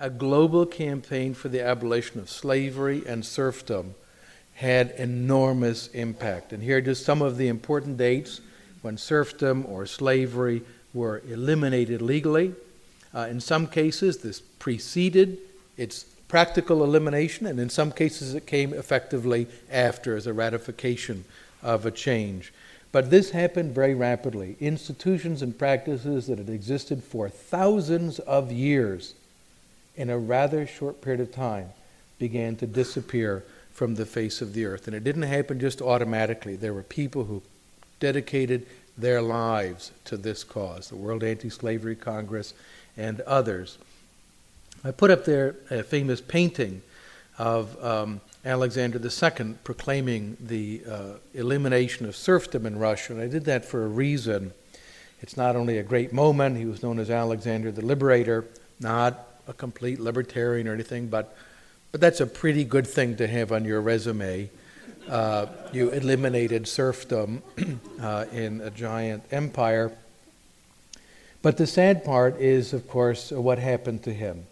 a 0.00 0.10
global 0.10 0.64
campaign 0.64 1.34
for 1.34 1.48
the 1.48 1.60
abolition 1.60 2.20
of 2.20 2.30
slavery 2.30 3.02
and 3.06 3.24
serfdom 3.24 3.94
had 4.54 4.90
enormous 4.92 5.88
impact. 5.88 6.52
And 6.52 6.62
here 6.62 6.78
are 6.78 6.80
just 6.80 7.04
some 7.04 7.22
of 7.22 7.36
the 7.36 7.48
important 7.48 7.96
dates 7.96 8.40
when 8.82 8.96
serfdom 8.96 9.64
or 9.66 9.86
slavery 9.86 10.62
were 10.94 11.22
eliminated 11.28 12.02
legally. 12.02 12.54
Uh, 13.14 13.26
in 13.30 13.40
some 13.40 13.66
cases, 13.66 14.18
this 14.18 14.40
preceded 14.40 15.38
its 15.76 16.04
practical 16.28 16.84
elimination, 16.84 17.46
and 17.46 17.58
in 17.58 17.70
some 17.70 17.90
cases, 17.90 18.34
it 18.34 18.46
came 18.46 18.74
effectively 18.74 19.46
after 19.70 20.16
as 20.16 20.26
a 20.26 20.32
ratification 20.32 21.24
of 21.62 21.86
a 21.86 21.90
change. 21.90 22.52
But 22.92 23.10
this 23.10 23.30
happened 23.30 23.74
very 23.74 23.94
rapidly. 23.94 24.56
Institutions 24.60 25.42
and 25.42 25.58
practices 25.58 26.26
that 26.26 26.38
had 26.38 26.48
existed 26.48 27.02
for 27.02 27.28
thousands 27.28 28.18
of 28.20 28.52
years 28.52 29.14
in 29.98 30.08
a 30.08 30.18
rather 30.18 30.66
short 30.66 31.02
period 31.02 31.20
of 31.20 31.32
time 31.32 31.68
began 32.18 32.56
to 32.56 32.66
disappear 32.66 33.44
from 33.72 33.96
the 33.96 34.06
face 34.06 34.40
of 34.40 34.54
the 34.54 34.64
earth. 34.64 34.86
And 34.86 34.96
it 34.96 35.04
didn't 35.04 35.22
happen 35.22 35.60
just 35.60 35.82
automatically. 35.82 36.56
There 36.56 36.72
were 36.72 36.84
people 36.84 37.24
who 37.24 37.42
dedicated 38.00 38.66
their 38.96 39.20
lives 39.20 39.92
to 40.04 40.16
this 40.16 40.44
cause 40.44 40.88
the 40.88 40.96
World 40.96 41.22
Anti 41.22 41.48
Slavery 41.48 41.96
Congress 41.96 42.54
and 42.96 43.20
others. 43.22 43.78
I 44.84 44.92
put 44.92 45.10
up 45.10 45.24
there 45.24 45.56
a 45.70 45.82
famous 45.82 46.20
painting 46.20 46.82
of 47.36 47.82
um, 47.84 48.20
Alexander 48.44 49.00
II 49.00 49.54
proclaiming 49.64 50.36
the 50.40 50.82
uh, 50.88 51.04
elimination 51.34 52.06
of 52.06 52.14
serfdom 52.16 52.66
in 52.66 52.78
Russia, 52.78 53.12
and 53.12 53.22
I 53.22 53.26
did 53.26 53.44
that 53.46 53.64
for 53.64 53.84
a 53.84 53.88
reason. 53.88 54.52
It's 55.20 55.36
not 55.36 55.56
only 55.56 55.78
a 55.78 55.82
great 55.82 56.12
moment, 56.12 56.56
he 56.56 56.64
was 56.64 56.82
known 56.82 57.00
as 57.00 57.10
Alexander 57.10 57.72
the 57.72 57.84
Liberator, 57.84 58.44
not 58.80 59.27
a 59.48 59.52
complete 59.52 59.98
libertarian 59.98 60.68
or 60.68 60.74
anything, 60.74 61.08
but 61.08 61.34
but 61.90 62.00
that's 62.00 62.20
a 62.20 62.26
pretty 62.26 62.64
good 62.64 62.86
thing 62.86 63.16
to 63.16 63.26
have 63.26 63.50
on 63.50 63.64
your 63.64 63.80
resume. 63.80 64.50
Uh, 65.08 65.46
you 65.72 65.88
eliminated 65.90 66.68
serfdom 66.68 67.42
uh, 68.00 68.26
in 68.30 68.60
a 68.60 68.70
giant 68.70 69.22
empire. 69.30 69.90
But 71.40 71.56
the 71.56 71.66
sad 71.66 72.04
part 72.04 72.38
is, 72.40 72.74
of 72.74 72.86
course, 72.88 73.30
what 73.30 73.58
happened 73.58 74.02
to 74.02 74.12
him. 74.12 74.44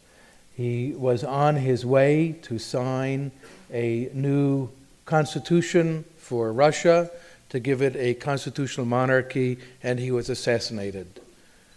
He 0.57 0.95
was 0.97 1.25
on 1.25 1.57
his 1.57 1.85
way 1.85 2.33
to 2.43 2.59
sign 2.59 3.33
a 3.71 4.09
new 4.15 4.71
constitution 5.05 6.05
for 6.17 6.53
Russia, 6.53 7.11
to 7.51 7.61
give 7.61 7.83
it 7.83 7.95
a 7.97 8.15
constitutional 8.15 8.87
monarchy, 8.87 9.59
and 9.83 9.99
he 9.99 10.11
was 10.11 10.31
assassinated 10.31 11.21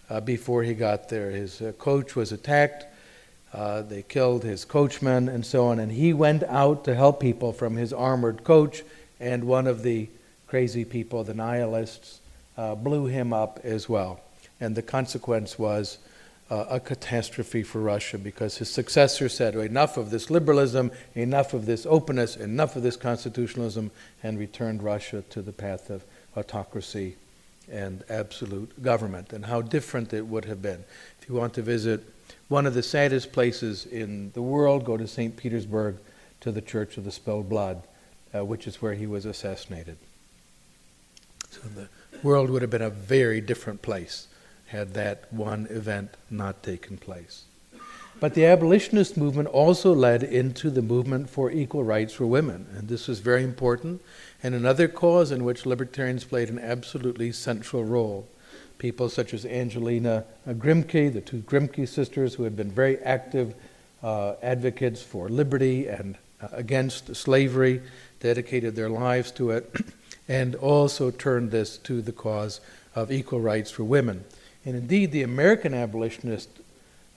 uh, 0.10 0.22
before 0.22 0.64
he 0.64 0.74
got 0.74 1.10
there. 1.10 1.32
His 1.32 1.62
uh, 1.62 1.74
coach 1.74 2.16
was 2.16 2.32
attacked 2.32 2.86
uh, 3.54 3.82
they 3.82 4.04
killed 4.04 4.44
his 4.44 4.66
coachman 4.66 5.28
and 5.28 5.46
so 5.46 5.68
on. 5.68 5.80
And 5.80 5.92
he 5.92 6.14
went 6.14 6.44
out 6.44 6.84
to 6.86 6.96
help 6.96 7.20
people 7.20 7.52
from 7.54 7.76
his 7.76 7.92
armored 7.92 8.44
coach, 8.44 8.84
and 9.20 9.44
one 9.46 9.68
of 9.68 9.84
the 9.84 10.10
crazy 10.48 10.86
people, 10.86 11.24
the 11.24 11.34
nihilists, 11.34 12.22
uh, 12.58 12.76
blew 12.76 13.06
him 13.06 13.34
up 13.34 13.60
as 13.64 13.88
well. 13.88 14.20
And 14.60 14.76
the 14.76 14.82
consequence 14.82 15.58
was 15.58 15.98
uh, 16.50 16.66
a 16.70 16.80
catastrophe 16.80 17.64
for 17.64 17.80
Russia 17.80 18.18
because 18.18 18.58
his 18.58 18.70
successor 18.70 19.30
said, 19.30 19.56
enough 19.56 19.98
of 19.98 20.10
this 20.10 20.30
liberalism, 20.30 20.92
enough 21.16 21.54
of 21.54 21.66
this 21.66 21.86
openness, 21.86 22.36
enough 22.36 22.76
of 22.76 22.84
this 22.84 22.96
constitutionalism, 22.96 23.92
and 24.24 24.40
returned 24.40 24.82
Russia 24.82 25.24
to 25.30 25.42
the 25.42 25.54
path 25.54 25.90
of 25.90 26.04
autocracy 26.36 27.16
and 27.72 28.04
absolute 28.10 28.82
government. 28.82 29.32
And 29.32 29.46
how 29.46 29.62
different 29.62 30.12
it 30.14 30.26
would 30.26 30.46
have 30.46 30.62
been. 30.62 30.84
If 31.22 31.30
you 31.30 31.36
want 31.36 31.54
to 31.54 31.62
visit 31.62 32.04
one 32.50 32.66
of 32.66 32.74
the 32.74 32.84
saddest 32.84 33.32
places 33.32 33.86
in 33.86 34.32
the 34.34 34.42
world, 34.42 34.84
go 34.84 34.98
to 34.98 35.08
St. 35.08 35.38
Petersburg 35.38 35.98
to 36.42 36.52
the 36.52 36.62
Church 36.62 36.98
of 36.98 37.06
the 37.06 37.12
Spilled 37.12 37.48
Blood, 37.48 37.84
uh, 38.36 38.44
which 38.44 38.68
is 38.68 38.82
where 38.82 38.96
he 38.96 39.08
was 39.08 39.26
assassinated. 39.26 39.98
So 41.50 41.62
the 41.76 41.90
world 42.22 42.50
would 42.50 42.62
have 42.62 42.72
been 42.72 42.82
a 42.82 42.90
very 42.90 43.40
different 43.40 43.82
place 43.82 44.28
had 44.70 44.94
that 44.94 45.32
one 45.34 45.68
event 45.70 46.16
not 46.30 46.62
taken 46.62 46.98
place. 46.98 47.44
But 48.20 48.34
the 48.34 48.46
abolitionist 48.46 49.18
movement 49.18 49.48
also 49.48 49.94
led 49.94 50.24
into 50.24 50.70
the 50.70 50.82
movement 50.82 51.30
for 51.30 51.50
equal 51.50 51.84
rights 51.84 52.14
for 52.14 52.28
women, 52.28 52.68
and 52.76 52.88
this 52.88 53.08
was 53.08 53.20
very 53.20 53.44
important, 53.44 54.02
and 54.44 54.54
another 54.54 54.88
cause 54.88 55.32
in 55.32 55.44
which 55.44 55.66
libertarians 55.66 56.24
played 56.24 56.50
an 56.50 56.60
absolutely 56.60 57.32
central 57.32 57.84
role 57.84 58.28
people 58.80 59.10
such 59.10 59.34
as 59.34 59.46
Angelina 59.46 60.26
Grimke, 60.48 61.14
the 61.14 61.22
two 61.22 61.42
Grimke 61.42 61.88
sisters, 61.88 62.34
who 62.34 62.44
had 62.44 62.56
been 62.56 62.72
very 62.72 62.98
active 63.00 63.54
uh, 64.02 64.36
advocates 64.42 65.02
for 65.04 65.30
liberty 65.30 65.88
and 65.88 66.18
uh, 66.42 66.48
against 66.54 67.16
slavery, 67.16 67.82
dedicated 68.22 68.76
their 68.76 68.90
lives 68.90 69.32
to 69.32 69.52
it, 69.52 69.76
and 70.28 70.56
also 70.56 71.12
turned 71.12 71.52
this 71.52 71.78
to 71.78 72.02
the 72.02 72.14
cause 72.14 72.62
of 72.96 73.12
equal 73.12 73.42
rights 73.42 73.70
for 73.70 73.84
women. 73.84 74.24
And 74.66 74.76
indeed, 74.76 75.12
the 75.12 75.24
American 75.24 75.74
abolitionist 75.74 76.50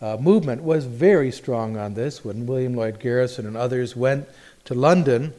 uh, 0.01 0.17
movement 0.17 0.63
was 0.63 0.85
very 0.85 1.31
strong 1.31 1.77
on 1.77 1.95
this 1.95 2.25
when 2.25 2.47
William 2.47 2.75
Lloyd 2.75 2.99
Garrison 2.99 3.47
and 3.47 3.57
others 3.57 3.95
went 3.95 4.29
to 4.65 4.75
London 4.75 5.33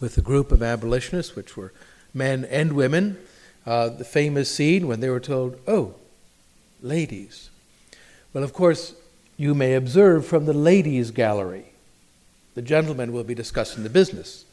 with 0.00 0.18
a 0.18 0.22
group 0.22 0.50
of 0.50 0.62
abolitionists, 0.62 1.36
which 1.36 1.56
were 1.56 1.72
men 2.12 2.44
and 2.46 2.72
women, 2.72 3.16
uh, 3.66 3.88
the 3.88 4.04
famous 4.04 4.54
scene 4.54 4.86
when 4.86 5.00
they 5.00 5.10
were 5.10 5.20
told, 5.20 5.58
Oh, 5.66 5.94
ladies. 6.82 7.50
Well, 8.32 8.44
of 8.44 8.52
course, 8.52 8.94
you 9.36 9.54
may 9.54 9.74
observe 9.74 10.26
from 10.26 10.46
the 10.46 10.52
ladies' 10.52 11.10
gallery. 11.10 11.64
The 12.54 12.62
gentlemen 12.62 13.12
will 13.12 13.24
be 13.24 13.34
discussing 13.34 13.82
the 13.82 13.90
business. 13.90 14.44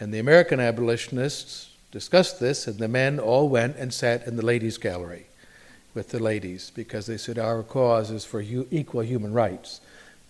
And 0.00 0.12
the 0.12 0.18
American 0.18 0.60
abolitionists 0.60 1.70
discussed 1.92 2.40
this, 2.40 2.66
and 2.66 2.78
the 2.78 2.88
men 2.88 3.20
all 3.20 3.48
went 3.48 3.76
and 3.76 3.94
sat 3.94 4.26
in 4.26 4.36
the 4.36 4.44
ladies' 4.44 4.78
gallery 4.78 5.26
with 5.94 6.10
the 6.10 6.18
ladies 6.18 6.72
because 6.74 7.06
they 7.06 7.16
said, 7.16 7.38
Our 7.38 7.62
cause 7.62 8.10
is 8.10 8.24
for 8.24 8.42
hu- 8.42 8.66
equal 8.70 9.02
human 9.02 9.32
rights. 9.32 9.80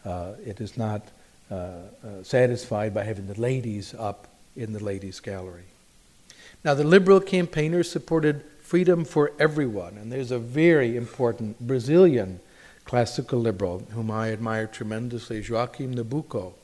Uh, 0.04 0.32
it 0.44 0.60
is 0.60 0.76
not 0.76 1.02
uh, 1.50 1.54
uh, 1.54 1.78
satisfied 2.22 2.92
by 2.92 3.04
having 3.04 3.26
the 3.26 3.40
ladies 3.40 3.94
up 3.94 4.28
in 4.56 4.72
the 4.72 4.82
ladies' 4.82 5.20
gallery. 5.20 5.64
Now, 6.64 6.72
the 6.72 6.84
liberal 6.84 7.20
campaigners 7.20 7.90
supported 7.90 8.42
freedom 8.62 9.04
for 9.04 9.32
everyone, 9.38 9.98
and 9.98 10.10
there's 10.10 10.30
a 10.30 10.38
very 10.38 10.96
important 10.96 11.60
Brazilian 11.60 12.40
classical 12.86 13.38
liberal 13.38 13.80
whom 13.90 14.10
I 14.10 14.32
admire 14.32 14.66
tremendously, 14.66 15.44
Joaquim 15.46 15.94
Nabuco. 15.94 16.54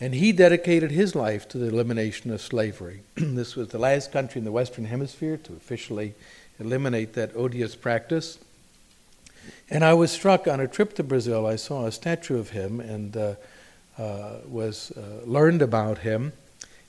And 0.00 0.14
he 0.14 0.32
dedicated 0.32 0.90
his 0.90 1.14
life 1.14 1.48
to 1.50 1.58
the 1.58 1.68
elimination 1.68 2.32
of 2.32 2.42
slavery. 2.42 3.02
this 3.14 3.54
was 3.54 3.68
the 3.68 3.78
last 3.78 4.10
country 4.10 4.40
in 4.40 4.44
the 4.44 4.50
Western 4.50 4.86
Hemisphere 4.86 5.36
to 5.36 5.52
officially 5.52 6.14
eliminate 6.58 7.12
that 7.12 7.36
odious 7.36 7.76
practice. 7.76 8.40
And 9.70 9.84
I 9.84 9.94
was 9.94 10.10
struck 10.10 10.48
on 10.48 10.58
a 10.58 10.66
trip 10.66 10.94
to 10.94 11.04
Brazil. 11.04 11.46
I 11.46 11.56
saw 11.56 11.86
a 11.86 11.92
statue 11.92 12.38
of 12.38 12.50
him 12.50 12.80
and 12.80 13.16
uh, 13.16 13.34
uh, 13.96 14.38
was 14.48 14.90
uh, 14.96 15.24
learned 15.24 15.62
about 15.62 15.98
him. 15.98 16.32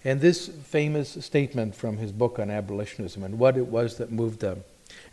And 0.06 0.20
this 0.20 0.48
famous 0.48 1.24
statement 1.26 1.76
from 1.76 1.98
his 1.98 2.12
book 2.12 2.40
on 2.40 2.50
abolitionism 2.50 3.24
and 3.24 3.40
what 3.40 3.58
it 3.58 3.68
was 3.68 3.98
that 3.98 4.12
moved 4.12 4.42
them. 4.42 4.64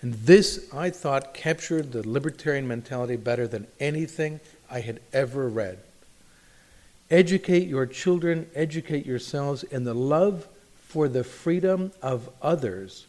And 0.03 0.15
this, 0.15 0.69
I 0.75 0.91
thought, 0.91 1.33
captured 1.33 1.93
the 1.93 2.07
libertarian 2.09 2.67
mentality 2.67 3.17
better 3.17 3.47
than 3.47 3.67
anything 3.79 4.41
I 4.71 4.81
had 4.81 5.01
ever 5.13 5.49
read. 5.49 5.79
Educate 7.11 7.67
your 7.67 7.87
children, 7.87 8.49
educate 8.55 9.07
yourselves 9.07 9.63
in 9.65 9.85
the 9.85 9.95
love 9.95 10.47
for 10.87 11.09
the 11.09 11.25
freedom 11.25 11.93
of 12.03 12.29
others. 12.43 13.07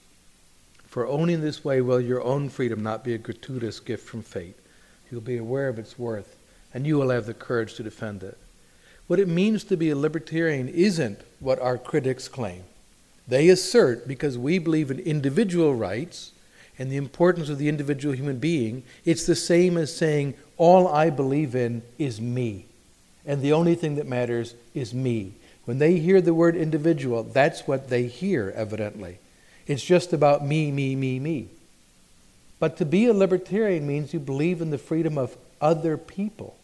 For 0.87 1.07
only 1.07 1.33
in 1.33 1.41
this 1.41 1.63
way 1.63 1.81
will 1.81 2.01
your 2.01 2.21
own 2.21 2.49
freedom 2.49 2.83
not 2.83 3.03
be 3.03 3.13
a 3.13 3.17
gratuitous 3.17 3.79
gift 3.79 4.07
from 4.07 4.21
fate. 4.21 4.55
You'll 5.11 5.21
be 5.21 5.37
aware 5.37 5.67
of 5.67 5.79
its 5.79 5.97
worth, 5.97 6.37
and 6.73 6.85
you 6.85 6.97
will 6.97 7.09
have 7.09 7.25
the 7.25 7.33
courage 7.33 7.75
to 7.75 7.83
defend 7.83 8.23
it. 8.23 8.37
What 9.07 9.19
it 9.19 9.27
means 9.27 9.63
to 9.65 9.77
be 9.77 9.89
a 9.89 9.95
libertarian 9.95 10.69
isn't 10.69 11.19
what 11.39 11.59
our 11.59 11.77
critics 11.77 12.27
claim. 12.27 12.63
They 13.27 13.49
assert, 13.49 14.07
because 14.07 14.37
we 14.37 14.57
believe 14.57 14.91
in 14.91 14.99
individual 14.99 15.75
rights 15.75 16.31
and 16.79 16.91
the 16.91 16.97
importance 16.97 17.49
of 17.49 17.57
the 17.57 17.69
individual 17.69 18.15
human 18.15 18.39
being, 18.39 18.83
it's 19.05 19.25
the 19.25 19.35
same 19.35 19.77
as 19.77 19.95
saying, 19.95 20.33
all 20.57 20.87
I 20.87 21.09
believe 21.09 21.55
in 21.55 21.83
is 21.97 22.19
me. 22.19 22.65
And 23.25 23.41
the 23.41 23.53
only 23.53 23.75
thing 23.75 23.95
that 23.95 24.07
matters 24.07 24.55
is 24.73 24.93
me. 24.93 25.33
When 25.65 25.77
they 25.77 25.97
hear 25.99 26.21
the 26.21 26.33
word 26.33 26.55
individual, 26.55 27.23
that's 27.23 27.67
what 27.67 27.89
they 27.89 28.07
hear, 28.07 28.51
evidently. 28.55 29.19
It's 29.67 29.83
just 29.83 30.11
about 30.11 30.45
me, 30.45 30.71
me, 30.71 30.95
me, 30.95 31.19
me. 31.19 31.49
But 32.59 32.77
to 32.77 32.85
be 32.85 33.05
a 33.05 33.13
libertarian 33.13 33.87
means 33.87 34.13
you 34.13 34.19
believe 34.19 34.61
in 34.61 34.71
the 34.71 34.77
freedom 34.77 35.17
of 35.17 35.37
other 35.61 35.97
people. 35.97 36.57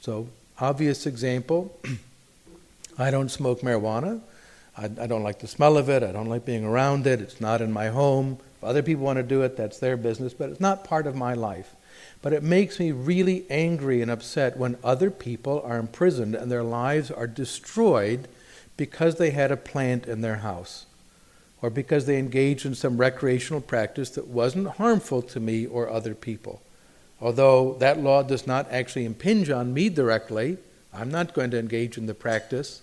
So 0.00 0.28
Obvious 0.60 1.06
example 1.06 1.78
I 2.98 3.10
don't 3.10 3.30
smoke 3.30 3.60
marijuana. 3.60 4.20
I, 4.76 4.84
I, 4.84 5.06
don't 5.06 5.22
like 5.22 5.38
the 5.38 5.46
smell 5.46 5.76
of 5.76 5.88
it. 5.88 6.02
I 6.02 6.10
don't 6.10 6.26
like 6.26 6.44
being 6.44 6.64
around 6.64 7.06
it. 7.06 7.20
It's 7.20 7.40
not 7.40 7.60
in 7.60 7.72
my 7.72 7.88
home. 7.88 8.38
If 8.56 8.64
other 8.64 8.82
people 8.82 9.04
want 9.04 9.18
to 9.18 9.22
do 9.22 9.42
it, 9.42 9.56
that's 9.56 9.78
their 9.78 9.96
business, 9.96 10.34
but 10.34 10.50
it's 10.50 10.60
not 10.60 10.84
part 10.84 11.06
of 11.06 11.14
my 11.14 11.34
life. 11.34 11.76
But 12.22 12.32
it 12.32 12.42
makes 12.42 12.80
me 12.80 12.90
really 12.90 13.46
angry 13.48 14.02
and 14.02 14.10
upset 14.10 14.56
when 14.56 14.78
other 14.82 15.10
people 15.10 15.62
are 15.64 15.78
imprisoned 15.78 16.34
and 16.34 16.50
their 16.50 16.64
lives 16.64 17.10
are 17.10 17.28
destroyed 17.28 18.26
because 18.76 19.16
they 19.16 19.30
had 19.30 19.52
a 19.52 19.56
plant 19.56 20.06
in 20.06 20.22
their 20.22 20.38
house 20.38 20.86
or 21.62 21.70
because 21.70 22.06
they 22.06 22.18
engaged 22.18 22.66
in 22.66 22.74
some 22.74 22.96
recreational 22.96 23.60
practice 23.60 24.10
that 24.10 24.26
wasn't 24.26 24.68
harmful 24.68 25.22
to 25.22 25.40
me 25.40 25.66
or 25.66 25.88
other 25.88 26.14
people. 26.14 26.62
Although 27.20 27.74
that 27.80 27.98
law 28.00 28.22
does 28.22 28.46
not 28.46 28.70
actually 28.70 29.04
impinge 29.04 29.50
on 29.50 29.74
me 29.74 29.88
directly, 29.88 30.58
I'm 30.92 31.10
not 31.10 31.34
going 31.34 31.50
to 31.50 31.58
engage 31.58 31.98
in 31.98 32.06
the 32.06 32.14
practice. 32.14 32.82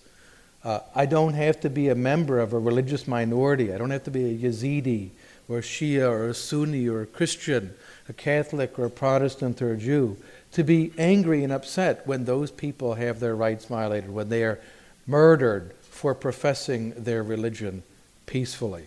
Uh, 0.63 0.79
I 0.93 1.05
don't 1.05 1.33
have 1.33 1.59
to 1.61 1.69
be 1.69 1.89
a 1.89 1.95
member 1.95 2.39
of 2.39 2.53
a 2.53 2.59
religious 2.59 3.07
minority. 3.07 3.73
I 3.73 3.77
don't 3.77 3.91
have 3.91 4.03
to 4.05 4.11
be 4.11 4.25
a 4.25 4.37
Yazidi 4.37 5.11
or 5.47 5.59
a 5.59 5.61
Shia 5.61 6.09
or 6.09 6.29
a 6.29 6.33
Sunni 6.33 6.87
or 6.87 7.01
a 7.01 7.05
Christian, 7.05 7.73
a 8.09 8.13
Catholic 8.13 8.77
or 8.79 8.85
a 8.85 8.89
Protestant 8.89 9.61
or 9.61 9.73
a 9.73 9.77
Jew 9.77 10.17
to 10.55 10.63
be 10.63 10.93
angry 10.97 11.43
and 11.43 11.51
upset 11.51 12.07
when 12.07 12.23
those 12.23 12.49
people 12.49 12.95
have 12.95 13.19
their 13.19 13.35
rights 13.35 13.65
violated, 13.65 14.09
when 14.09 14.29
they 14.29 14.43
are 14.43 14.59
murdered 15.05 15.73
for 15.81 16.15
professing 16.15 16.91
their 16.91 17.21
religion 17.21 17.83
peacefully. 18.25 18.85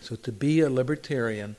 So 0.00 0.16
to 0.16 0.32
be 0.32 0.60
a 0.60 0.70
libertarian, 0.70 1.56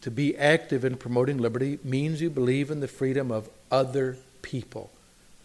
to 0.00 0.10
be 0.10 0.36
active 0.36 0.84
in 0.84 0.96
promoting 0.96 1.38
liberty, 1.38 1.78
means 1.82 2.20
you 2.20 2.30
believe 2.30 2.70
in 2.70 2.80
the 2.80 2.88
freedom 2.88 3.30
of 3.30 3.48
other 3.70 4.16
people. 4.42 4.90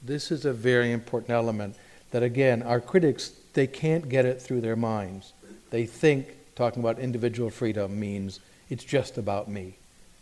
This 0.02 0.32
is 0.32 0.46
a 0.46 0.54
very 0.54 0.92
important 0.92 1.32
element 1.32 1.76
that, 2.12 2.24
again, 2.24 2.62
our 2.62 2.80
critics, 2.80 3.32
they 3.54 3.68
can't 3.68 4.10
get 4.10 4.26
it 4.26 4.42
through 4.42 4.62
their 4.62 4.76
minds. 4.76 5.34
They 5.70 5.86
think 5.86 6.28
talking 6.56 6.84
about 6.84 7.00
individual 7.00 7.50
freedom 7.50 8.00
means 8.00 8.40
it's 8.70 8.84
just 8.84 9.18
about 9.18 9.50
me, 9.50 9.76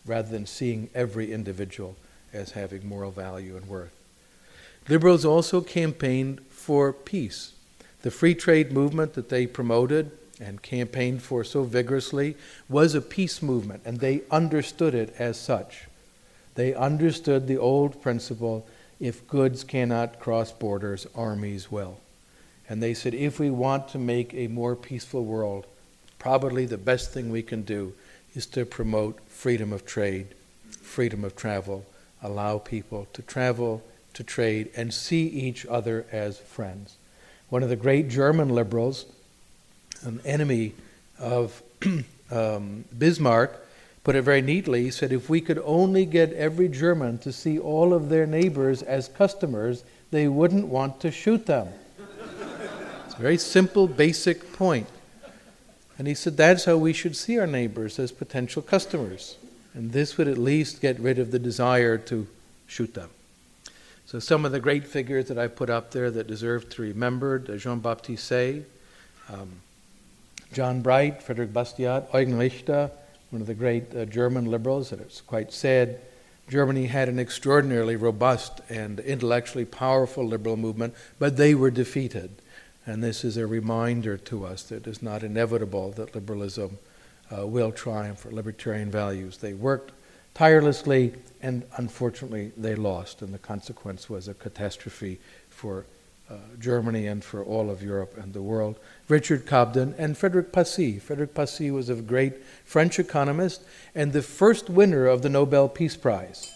rather 0.05 0.29
than 0.29 0.45
seeing 0.45 0.89
every 0.95 1.33
individual 1.33 1.95
as 2.31 2.51
having 2.51 2.87
moral 2.87 3.11
value 3.11 3.57
and 3.57 3.67
worth. 3.67 3.93
Liberals 4.87 5.25
also 5.25 5.61
campaigned 5.61 6.39
for 6.49 6.93
peace. 6.93 7.53
The 8.03 8.11
free 8.11 8.33
trade 8.33 8.71
movement 8.71 9.13
that 9.13 9.29
they 9.29 9.45
promoted 9.45 10.11
and 10.41 10.61
campaigned 10.61 11.21
for 11.21 11.43
so 11.43 11.63
vigorously 11.63 12.35
was 12.67 12.95
a 12.95 13.01
peace 13.01 13.41
movement, 13.41 13.83
and 13.85 13.99
they 13.99 14.23
understood 14.31 14.95
it 14.95 15.15
as 15.17 15.39
such. 15.39 15.87
They 16.55 16.73
understood 16.73 17.47
the 17.47 17.57
old 17.57 18.01
principle 18.01 18.67
if 18.99 19.27
goods 19.27 19.63
cannot 19.63 20.19
cross 20.19 20.51
borders, 20.51 21.07
armies 21.15 21.71
will. 21.71 21.99
And 22.67 22.81
they 22.81 22.93
said, 22.93 23.13
if 23.13 23.39
we 23.39 23.49
want 23.49 23.87
to 23.89 23.97
make 23.97 24.33
a 24.33 24.47
more 24.47 24.75
peaceful 24.75 25.23
world, 25.25 25.65
probably 26.19 26.65
the 26.65 26.77
best 26.77 27.11
thing 27.11 27.31
we 27.31 27.41
can 27.41 27.63
do 27.63 27.93
is 28.35 28.45
to 28.47 28.65
promote 28.65 29.19
freedom 29.27 29.73
of 29.73 29.85
trade, 29.85 30.27
freedom 30.81 31.23
of 31.23 31.35
travel, 31.35 31.85
allow 32.21 32.57
people 32.57 33.07
to 33.13 33.21
travel, 33.21 33.81
to 34.13 34.23
trade, 34.23 34.69
and 34.75 34.93
see 34.93 35.27
each 35.27 35.65
other 35.65 36.05
as 36.11 36.37
friends. 36.37 36.97
One 37.49 37.63
of 37.63 37.69
the 37.69 37.75
great 37.75 38.07
German 38.07 38.49
liberals, 38.49 39.05
an 40.03 40.21
enemy 40.25 40.73
of 41.19 41.61
um, 42.31 42.85
Bismarck, 42.97 43.59
put 44.03 44.15
it 44.15 44.23
very 44.23 44.41
neatly. 44.41 44.83
He 44.83 44.91
said, 44.91 45.11
if 45.11 45.29
we 45.29 45.41
could 45.41 45.61
only 45.63 46.05
get 46.05 46.33
every 46.33 46.67
German 46.67 47.17
to 47.19 47.31
see 47.31 47.59
all 47.59 47.93
of 47.93 48.09
their 48.09 48.25
neighbors 48.25 48.81
as 48.81 49.07
customers, 49.07 49.83
they 50.11 50.27
wouldn't 50.27 50.67
want 50.67 50.99
to 51.01 51.11
shoot 51.11 51.45
them. 51.45 51.69
it's 53.05 53.15
a 53.15 53.21
very 53.21 53.37
simple, 53.37 53.87
basic 53.87 54.53
point. 54.53 54.87
And 55.97 56.07
he 56.07 56.15
said, 56.15 56.35
that's 56.35 56.65
how 56.65 56.77
we 56.77 56.93
should 56.93 57.15
see 57.15 57.37
our 57.37 57.47
neighbors 57.47 57.99
as 57.99 58.11
potential 58.11 58.61
customers. 58.61 59.37
And 59.73 59.91
this 59.91 60.17
would 60.17 60.27
at 60.27 60.37
least 60.37 60.81
get 60.81 60.99
rid 60.99 61.19
of 61.19 61.31
the 61.31 61.39
desire 61.39 61.97
to 61.99 62.27
shoot 62.67 62.93
them. 62.93 63.09
So, 64.05 64.19
some 64.19 64.43
of 64.43 64.51
the 64.51 64.59
great 64.59 64.85
figures 64.85 65.29
that 65.29 65.37
I 65.37 65.47
put 65.47 65.69
up 65.69 65.91
there 65.91 66.11
that 66.11 66.27
deserve 66.27 66.69
to 66.71 66.81
be 66.81 66.89
remembered 66.89 67.57
Jean 67.59 67.79
Baptiste 67.79 68.27
Say, 68.27 68.63
um, 69.29 69.61
John 70.53 70.81
Bright, 70.81 71.23
Frederick 71.23 71.53
Bastiat, 71.53 72.13
Eugen 72.13 72.37
Richter, 72.37 72.91
one 73.29 73.41
of 73.41 73.47
the 73.47 73.53
great 73.53 73.95
uh, 73.95 74.03
German 74.05 74.45
liberals, 74.45 74.91
and 74.91 75.01
it's 75.01 75.21
quite 75.21 75.53
sad. 75.53 75.99
Germany 76.49 76.87
had 76.87 77.07
an 77.07 77.19
extraordinarily 77.19 77.95
robust 77.95 78.59
and 78.69 78.99
intellectually 78.99 79.63
powerful 79.63 80.25
liberal 80.25 80.57
movement, 80.57 80.93
but 81.17 81.37
they 81.37 81.55
were 81.55 81.71
defeated. 81.71 82.31
And 82.85 83.01
this 83.01 83.23
is 83.23 83.37
a 83.37 83.47
reminder 83.47 84.17
to 84.17 84.45
us 84.45 84.63
that 84.63 84.87
it 84.87 84.87
is 84.87 85.01
not 85.01 85.23
inevitable 85.23 85.91
that 85.91 86.13
liberalism 86.13 86.77
uh, 87.31 87.47
will 87.47 87.71
triumph 87.71 88.19
for 88.19 88.31
libertarian 88.31 88.91
values. 88.91 89.37
They 89.37 89.53
worked 89.53 89.93
tirelessly, 90.33 91.13
and 91.41 91.63
unfortunately, 91.77 92.51
they 92.57 92.75
lost, 92.75 93.21
and 93.21 93.33
the 93.33 93.39
consequence 93.39 94.09
was 94.09 94.27
a 94.27 94.33
catastrophe 94.33 95.19
for 95.49 95.85
uh, 96.31 96.35
Germany 96.59 97.07
and 97.07 97.23
for 97.23 97.43
all 97.43 97.69
of 97.69 97.83
Europe 97.83 98.15
and 98.17 98.33
the 98.33 98.41
world. 98.41 98.79
Richard 99.09 99.45
Cobden 99.45 99.93
and 99.97 100.17
Frederick 100.17 100.53
Passy. 100.53 100.97
Frederick 100.97 101.33
Passy 101.33 101.71
was 101.71 101.89
a 101.89 101.95
great 101.95 102.35
French 102.63 102.99
economist 102.99 103.63
and 103.93 104.13
the 104.13 104.21
first 104.21 104.69
winner 104.69 105.07
of 105.07 105.23
the 105.23 105.29
Nobel 105.29 105.67
Peace 105.67 105.97
Prize. 105.97 106.49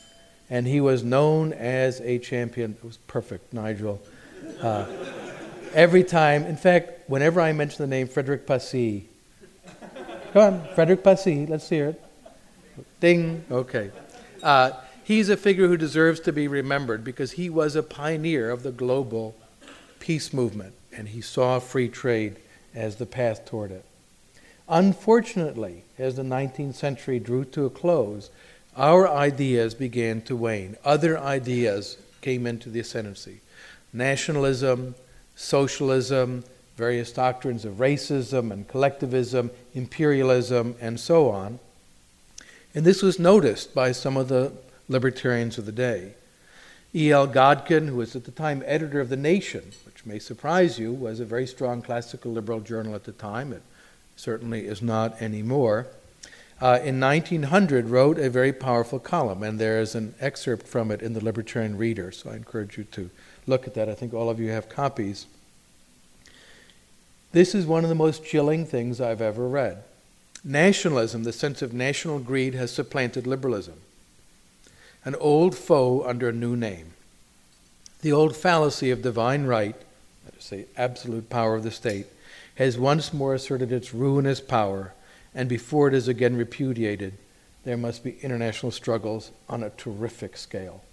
And 0.49 0.65
he 0.65 0.79
was 0.79 1.03
known 1.03 1.51
as 1.51 1.99
a 2.01 2.19
champion. 2.19 2.77
It 2.81 2.85
was 2.85 2.97
perfect, 3.07 3.51
Nigel. 3.51 4.01
Uh, 4.61 4.85
every 5.73 6.03
time, 6.03 6.45
in 6.45 6.55
fact, 6.55 7.09
whenever 7.09 7.41
I 7.41 7.51
mention 7.51 7.83
the 7.83 7.87
name 7.87 8.07
Frederick 8.07 8.47
Passy, 8.47 9.09
come 10.31 10.53
on, 10.53 10.67
Frederick 10.75 11.03
Passy, 11.03 11.45
let's 11.45 11.67
hear 11.67 11.89
it. 11.89 12.01
Ding, 13.01 13.43
okay. 13.51 13.91
Uh, 14.41 14.71
he's 15.03 15.27
a 15.27 15.35
figure 15.35 15.67
who 15.67 15.75
deserves 15.75 16.21
to 16.21 16.31
be 16.31 16.47
remembered 16.47 17.03
because 17.03 17.33
he 17.33 17.49
was 17.49 17.75
a 17.75 17.83
pioneer 17.83 18.49
of 18.49 18.63
the 18.63 18.71
global 18.71 19.35
peace 20.05 20.31
movement 20.31 20.71
and 20.95 21.07
he 21.07 21.19
saw 21.19 21.57
free 21.57 21.89
trade 21.89 22.35
as 22.75 22.97
the 22.97 23.05
path 23.07 23.43
toward 23.43 23.71
it. 23.71 23.83
Unfortunately, 24.69 25.83
as 25.97 26.15
the 26.15 26.21
19th 26.21 26.75
century 26.75 27.17
drew 27.17 27.43
to 27.43 27.65
a 27.65 27.71
close, 27.71 28.29
our 28.77 29.09
ideas 29.09 29.73
began 29.73 30.21
to 30.21 30.35
wane. 30.35 30.77
Other 30.85 31.17
ideas 31.17 31.97
came 32.21 32.45
into 32.45 32.69
the 32.69 32.79
ascendancy 32.79 33.41
nationalism, 33.91 34.93
socialism, 35.35 36.43
various 36.77 37.11
doctrines 37.11 37.65
of 37.65 37.75
racism 37.75 38.51
and 38.51 38.67
collectivism, 38.67 39.49
imperialism, 39.73 40.75
and 40.79 40.99
so 40.99 41.29
on. 41.29 41.57
And 42.75 42.85
this 42.85 43.01
was 43.01 43.17
noticed 43.17 43.73
by 43.73 43.91
some 43.91 44.17
of 44.17 44.27
the 44.27 44.51
libertarians 44.87 45.57
of 45.57 45.65
the 45.65 45.71
day. 45.71 46.13
E.L. 46.93 47.27
Godkin, 47.27 47.87
who 47.87 47.95
was 47.95 48.15
at 48.15 48.25
the 48.25 48.31
time 48.31 48.61
editor 48.65 48.99
of 48.99 49.09
The 49.09 49.17
Nation, 49.17 49.71
may 50.05 50.19
surprise 50.19 50.77
you, 50.79 50.93
was 50.93 51.19
a 51.19 51.25
very 51.25 51.47
strong 51.47 51.81
classical 51.81 52.31
liberal 52.31 52.59
journal 52.59 52.95
at 52.95 53.03
the 53.03 53.11
time. 53.11 53.51
It 53.51 53.63
certainly 54.15 54.65
is 54.65 54.81
not 54.81 55.21
anymore. 55.21 55.87
Uh, 56.61 56.79
in 56.83 56.99
1900, 56.99 57.89
wrote 57.89 58.17
a 58.17 58.29
very 58.29 58.53
powerful 58.53 58.99
column, 58.99 59.43
and 59.43 59.59
there 59.59 59.79
is 59.79 59.93
an 59.93 60.15
excerpt 60.21 60.65
from 60.65 60.89
it 60.89 61.01
in 61.01 61.13
the 61.13 61.23
Libertarian 61.23 61.77
Reader, 61.77 62.11
so 62.11 62.29
I 62.29 62.35
encourage 62.35 62.77
you 62.77 62.85
to 62.85 63.09
look 63.45 63.67
at 63.67 63.73
that. 63.73 63.89
I 63.89 63.93
think 63.93 64.13
all 64.13 64.29
of 64.29 64.39
you 64.39 64.49
have 64.51 64.69
copies. 64.69 65.27
This 67.33 67.53
is 67.53 67.65
one 67.65 67.83
of 67.83 67.89
the 67.89 67.95
most 67.95 68.23
chilling 68.23 68.65
things 68.65 69.01
I've 69.01 69.21
ever 69.21 69.47
read. 69.47 69.83
Nationalism, 70.45 71.23
the 71.23 71.33
sense 71.33 71.61
of 71.61 71.73
national 71.73 72.19
greed, 72.19 72.53
has 72.53 72.71
supplanted 72.71 73.27
liberalism. 73.27 73.81
An 75.03 75.15
old 75.15 75.55
foe 75.55 76.03
under 76.07 76.29
a 76.29 76.33
new 76.33 76.55
name. 76.55 76.93
The 78.01 78.13
old 78.13 78.37
fallacy 78.37 78.91
of 78.91 79.01
divine 79.01 79.43
right 79.45 79.75
say 80.45 80.65
absolute 80.77 81.29
power 81.29 81.55
of 81.55 81.63
the 81.63 81.71
state, 81.71 82.07
has 82.55 82.77
once 82.77 83.13
more 83.13 83.33
asserted 83.33 83.71
its 83.71 83.93
ruinous 83.93 84.39
power, 84.39 84.93
and 85.33 85.49
before 85.49 85.87
it 85.87 85.93
is 85.93 86.07
again 86.07 86.37
repudiated, 86.37 87.13
there 87.63 87.77
must 87.77 88.03
be 88.03 88.17
international 88.21 88.71
struggles 88.71 89.31
on 89.49 89.63
a 89.63 89.71
terrific 89.71 90.37
scale. 90.37 90.83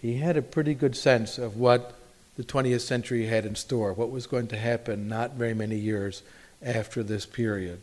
He 0.00 0.18
had 0.18 0.36
a 0.36 0.42
pretty 0.42 0.74
good 0.74 0.96
sense 0.96 1.36
of 1.36 1.56
what 1.56 1.94
the 2.36 2.44
20th 2.44 2.82
century 2.82 3.26
had 3.26 3.44
in 3.44 3.54
store, 3.54 3.92
what 3.92 4.10
was 4.10 4.26
going 4.26 4.46
to 4.48 4.56
happen 4.56 5.08
not 5.08 5.32
very 5.32 5.54
many 5.54 5.76
years 5.76 6.22
after 6.62 7.02
this 7.02 7.26
period. 7.26 7.80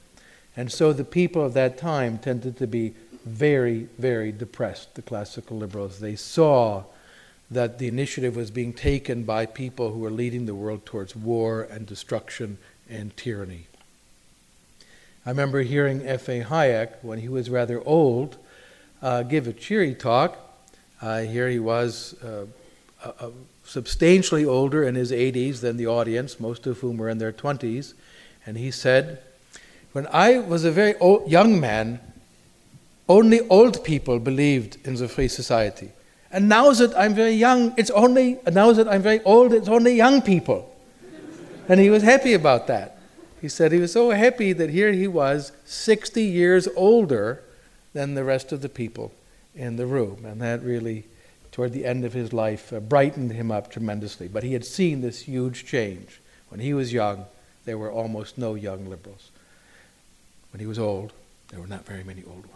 And 0.56 0.72
so 0.72 0.94
the 0.94 1.04
people 1.04 1.44
of 1.44 1.54
that 1.54 1.78
time 1.78 2.18
tended 2.18 2.58
to 2.58 2.68
be 2.68 2.94
very, 3.26 3.88
very 3.98 4.32
depressed, 4.32 4.96
the 4.96 5.02
classical 5.02 5.58
liberals. 5.58 6.00
They 6.00 6.16
saw 6.16 6.84
that 7.52 7.78
the 7.80 7.88
initiative 7.88 8.36
was 8.36 8.52
being 8.52 8.74
taken 8.74 9.24
by 9.24 9.46
people 9.46 9.92
who 9.92 10.00
were 10.00 10.12
leading 10.12 10.46
the 10.46 10.56
world 10.56 10.86
towards 10.86 11.16
war 11.16 11.68
and 11.70 11.86
destruction 11.86 12.58
and 12.90 13.16
tyranny. 13.16 13.68
I 15.26 15.30
remember 15.30 15.62
hearing 15.62 16.06
F.A. 16.06 16.44
Hayek, 16.44 16.96
when 17.02 17.20
he 17.20 17.30
was 17.30 17.50
rather 17.50 17.82
old, 17.86 18.38
uh, 19.02 19.24
give 19.24 19.48
a 19.48 19.54
cheery 19.54 19.94
talk. 19.94 20.38
Uh, 21.02 21.22
here 21.22 21.50
he 21.50 21.60
was 21.60 22.16
uh, 22.24 22.46
substantially 23.64 24.46
older 24.46 24.84
in 24.84 24.96
his 24.96 25.12
80s 25.12 25.62
than 25.62 25.78
the 25.78 25.88
audience, 25.88 26.40
most 26.40 26.68
of 26.68 26.80
whom 26.80 26.98
were 26.98 27.10
in 27.10 27.18
their 27.18 27.32
20s. 27.32 27.94
And 28.46 28.58
he 28.58 28.72
said, 28.72 29.22
When 29.94 30.08
I 30.08 30.40
was 30.40 30.64
a 30.66 30.72
very 30.72 30.96
old, 30.98 31.30
young 31.30 31.60
man, 31.60 32.00
only 33.08 33.42
old 33.48 33.84
people 33.84 34.20
believed 34.20 34.78
in 34.86 34.96
the 34.96 35.08
free 35.08 35.28
society. 35.28 35.92
And 36.34 36.50
now 36.50 36.72
that 36.72 36.98
I'm 36.98 37.14
very 37.14 37.34
young, 37.34 37.76
it's 37.78 37.92
only, 37.92 38.40
now 38.52 38.74
that 38.74 38.88
I'm 38.88 39.04
very 39.04 39.22
old, 39.24 39.54
it's 39.54 39.70
only 39.70 39.94
young 39.96 40.20
people. 40.24 40.76
and 41.70 41.80
he 41.80 41.92
was 41.92 42.02
happy 42.02 42.34
about 42.34 42.66
that. 42.68 42.98
He 43.40 43.48
said 43.48 43.72
he 43.72 43.80
was 43.80 43.94
so 43.94 44.10
happy 44.10 44.52
that 44.52 44.72
here 44.72 44.92
he 44.92 45.08
was, 45.08 45.52
60 45.66 46.24
years 46.24 46.68
older 46.76 47.44
than 47.94 48.16
the 48.16 48.24
rest 48.24 48.52
of 48.52 48.62
the 48.62 48.70
people 48.70 49.12
in 49.54 49.76
the 49.76 49.86
room. 49.86 50.26
And 50.26 50.42
that 50.42 50.64
really, 50.64 51.06
toward 51.52 51.72
the 51.72 51.86
end 51.86 52.04
of 52.04 52.14
his 52.14 52.34
life, 52.34 52.74
uh, 52.74 52.80
brightened 52.80 53.32
him 53.32 53.52
up 53.52 53.70
tremendously. 53.70 54.28
But 54.28 54.42
he 54.44 54.54
had 54.54 54.66
seen 54.66 55.02
this 55.02 55.22
huge 55.22 55.66
change. 55.66 56.20
When 56.50 56.60
he 56.60 56.74
was 56.74 56.92
young, 56.92 57.26
there 57.66 57.78
were 57.78 57.92
almost 57.92 58.40
no 58.40 58.56
young 58.56 58.90
liberals. 58.90 59.30
When 60.52 60.60
he 60.60 60.66
was 60.66 60.80
old, 60.80 61.14
there 61.50 61.60
were 61.60 61.68
not 61.68 61.86
very 61.86 62.04
many 62.04 62.24
old 62.24 62.48
ones. 62.48 62.53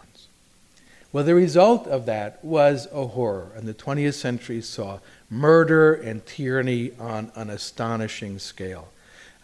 Well, 1.10 1.24
the 1.24 1.34
result 1.34 1.86
of 1.86 2.04
that 2.04 2.44
was 2.44 2.86
a 2.92 3.06
horror, 3.06 3.50
and 3.56 3.66
the 3.66 3.72
20th 3.72 4.14
century 4.14 4.60
saw 4.60 4.98
murder 5.30 5.94
and 5.94 6.24
tyranny 6.26 6.92
on 6.98 7.32
an 7.34 7.48
astonishing 7.48 8.38
scale. 8.38 8.88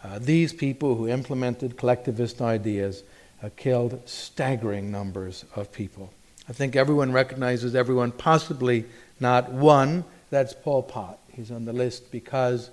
Uh, 0.03 0.19
these 0.19 0.53
people 0.53 0.93
who 0.93 1.07
implemented 1.07 1.75
collectivist 1.75 2.39
ideas 2.39 3.01
uh, 3.41 3.49
killed 3.55 3.99
staggering 4.05 4.91
numbers 4.91 5.43
of 5.55 5.71
people. 5.71 6.13
I 6.47 6.53
think 6.53 6.75
everyone 6.75 7.11
recognizes 7.11 7.73
everyone, 7.73 8.11
possibly 8.11 8.85
not 9.19 9.51
one. 9.51 10.03
That's 10.29 10.53
Pol 10.53 10.83
Pot. 10.83 11.17
He's 11.31 11.49
on 11.49 11.65
the 11.65 11.73
list 11.73 12.11
because 12.11 12.69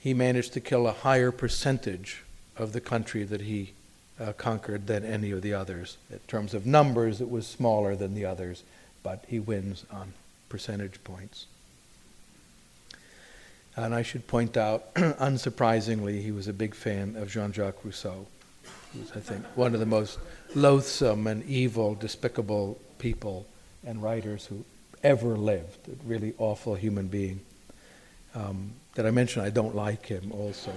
he 0.00 0.14
managed 0.14 0.52
to 0.54 0.60
kill 0.60 0.88
a 0.88 0.92
higher 0.92 1.30
percentage 1.30 2.24
of 2.56 2.72
the 2.72 2.80
country 2.80 3.22
that 3.22 3.42
he 3.42 3.74
uh, 4.20 4.32
conquered 4.32 4.86
than 4.86 5.04
any 5.04 5.30
of 5.30 5.42
the 5.42 5.54
others. 5.54 5.98
In 6.10 6.18
terms 6.26 6.54
of 6.54 6.66
numbers, 6.66 7.20
it 7.20 7.30
was 7.30 7.46
smaller 7.46 7.94
than 7.96 8.14
the 8.14 8.24
others, 8.24 8.62
but 9.02 9.24
he 9.28 9.38
wins 9.38 9.84
on 9.90 10.12
percentage 10.48 11.02
points. 11.04 11.46
And 13.76 13.94
I 13.94 14.02
should 14.02 14.26
point 14.26 14.56
out, 14.56 14.94
unsurprisingly, 14.94 16.22
he 16.22 16.32
was 16.32 16.48
a 16.48 16.52
big 16.52 16.74
fan 16.74 17.14
of 17.16 17.30
Jean 17.30 17.52
Jacques 17.52 17.84
Rousseau. 17.84 18.26
Was, 18.98 19.12
I 19.12 19.20
think, 19.20 19.44
one 19.54 19.74
of 19.74 19.80
the 19.80 19.86
most 19.86 20.18
loathsome 20.54 21.26
and 21.26 21.44
evil, 21.44 21.94
despicable 21.94 22.78
people 22.98 23.46
and 23.84 24.02
writers 24.02 24.46
who 24.46 24.64
ever 25.02 25.36
lived. 25.36 25.88
A 25.88 26.08
really 26.08 26.32
awful 26.38 26.74
human 26.74 27.08
being. 27.08 27.40
Um, 28.34 28.72
did 28.94 29.04
I 29.04 29.10
mention 29.10 29.42
I 29.42 29.50
don't 29.50 29.76
like 29.76 30.06
him 30.06 30.32
also? 30.32 30.72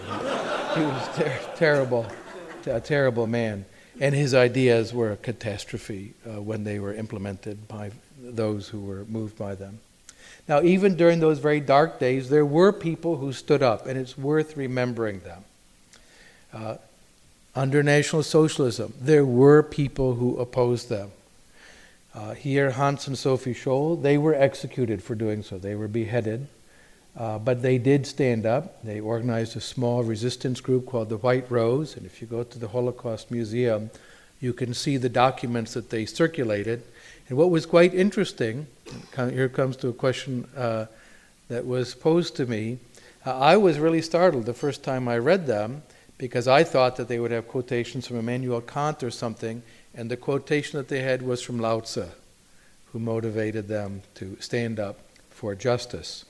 he 0.75 0.81
was 0.81 1.15
ter- 1.15 1.39
terrible 1.55 2.05
a 2.68 2.80
terrible 2.80 3.28
man, 3.28 3.66
and 4.00 4.16
his 4.16 4.34
ideas 4.34 4.94
were 4.94 5.12
a 5.12 5.18
catastrophe 5.18 6.13
uh, 6.25 6.42
when 6.42 6.63
they 6.63 6.80
were 6.80 6.94
implemented 6.94 7.68
by 7.68 7.92
those 8.22 8.70
who 8.70 8.80
were 8.80 9.06
moved 9.06 9.38
by 9.38 9.56
them. 9.56 9.80
Now, 10.48 10.62
even 10.62 10.96
during 10.96 11.20
those 11.20 11.39
very 11.39 11.60
dark 11.60 12.00
days, 12.00 12.30
there 12.30 12.46
were 12.46 12.72
people 12.72 13.18
who 13.18 13.34
stood 13.34 13.62
up, 13.62 13.86
and 13.86 14.00
it's 14.00 14.18
worth 14.18 14.58
remembering 14.58 15.20
them. 15.20 15.44
Uh, 16.51 16.75
under 17.56 17.84
National 17.84 18.24
Socialism, 18.24 18.94
there 19.00 19.25
were 19.25 19.62
people 19.62 20.16
who 20.16 20.38
opposed 20.38 20.89
them. 20.89 21.12
Uh, 22.16 22.34
here, 22.34 22.72
Hans 22.72 23.08
and 23.08 23.18
Sophie 23.18 23.54
Scholl, 23.54 24.01
they 24.01 24.18
were 24.18 24.34
executed 24.34 25.04
for 25.04 25.13
doing 25.13 25.44
so. 25.44 25.58
They 25.58 25.75
were 25.75 25.88
beheaded. 25.88 26.48
Uh, 27.20 27.38
but 27.38 27.62
they 27.62 27.78
did 27.78 28.08
stand 28.08 28.46
up. 28.46 28.82
They 28.82 29.02
organized 29.02 29.58
a 29.58 29.62
small 29.62 30.04
resistance 30.04 30.62
group 30.62 30.86
called 30.86 31.10
the 31.10 31.18
White 31.18 31.52
Rose. 31.52 31.98
And 31.98 32.06
if 32.06 32.22
you 32.22 32.28
go 32.28 32.44
to 32.44 32.58
the 32.58 32.70
Holocaust 32.70 33.30
Museum, 33.30 33.92
you 34.40 34.54
can 34.54 34.74
see 34.74 34.96
the 34.96 35.10
documents 35.10 35.74
that 35.74 35.90
they 35.90 36.06
circulated. 36.06 36.82
And 37.28 37.38
what 37.38 37.50
was 37.52 37.66
quite 37.66 37.94
interesting, 37.94 38.68
here 39.16 39.50
comes 39.50 39.76
to 39.78 39.90
a 39.90 39.94
question 39.94 40.48
uh, 40.56 40.86
that 41.50 41.66
was 41.66 41.94
posed 41.94 42.38
to 42.38 42.46
me. 42.46 42.80
Uh, 43.26 43.38
I 43.38 43.58
was 43.58 43.80
really 43.80 44.02
startled 44.02 44.46
the 44.46 44.54
first 44.54 44.82
time 44.82 45.10
I 45.10 45.18
read 45.18 45.46
them 45.46 45.84
because 46.18 46.48
I 46.48 46.64
thought 46.64 46.96
that 46.96 47.10
they 47.10 47.20
would 47.20 47.32
have 47.32 47.50
quotations 47.50 48.08
from 48.08 48.18
Immanuel 48.18 48.62
Kant 48.62 49.04
or 49.04 49.12
something, 49.12 49.62
and 49.94 50.10
the 50.10 50.18
quotation 50.18 50.78
that 50.78 50.88
they 50.88 51.02
had 51.02 51.22
was 51.22 51.42
from 51.42 51.60
Lao 51.60 51.82
Tzu, 51.82 52.06
who 52.92 53.00
motivated 53.00 53.68
them 53.68 54.04
to 54.16 54.38
stand 54.40 54.80
up 54.80 55.00
for 55.30 55.54
justice. 55.54 56.26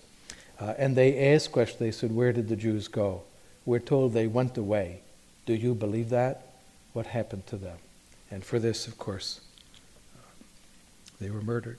Uh, 0.60 0.74
and 0.78 0.96
they 0.96 1.34
asked 1.34 1.52
questions. 1.52 1.80
They 1.80 1.92
said, 1.92 2.14
Where 2.14 2.34
did 2.34 2.50
the 2.50 2.56
Jews 2.56 2.88
go? 2.88 3.24
We're 3.66 3.80
told 3.80 4.14
they 4.14 4.28
went 4.28 4.58
away. 4.58 5.02
Do 5.46 5.54
you 5.54 5.74
believe 5.74 6.10
that? 6.10 6.48
What 6.94 7.08
happened 7.08 7.48
to 7.48 7.56
them? 7.56 7.78
And 8.32 8.44
for 8.44 8.60
this, 8.60 8.88
of 8.88 8.98
course, 8.98 9.42
uh, 10.16 10.22
they 11.20 11.30
were 11.30 11.42
murdered. 11.42 11.78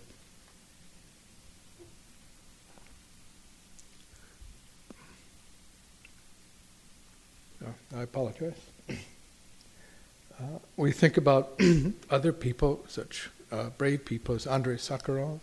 Oh, 7.64 7.74
I 7.96 8.02
apologize. 8.02 8.54
Uh, 10.40 10.58
we 10.76 10.90
think 10.90 11.18
about 11.18 11.60
other 12.10 12.32
people, 12.32 12.82
such 12.88 13.28
uh, 13.52 13.64
brave 13.76 14.06
people 14.06 14.34
as 14.34 14.46
Andrei 14.46 14.76
Sakharov, 14.76 15.40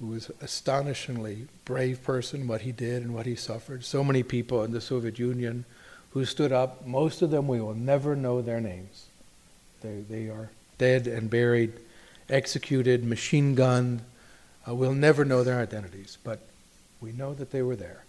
who 0.00 0.06
was 0.06 0.30
astonishingly 0.40 1.46
brave 1.66 2.02
person, 2.02 2.48
what 2.48 2.62
he 2.62 2.72
did 2.72 3.02
and 3.02 3.14
what 3.14 3.26
he 3.26 3.36
suffered. 3.36 3.84
So 3.84 4.02
many 4.02 4.22
people 4.22 4.64
in 4.64 4.72
the 4.72 4.80
Soviet 4.80 5.18
Union 5.18 5.66
who 6.12 6.24
stood 6.24 6.52
up. 6.52 6.86
Most 6.86 7.20
of 7.22 7.30
them 7.30 7.46
we 7.46 7.60
will 7.60 7.74
never 7.74 8.16
know 8.16 8.40
their 8.40 8.60
names. 8.60 9.06
They, 9.82 10.02
they 10.08 10.28
are 10.28 10.50
dead 10.78 11.06
and 11.06 11.28
buried, 11.28 11.74
executed, 12.30 13.04
machine 13.04 13.54
gunned. 13.54 14.00
Uh, 14.66 14.74
we'll 14.74 14.94
never 14.94 15.24
know 15.24 15.44
their 15.44 15.60
identities, 15.60 16.16
but 16.24 16.40
we 17.00 17.12
know 17.12 17.34
that 17.34 17.50
they 17.50 17.62
were 17.62 17.76
there. 17.76 18.04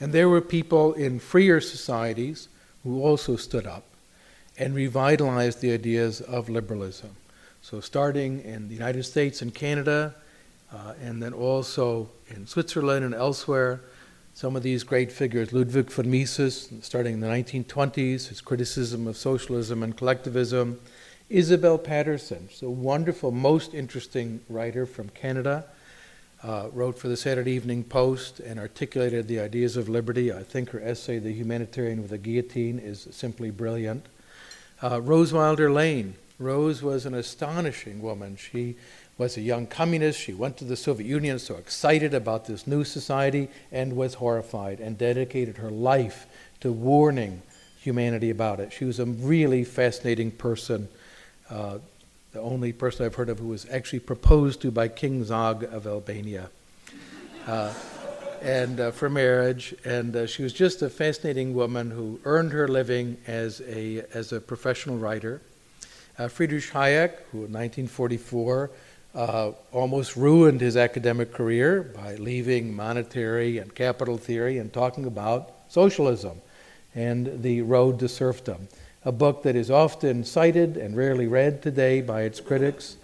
and 0.00 0.12
there 0.12 0.28
were 0.28 0.40
people 0.40 0.94
in 0.94 1.18
freer 1.20 1.60
societies 1.60 2.48
who 2.82 3.02
also 3.02 3.36
stood 3.36 3.66
up 3.66 3.84
and 4.58 4.74
revitalized 4.74 5.60
the 5.60 5.72
ideas 5.72 6.20
of 6.20 6.48
liberalism. 6.48 7.10
So, 7.62 7.80
starting 7.80 8.42
in 8.42 8.68
the 8.68 8.74
United 8.74 9.04
States 9.04 9.40
and 9.40 9.54
Canada, 9.54 10.14
uh, 10.72 10.94
and 11.00 11.22
then 11.22 11.32
also 11.32 12.08
in 12.28 12.46
Switzerland 12.46 13.04
and 13.04 13.14
elsewhere, 13.14 13.80
some 14.34 14.56
of 14.56 14.62
these 14.62 14.82
great 14.82 15.12
figures, 15.12 15.52
Ludwig 15.52 15.90
von 15.90 16.10
Mises, 16.10 16.70
starting 16.80 17.14
in 17.14 17.20
the 17.20 17.26
1920s, 17.26 18.28
his 18.28 18.40
criticism 18.40 19.06
of 19.06 19.16
socialism 19.16 19.82
and 19.82 19.96
collectivism, 19.96 20.80
Isabel 21.28 21.78
Paterson, 21.78 22.48
a 22.62 22.68
wonderful, 22.68 23.30
most 23.30 23.74
interesting 23.74 24.40
writer 24.48 24.84
from 24.86 25.08
Canada, 25.10 25.64
uh, 26.42 26.68
wrote 26.72 26.98
for 26.98 27.08
the 27.08 27.16
Saturday 27.16 27.52
Evening 27.52 27.84
Post 27.84 28.40
and 28.40 28.58
articulated 28.58 29.28
the 29.28 29.38
ideas 29.38 29.76
of 29.76 29.88
liberty. 29.88 30.32
I 30.32 30.42
think 30.42 30.70
her 30.70 30.80
essay, 30.80 31.18
The 31.18 31.32
Humanitarian 31.32 32.02
with 32.02 32.12
a 32.12 32.18
Guillotine, 32.18 32.78
is 32.78 33.06
simply 33.12 33.50
brilliant. 33.50 34.06
Uh, 34.82 35.00
Rose 35.00 35.32
Wilder 35.32 35.70
Lane. 35.70 36.14
Rose 36.40 36.82
was 36.82 37.06
an 37.06 37.14
astonishing 37.14 38.02
woman. 38.02 38.36
She 38.36 38.74
was 39.16 39.36
a 39.36 39.40
young 39.40 39.68
communist. 39.68 40.18
She 40.18 40.34
went 40.34 40.56
to 40.56 40.64
the 40.64 40.76
Soviet 40.76 41.06
Union, 41.06 41.38
so 41.38 41.54
excited 41.54 42.14
about 42.14 42.46
this 42.46 42.66
new 42.66 42.82
society, 42.82 43.48
and 43.70 43.94
was 43.94 44.14
horrified 44.14 44.80
and 44.80 44.98
dedicated 44.98 45.58
her 45.58 45.70
life 45.70 46.26
to 46.60 46.72
warning 46.72 47.42
humanity 47.80 48.30
about 48.30 48.58
it. 48.58 48.72
She 48.72 48.84
was 48.84 48.98
a 48.98 49.06
really 49.06 49.62
fascinating 49.62 50.32
person, 50.32 50.88
uh, 51.48 51.78
the 52.32 52.40
only 52.40 52.72
person 52.72 53.06
I've 53.06 53.14
heard 53.14 53.28
of 53.28 53.38
who 53.38 53.48
was 53.48 53.68
actually 53.70 54.00
proposed 54.00 54.62
to 54.62 54.72
by 54.72 54.88
King 54.88 55.22
Zog 55.22 55.62
of 55.62 55.86
Albania. 55.86 56.50
Uh, 57.46 57.72
and 58.42 58.80
uh, 58.80 58.90
for 58.90 59.08
marriage. 59.08 59.74
And 59.84 60.14
uh, 60.14 60.26
she 60.26 60.42
was 60.42 60.52
just 60.52 60.82
a 60.82 60.90
fascinating 60.90 61.54
woman 61.54 61.90
who 61.90 62.20
earned 62.24 62.52
her 62.52 62.68
living 62.68 63.16
as 63.26 63.62
a 63.62 64.04
as 64.12 64.32
a 64.32 64.40
professional 64.40 64.98
writer. 64.98 65.40
Uh, 66.18 66.28
Friedrich 66.28 66.64
Hayek, 66.64 67.12
who 67.30 67.44
in 67.44 67.52
1944 67.52 68.70
uh, 69.14 69.52
almost 69.72 70.16
ruined 70.16 70.60
his 70.60 70.76
academic 70.76 71.32
career 71.32 71.82
by 71.82 72.16
leaving 72.16 72.74
monetary 72.74 73.58
and 73.58 73.74
capital 73.74 74.16
theory 74.16 74.58
and 74.58 74.72
talking 74.72 75.06
about 75.06 75.52
socialism 75.68 76.40
and 76.94 77.42
the 77.42 77.62
road 77.62 77.98
to 77.98 78.08
serfdom. 78.08 78.68
A 79.04 79.12
book 79.12 79.42
that 79.42 79.56
is 79.56 79.70
often 79.70 80.24
cited 80.24 80.76
and 80.76 80.96
rarely 80.96 81.26
read 81.26 81.62
today 81.62 82.00
by 82.00 82.22
its 82.22 82.40
critics, 82.40 82.96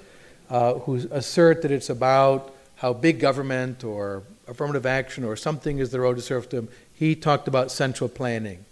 uh, 0.51 0.75
who 0.75 0.97
assert 1.11 1.63
that 1.63 1.71
it's 1.71 1.91
about 1.91 2.55
how 2.77 2.93
big 2.93 3.19
government 3.19 3.85
or 3.85 4.23
affirmative 4.49 4.87
action 4.87 5.25
or 5.25 5.37
something 5.37 5.79
is 5.79 5.91
the 5.91 6.01
road 6.01 6.17
to 6.17 6.23
serfdom. 6.23 6.69
He 6.95 7.15
talked 7.15 7.49
about 7.49 7.71
central 7.71 8.09
planning, 8.09 8.65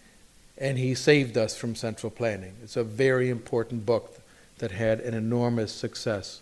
and 0.58 0.78
he 0.78 0.94
saved 0.94 1.36
us 1.36 1.56
from 1.56 1.74
central 1.74 2.10
planning. 2.10 2.54
It's 2.62 2.76
a 2.76 2.84
very 2.84 3.30
important 3.30 3.86
book 3.86 4.20
that 4.58 4.70
had 4.70 5.00
an 5.00 5.14
enormous 5.14 5.72
success. 5.72 6.40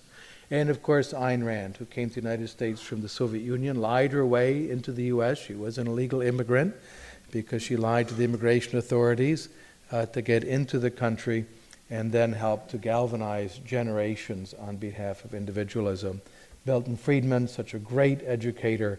And 0.50 0.70
of 0.70 0.82
course, 0.82 1.12
Ayn 1.12 1.44
Rand, 1.44 1.78
who 1.78 1.84
came 1.86 2.08
to 2.10 2.14
the 2.14 2.20
United 2.20 2.48
States 2.48 2.80
from 2.80 3.02
the 3.02 3.08
Soviet 3.08 3.42
Union, 3.42 3.80
lied 3.80 4.12
her 4.12 4.24
way 4.24 4.70
into 4.70 4.92
the 4.92 5.04
U.S. 5.04 5.38
She 5.38 5.54
was 5.54 5.78
an 5.78 5.86
illegal 5.86 6.20
immigrant, 6.20 6.74
because 7.34 7.62
she 7.62 7.76
lied 7.76 8.06
to 8.08 8.14
the 8.14 8.24
immigration 8.24 8.78
authorities 8.78 9.48
uh, 9.90 10.06
to 10.06 10.22
get 10.22 10.44
into 10.44 10.78
the 10.78 10.90
country 10.90 11.44
and 11.90 12.12
then 12.12 12.32
helped 12.32 12.70
to 12.70 12.78
galvanize 12.78 13.58
generations 13.58 14.54
on 14.54 14.76
behalf 14.76 15.24
of 15.24 15.34
individualism. 15.34 16.22
Milton 16.64 16.96
Friedman, 16.96 17.48
such 17.48 17.74
a 17.74 17.78
great 17.78 18.20
educator, 18.24 18.98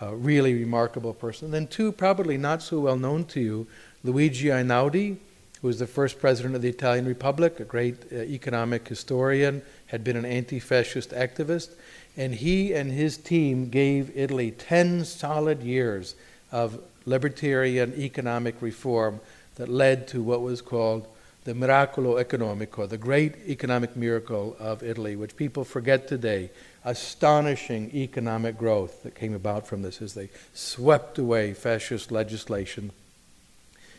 uh, 0.00 0.14
really 0.14 0.54
remarkable 0.54 1.14
person. 1.14 1.50
Then 1.50 1.66
two, 1.66 1.92
probably 1.92 2.36
not 2.36 2.62
so 2.62 2.80
well 2.80 2.96
known 2.96 3.24
to 3.26 3.40
you, 3.40 3.66
Luigi 4.04 4.48
Einaudi, 4.48 5.16
who 5.60 5.66
was 5.66 5.78
the 5.78 5.86
first 5.86 6.20
president 6.20 6.54
of 6.54 6.62
the 6.62 6.68
Italian 6.68 7.06
Republic, 7.06 7.60
a 7.60 7.64
great 7.64 8.12
uh, 8.12 8.16
economic 8.16 8.86
historian, 8.86 9.62
had 9.86 10.04
been 10.04 10.16
an 10.16 10.24
anti-fascist 10.24 11.10
activist, 11.10 11.70
and 12.16 12.34
he 12.34 12.72
and 12.72 12.92
his 12.92 13.16
team 13.16 13.68
gave 13.68 14.16
Italy 14.16 14.50
10 14.50 15.04
solid 15.04 15.62
years 15.62 16.14
of 16.52 16.80
libertarian 17.04 17.94
economic 17.98 18.60
reform 18.60 19.20
that 19.56 19.68
led 19.68 20.06
to 20.08 20.22
what 20.22 20.42
was 20.42 20.60
called 20.60 21.06
the 21.44 21.54
Miracolo 21.54 22.20
Economico, 22.22 22.88
the 22.88 22.98
great 22.98 23.36
economic 23.46 23.96
miracle 23.96 24.56
of 24.58 24.82
Italy, 24.82 25.14
which 25.14 25.36
people 25.36 25.64
forget 25.64 26.08
today. 26.08 26.50
Astonishing 26.86 27.90
economic 27.92 28.56
growth 28.56 29.02
that 29.02 29.16
came 29.16 29.34
about 29.34 29.66
from 29.66 29.82
this 29.82 30.00
as 30.00 30.14
they 30.14 30.30
swept 30.54 31.18
away 31.18 31.52
fascist 31.52 32.12
legislation. 32.12 32.92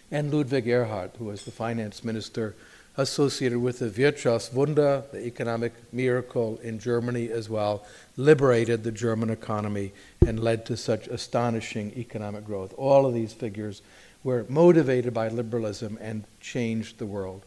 And 0.10 0.34
Ludwig 0.34 0.66
Erhard, 0.68 1.12
who 1.18 1.26
was 1.26 1.44
the 1.44 1.52
finance 1.52 2.06
minister 2.06 2.56
associated 2.96 3.60
with 3.60 3.80
the 3.80 3.90
Wirtschaftswunder, 3.90 5.12
the 5.12 5.26
economic 5.26 5.74
miracle 5.92 6.60
in 6.64 6.80
Germany 6.80 7.30
as 7.30 7.50
well, 7.50 7.86
liberated 8.16 8.84
the 8.84 8.92
German 8.92 9.30
economy 9.30 9.92
and 10.26 10.40
led 10.40 10.66
to 10.68 10.78
such 10.78 11.08
astonishing 11.08 11.92
economic 11.98 12.46
growth. 12.46 12.74
All 12.78 13.06
of 13.06 13.14
these 13.14 13.34
figures 13.34 13.82
were 14.24 14.46
motivated 14.48 15.14
by 15.14 15.28
liberalism 15.28 15.98
and 16.02 16.24
changed 16.40 17.00
the 17.00 17.06
world. 17.06 17.44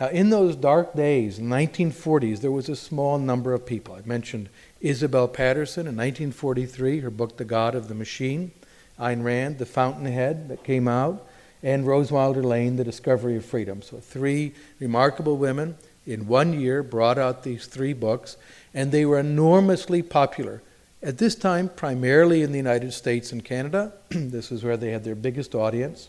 Now, 0.00 0.08
in 0.08 0.30
those 0.30 0.56
dark 0.56 0.94
days, 0.94 1.38
in 1.38 1.48
the 1.48 1.56
1940s, 1.56 2.40
there 2.40 2.50
was 2.50 2.68
a 2.68 2.74
small 2.74 3.16
number 3.18 3.54
of 3.54 3.64
people. 3.64 3.94
I 3.94 4.00
mentioned 4.04 4.48
Isabel 4.80 5.28
Paterson 5.28 5.86
in 5.86 5.96
1943, 5.96 7.00
her 7.00 7.10
book, 7.10 7.36
The 7.36 7.44
God 7.44 7.76
of 7.76 7.86
the 7.86 7.94
Machine, 7.94 8.50
Ayn 8.98 9.22
Rand, 9.22 9.58
The 9.58 9.66
Fountainhead, 9.66 10.48
that 10.48 10.64
came 10.64 10.88
out, 10.88 11.24
and 11.62 11.86
Rose 11.86 12.10
Wilder 12.10 12.42
Lane, 12.42 12.76
The 12.76 12.84
Discovery 12.84 13.36
of 13.36 13.44
Freedom. 13.44 13.82
So, 13.82 13.98
three 13.98 14.54
remarkable 14.80 15.36
women 15.36 15.76
in 16.06 16.26
one 16.26 16.58
year 16.58 16.82
brought 16.82 17.16
out 17.16 17.44
these 17.44 17.66
three 17.66 17.92
books, 17.92 18.36
and 18.74 18.90
they 18.90 19.06
were 19.06 19.20
enormously 19.20 20.02
popular. 20.02 20.60
At 21.04 21.18
this 21.18 21.36
time, 21.36 21.68
primarily 21.68 22.42
in 22.42 22.50
the 22.50 22.58
United 22.58 22.92
States 22.92 23.30
and 23.30 23.44
Canada, 23.44 23.92
this 24.10 24.50
is 24.50 24.64
where 24.64 24.76
they 24.76 24.90
had 24.90 25.04
their 25.04 25.14
biggest 25.14 25.54
audience, 25.54 26.08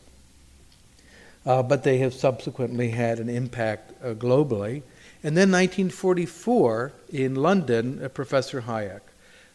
uh, 1.45 1.63
but 1.63 1.83
they 1.83 1.99
have 1.99 2.13
subsequently 2.13 2.89
had 2.89 3.19
an 3.19 3.29
impact 3.29 3.93
uh, 4.03 4.13
globally. 4.13 4.81
And 5.23 5.35
then 5.35 5.51
1944 5.51 6.93
in 7.09 7.35
London, 7.35 8.03
uh, 8.03 8.09
Professor 8.09 8.61
Hayek 8.61 9.01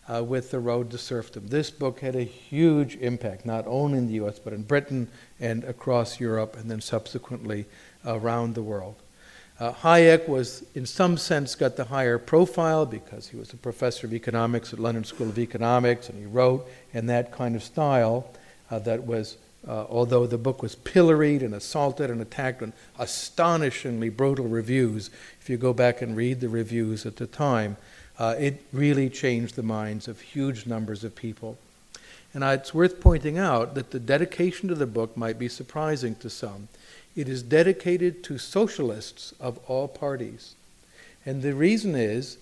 uh, 0.08 0.22
with 0.22 0.50
The 0.50 0.58
Road 0.58 0.90
to 0.90 0.98
Serfdom. 0.98 1.48
This 1.48 1.70
book 1.70 2.00
had 2.00 2.16
a 2.16 2.22
huge 2.22 2.96
impact, 2.96 3.46
not 3.46 3.66
only 3.66 3.98
in 3.98 4.06
the 4.08 4.24
US, 4.24 4.38
but 4.38 4.52
in 4.52 4.62
Britain 4.62 5.08
and 5.38 5.62
across 5.64 6.18
Europe, 6.18 6.56
and 6.56 6.70
then 6.70 6.80
subsequently 6.80 7.66
around 8.04 8.54
the 8.54 8.62
world. 8.62 8.96
Uh, 9.60 9.72
Hayek 9.72 10.26
was, 10.26 10.64
in 10.74 10.86
some 10.86 11.18
sense, 11.18 11.54
got 11.54 11.76
the 11.76 11.84
higher 11.84 12.18
profile 12.18 12.86
because 12.86 13.28
he 13.28 13.36
was 13.36 13.52
a 13.52 13.58
professor 13.58 14.06
of 14.06 14.14
economics 14.14 14.72
at 14.72 14.78
London 14.78 15.04
School 15.04 15.28
of 15.28 15.38
Economics, 15.38 16.08
and 16.08 16.18
he 16.18 16.24
wrote 16.24 16.66
in 16.94 17.06
that 17.06 17.30
kind 17.30 17.54
of 17.54 17.62
style 17.62 18.32
uh, 18.70 18.78
that 18.78 19.06
was, 19.06 19.36
uh, 19.66 19.84
although 19.88 20.26
the 20.26 20.38
book 20.38 20.62
was 20.62 20.74
pilloried 20.74 21.42
and 21.42 21.54
assaulted 21.54 22.10
and 22.10 22.20
attacked 22.20 22.62
on 22.62 22.72
astonishingly 22.98 24.08
brutal 24.08 24.46
reviews, 24.46 25.10
if 25.40 25.50
you 25.50 25.56
go 25.56 25.72
back 25.72 26.00
and 26.00 26.16
read 26.16 26.40
the 26.40 26.48
reviews 26.48 27.04
at 27.04 27.16
the 27.16 27.26
time, 27.26 27.76
uh, 28.18 28.34
it 28.38 28.64
really 28.72 29.08
changed 29.08 29.56
the 29.56 29.62
minds 29.62 30.08
of 30.08 30.20
huge 30.20 30.66
numbers 30.66 31.04
of 31.04 31.14
people. 31.14 31.58
And 32.32 32.44
it's 32.44 32.72
worth 32.72 33.00
pointing 33.00 33.38
out 33.38 33.74
that 33.74 33.90
the 33.90 33.98
dedication 33.98 34.68
to 34.68 34.74
the 34.74 34.86
book 34.86 35.16
might 35.16 35.38
be 35.38 35.48
surprising 35.48 36.14
to 36.16 36.30
some. 36.30 36.68
It 37.16 37.28
is 37.28 37.42
dedicated 37.42 38.22
to 38.24 38.38
socialists 38.38 39.34
of 39.40 39.58
all 39.66 39.88
parties. 39.88 40.54
And 41.26 41.42
the 41.42 41.54
reason 41.54 41.94
is 41.94 42.38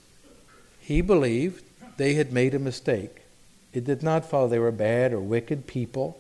he 0.80 1.00
believed 1.00 1.64
they 1.96 2.14
had 2.14 2.32
made 2.32 2.54
a 2.54 2.58
mistake. 2.58 3.22
It 3.72 3.84
did 3.84 4.02
not 4.02 4.28
follow 4.28 4.48
they 4.48 4.58
were 4.58 4.70
bad 4.70 5.12
or 5.12 5.20
wicked 5.20 5.66
people. 5.66 6.18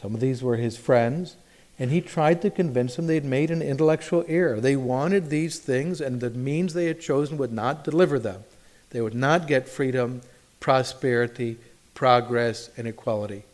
Some 0.00 0.14
of 0.14 0.20
these 0.20 0.44
were 0.44 0.56
his 0.56 0.76
friends. 0.76 1.36
And 1.76 1.90
he 1.90 2.00
tried 2.00 2.42
to 2.42 2.50
convince 2.50 2.96
them 2.96 3.06
they 3.06 3.14
had 3.14 3.24
made 3.24 3.50
an 3.50 3.62
intellectual 3.62 4.24
error. 4.28 4.60
They 4.60 4.76
wanted 4.76 5.28
these 5.28 5.58
things, 5.58 6.00
and 6.00 6.20
the 6.20 6.30
means 6.30 6.72
they 6.72 6.86
had 6.86 7.00
chosen 7.00 7.36
would 7.38 7.52
not 7.52 7.84
deliver 7.84 8.18
them. 8.18 8.44
They 8.90 9.00
would 9.00 9.14
not 9.14 9.46
get 9.46 9.68
freedom, 9.68 10.22
prosperity, 10.60 11.56
progress, 11.94 12.70
and 12.76 12.86
equality. 12.88 13.44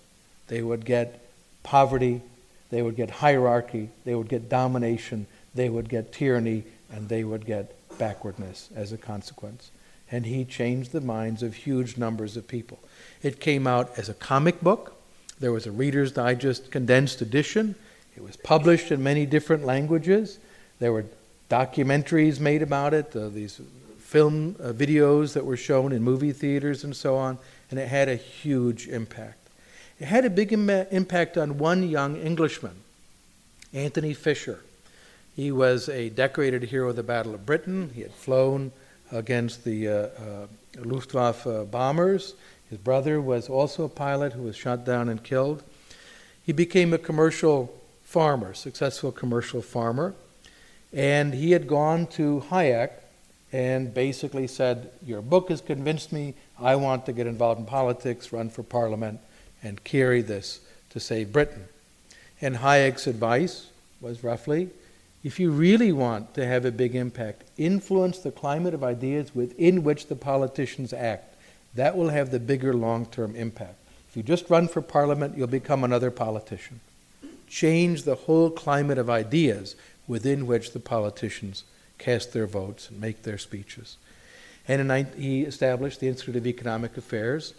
They 0.49 0.63
would 0.63 0.85
get 0.85 1.21
poverty, 1.63 2.21
they 2.71 2.83
would 2.83 2.97
get 2.97 3.11
hierarchy, 3.11 3.89
they 4.05 4.15
would 4.15 4.29
get 4.29 4.49
domination, 4.49 5.27
they 5.55 5.69
would 5.69 5.89
get 5.89 6.13
tyranny, 6.13 6.65
and 6.91 7.09
they 7.09 7.25
would 7.25 7.47
get 7.47 7.75
backwardness 7.99 8.69
as 8.75 8.93
a 8.93 8.99
consequence. 8.99 9.71
And 10.11 10.27
he 10.27 10.45
changed 10.45 10.93
the 10.93 11.01
minds 11.01 11.43
of 11.43 11.55
huge 11.55 11.97
numbers 11.97 12.37
of 12.37 12.49
people. 12.49 12.79
It 13.23 13.41
came 13.41 13.67
out 13.67 13.99
as 13.99 14.09
a 14.09 14.15
comic 14.15 14.61
book. 14.61 14.95
There 15.41 15.53
was 15.53 15.67
a 15.67 15.73
Reader's 15.73 16.13
Digest 16.13 16.71
condensed 16.71 17.21
edition. 17.21 17.75
It 18.17 18.23
was 18.23 18.37
published 18.37 18.93
in 18.93 19.03
many 19.03 19.27
different 19.27 19.65
languages. 19.65 20.39
There 20.79 20.93
were 20.93 21.07
documentaries 21.51 22.41
made 22.41 22.63
about 22.63 22.95
it, 22.95 23.15
uh, 23.15 23.29
these 23.29 23.61
film 23.99 24.57
uh, 24.61 24.73
videos 24.73 25.33
that 25.35 25.45
were 25.45 25.57
shown 25.57 25.93
in 25.93 26.03
movie 26.03 26.33
theaters 26.33 26.85
and 26.85 26.95
so 26.95 27.17
on, 27.17 27.39
and 27.71 27.81
it 27.81 27.89
had 27.89 28.09
a 28.09 28.17
huge 28.17 28.89
impact. 28.89 29.39
It 29.99 30.07
had 30.07 30.25
a 30.25 30.31
big 30.31 30.53
Im- 30.53 30.71
impact 30.71 31.37
on 31.37 31.59
one 31.59 31.89
young 31.89 32.17
Englishman, 32.17 32.77
Anthony 33.73 34.15
Fisher. 34.15 34.61
He 35.35 35.51
was 35.51 35.89
a 35.89 36.11
decorated 36.11 36.63
hero 36.65 36.91
of 36.91 36.97
the 36.97 37.03
Battle 37.03 37.35
of 37.35 37.45
Britain. 37.45 37.91
He 37.95 38.03
had 38.03 38.13
flown 38.13 38.71
against 39.11 39.65
the 39.65 39.89
uh, 39.89 39.93
uh, 39.93 40.47
Luftwaffe 40.79 41.71
bombers. 41.71 42.35
His 42.75 42.81
brother 42.81 43.21
was 43.21 43.49
also 43.49 43.85
a 43.85 43.89
pilot 43.89 44.33
who 44.33 44.43
was 44.43 44.57
shot 44.57 44.85
down 44.85 45.09
and 45.09 45.23
killed. 45.23 45.63
He 46.43 46.51
became 46.51 46.93
a 46.93 46.99
commercial 46.99 47.73
farmer, 48.03 48.53
successful 48.53 49.13
commercial 49.13 49.63
farmer, 49.63 50.17
and 50.93 51.35
he 51.35 51.53
had 51.53 51.69
gone 51.69 52.09
to 52.19 52.43
Hayek 52.51 52.91
and 53.53 53.95
basically 53.95 54.49
said, 54.49 54.91
Your 55.07 55.23
book 55.23 55.51
has 55.51 55.61
convinced 55.61 56.11
me. 56.11 56.35
I 56.61 56.75
want 56.75 57.07
to 57.07 57.13
get 57.13 57.29
involved 57.29 57.61
in 57.61 57.67
politics, 57.67 58.33
run 58.33 58.51
for 58.51 58.65
parliament 58.65 59.21
and 59.63 59.85
carry 59.85 60.21
this 60.21 60.59
to 60.91 60.99
save 60.99 61.33
Britain. 61.33 61.69
And 62.41 62.57
Hayek's 62.57 63.07
advice 63.07 63.69
was 64.01 64.25
roughly 64.25 64.71
if 65.23 65.39
you 65.39 65.53
really 65.53 65.93
want 65.93 66.35
to 66.35 66.45
have 66.45 66.65
a 66.65 66.73
big 66.73 66.97
impact, 66.97 67.45
influence 67.57 68.19
the 68.19 68.33
climate 68.33 68.75
of 68.75 68.83
ideas 68.83 69.33
within 69.33 69.85
which 69.85 70.09
the 70.09 70.17
politicians 70.17 70.93
act. 70.93 71.34
That 71.75 71.97
will 71.97 72.11
have 72.11 72.31
the 72.31 72.41
bigger 72.41 72.73
long 72.73 73.07
term 73.07 73.35
impact. 73.35 73.77
If 74.09 74.17
you 74.17 74.23
just 74.23 74.49
run 74.49 74.69
for 74.69 74.81
parliament, 74.81 75.37
you'll 75.37 75.49
become 75.49 75.83
another 75.83 76.11
politician. 76.11 76.81
Change 77.49 78.03
the 78.03 78.15
whole 78.15 78.51
climate 78.51 78.99
of 78.99 79.11
ideas 79.11 79.75
within 80.07 80.47
which 80.47 80.73
the 80.73 80.81
politicians 80.81 81.65
cast 81.99 82.33
their 82.33 82.47
votes 82.47 82.91
and 82.91 83.01
make 83.01 83.23
their 83.23 83.39
speeches. 83.39 83.97
And 84.69 84.91
in, 84.91 85.07
he 85.17 85.43
established 85.43 86.01
the 86.01 86.09
Institute 86.09 86.37
of 86.37 86.47
Economic 86.47 86.97
Affairs. 86.97 87.55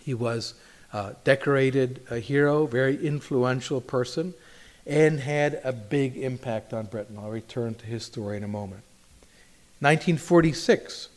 He 0.00 0.14
was 0.14 0.54
uh, 0.92 1.12
decorated 1.24 2.00
a 2.10 2.18
hero, 2.18 2.66
very 2.66 3.04
influential 3.04 3.80
person, 3.80 4.34
and 4.86 5.20
had 5.20 5.60
a 5.64 5.72
big 5.72 6.16
impact 6.16 6.72
on 6.72 6.86
Britain. 6.86 7.18
I'll 7.20 7.30
return 7.30 7.74
to 7.74 7.86
his 7.86 8.04
story 8.04 8.38
in 8.38 8.44
a 8.44 8.48
moment. 8.48 8.82
1946, 9.80 11.08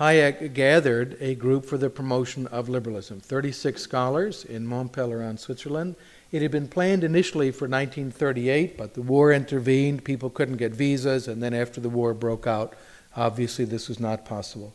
Hayek 0.00 0.54
gathered 0.54 1.18
a 1.20 1.34
group 1.34 1.66
for 1.66 1.76
the 1.76 1.90
promotion 1.90 2.46
of 2.46 2.70
liberalism, 2.70 3.20
36 3.20 3.82
scholars 3.82 4.46
in 4.46 4.66
Mont 4.66 4.92
Pelerin, 4.92 5.38
Switzerland. 5.38 5.94
It 6.32 6.40
had 6.40 6.50
been 6.50 6.68
planned 6.68 7.04
initially 7.04 7.50
for 7.50 7.68
1938, 7.68 8.78
but 8.78 8.94
the 8.94 9.02
war 9.02 9.30
intervened, 9.30 10.02
people 10.02 10.30
couldn't 10.30 10.56
get 10.56 10.72
visas, 10.72 11.28
and 11.28 11.42
then 11.42 11.52
after 11.52 11.82
the 11.82 11.90
war 11.90 12.14
broke 12.14 12.46
out, 12.46 12.74
obviously 13.14 13.66
this 13.66 13.90
was 13.90 14.00
not 14.00 14.24
possible. 14.24 14.72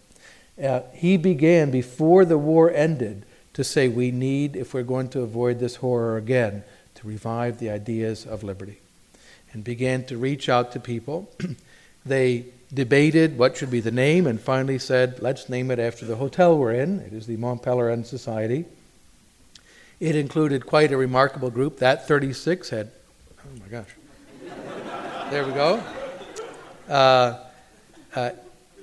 Uh, 0.64 0.82
he 0.94 1.18
began, 1.18 1.72
before 1.72 2.24
the 2.24 2.38
war 2.38 2.70
ended, 2.70 3.26
to 3.54 3.64
say 3.64 3.88
we 3.88 4.12
need, 4.12 4.56
if 4.56 4.76
we're 4.76 4.84
going 4.84 5.10
to 5.10 5.22
avoid 5.22 5.60
this 5.60 5.78
horror 5.78 6.18
again, 6.18 6.64
to 6.94 7.08
revive 7.08 7.58
the 7.58 7.72
ideas 7.72 8.28
of 8.28 8.44
liberty. 8.44 8.78
And 9.52 9.64
began 9.64 10.06
to 10.06 10.18
reach 10.20 10.50
out 10.50 10.72
to 10.74 10.80
people. 10.80 11.34
they 12.06 12.46
debated 12.76 13.38
what 13.38 13.58
should 13.58 13.72
be 13.72 13.80
the 13.80 13.92
name 13.92 14.28
and 14.28 14.40
finally 14.40 14.78
said, 14.78 15.22
let's 15.22 15.50
name 15.50 15.72
it 15.72 15.80
after 15.80 16.06
the 16.06 16.18
hotel 16.18 16.58
we're 16.58 16.74
in. 16.74 17.00
It 17.00 17.14
is 17.14 17.26
the 17.26 17.38
Mont 17.38 17.64
Pelerin 17.64 18.06
Society. 18.06 18.66
It 20.00 20.16
included 20.16 20.66
quite 20.66 20.92
a 20.92 20.98
remarkable 20.98 21.50
group. 21.50 21.80
That 21.80 22.08
36 22.08 22.70
had, 22.70 22.92
oh 23.40 23.60
my 23.60 23.68
gosh. 23.68 23.90
there 25.32 25.46
we 25.46 25.54
go. 25.54 25.82
Uh, 26.90 27.40
uh, 28.14 28.32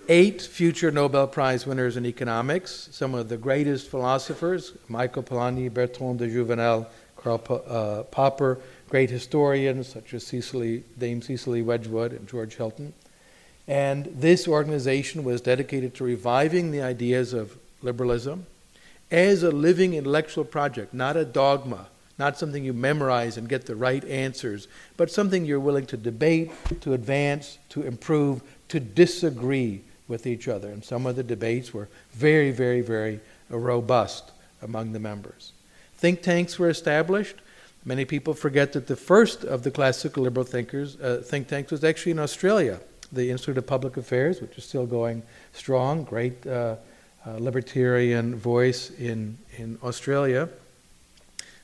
eight 0.08 0.42
future 0.42 0.90
Nobel 0.90 1.26
Prize 1.26 1.66
winners 1.66 1.96
in 1.96 2.06
economics, 2.06 2.88
some 2.92 3.14
of 3.14 3.28
the 3.28 3.36
greatest 3.36 3.90
philosophers 3.90 4.72
Michael 4.88 5.22
Polanyi, 5.22 5.72
Bertrand 5.72 6.18
de 6.18 6.28
Jouvenel, 6.28 6.86
Karl 7.16 7.40
uh, 7.68 8.02
Popper, 8.04 8.58
great 8.88 9.10
historians 9.10 9.88
such 9.88 10.14
as 10.14 10.26
Cicely, 10.26 10.82
Dame 10.98 11.22
Cicely 11.22 11.62
Wedgwood 11.62 12.12
and 12.12 12.26
George 12.26 12.56
Hilton. 12.56 12.92
And 13.68 14.06
this 14.06 14.48
organization 14.48 15.24
was 15.24 15.40
dedicated 15.40 15.94
to 15.94 16.04
reviving 16.04 16.70
the 16.70 16.82
ideas 16.82 17.32
of 17.32 17.56
liberalism 17.82 18.46
as 19.10 19.42
a 19.42 19.50
living 19.50 19.94
intellectual 19.94 20.44
project, 20.44 20.92
not 20.94 21.16
a 21.16 21.24
dogma, 21.24 21.86
not 22.18 22.38
something 22.38 22.64
you 22.64 22.72
memorize 22.72 23.36
and 23.36 23.48
get 23.48 23.66
the 23.66 23.76
right 23.76 24.04
answers, 24.04 24.68
but 24.96 25.10
something 25.10 25.44
you're 25.44 25.60
willing 25.60 25.86
to 25.86 25.96
debate, 25.96 26.50
to 26.80 26.92
advance, 26.92 27.58
to 27.68 27.82
improve, 27.82 28.42
to 28.68 28.80
disagree 28.80 29.82
with 30.08 30.26
each 30.26 30.48
other. 30.48 30.68
And 30.68 30.84
some 30.84 31.06
of 31.06 31.16
the 31.16 31.22
debates 31.22 31.72
were 31.72 31.88
very, 32.12 32.50
very, 32.50 32.80
very 32.80 33.20
robust 33.48 34.30
among 34.60 34.92
the 34.92 35.00
members. 35.00 35.52
Think 35.96 36.22
tanks 36.22 36.58
were 36.58 36.68
established. 36.68 37.36
Many 37.84 38.04
people 38.04 38.34
forget 38.34 38.72
that 38.72 38.86
the 38.86 38.96
first 38.96 39.44
of 39.44 39.62
the 39.62 39.70
classical 39.70 40.22
liberal 40.22 40.46
thinkers, 40.46 40.96
uh, 41.00 41.22
think 41.24 41.48
tanks 41.48 41.72
was 41.72 41.84
actually 41.84 42.12
in 42.12 42.18
Australia, 42.18 42.80
the 43.12 43.30
Institute 43.30 43.58
of 43.58 43.66
Public 43.66 43.96
Affairs, 43.96 44.40
which 44.40 44.56
is 44.56 44.64
still 44.64 44.86
going 44.86 45.22
strong, 45.52 46.04
great 46.04 46.46
uh, 46.46 46.76
uh, 47.26 47.36
libertarian 47.38 48.34
voice 48.34 48.90
in, 48.90 49.38
in 49.56 49.78
Australia. 49.82 50.48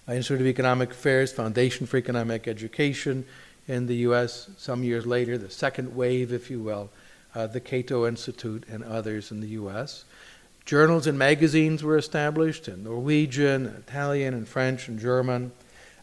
Uh, 0.09 0.13
Institute 0.13 0.43
of 0.43 0.47
Economic 0.47 0.91
Affairs, 0.91 1.33
Foundation 1.33 1.87
for 1.87 1.97
Economic 1.97 2.47
Education 2.47 3.25
in 3.67 3.87
the 3.87 3.97
US. 3.97 4.51
Some 4.57 4.85
years 4.85 5.07
later, 5.07 5.37
the 5.37 5.51
second 5.51 5.97
wave, 5.97 6.33
if 6.33 6.51
you 6.51 6.61
will, 6.61 6.91
uh, 7.35 7.47
the 7.47 7.61
Cato 7.61 8.07
Institute 8.07 8.65
and 8.71 8.85
others 8.85 9.31
in 9.31 9.41
the 9.41 9.49
US. 9.49 10.05
Journals 10.65 11.07
and 11.07 11.19
magazines 11.19 11.83
were 11.83 11.97
established 11.97 12.69
in 12.69 12.85
Norwegian, 12.85 13.67
Italian, 13.67 14.35
and 14.35 14.47
French 14.47 14.89
and 14.89 14.99
German. 14.99 15.53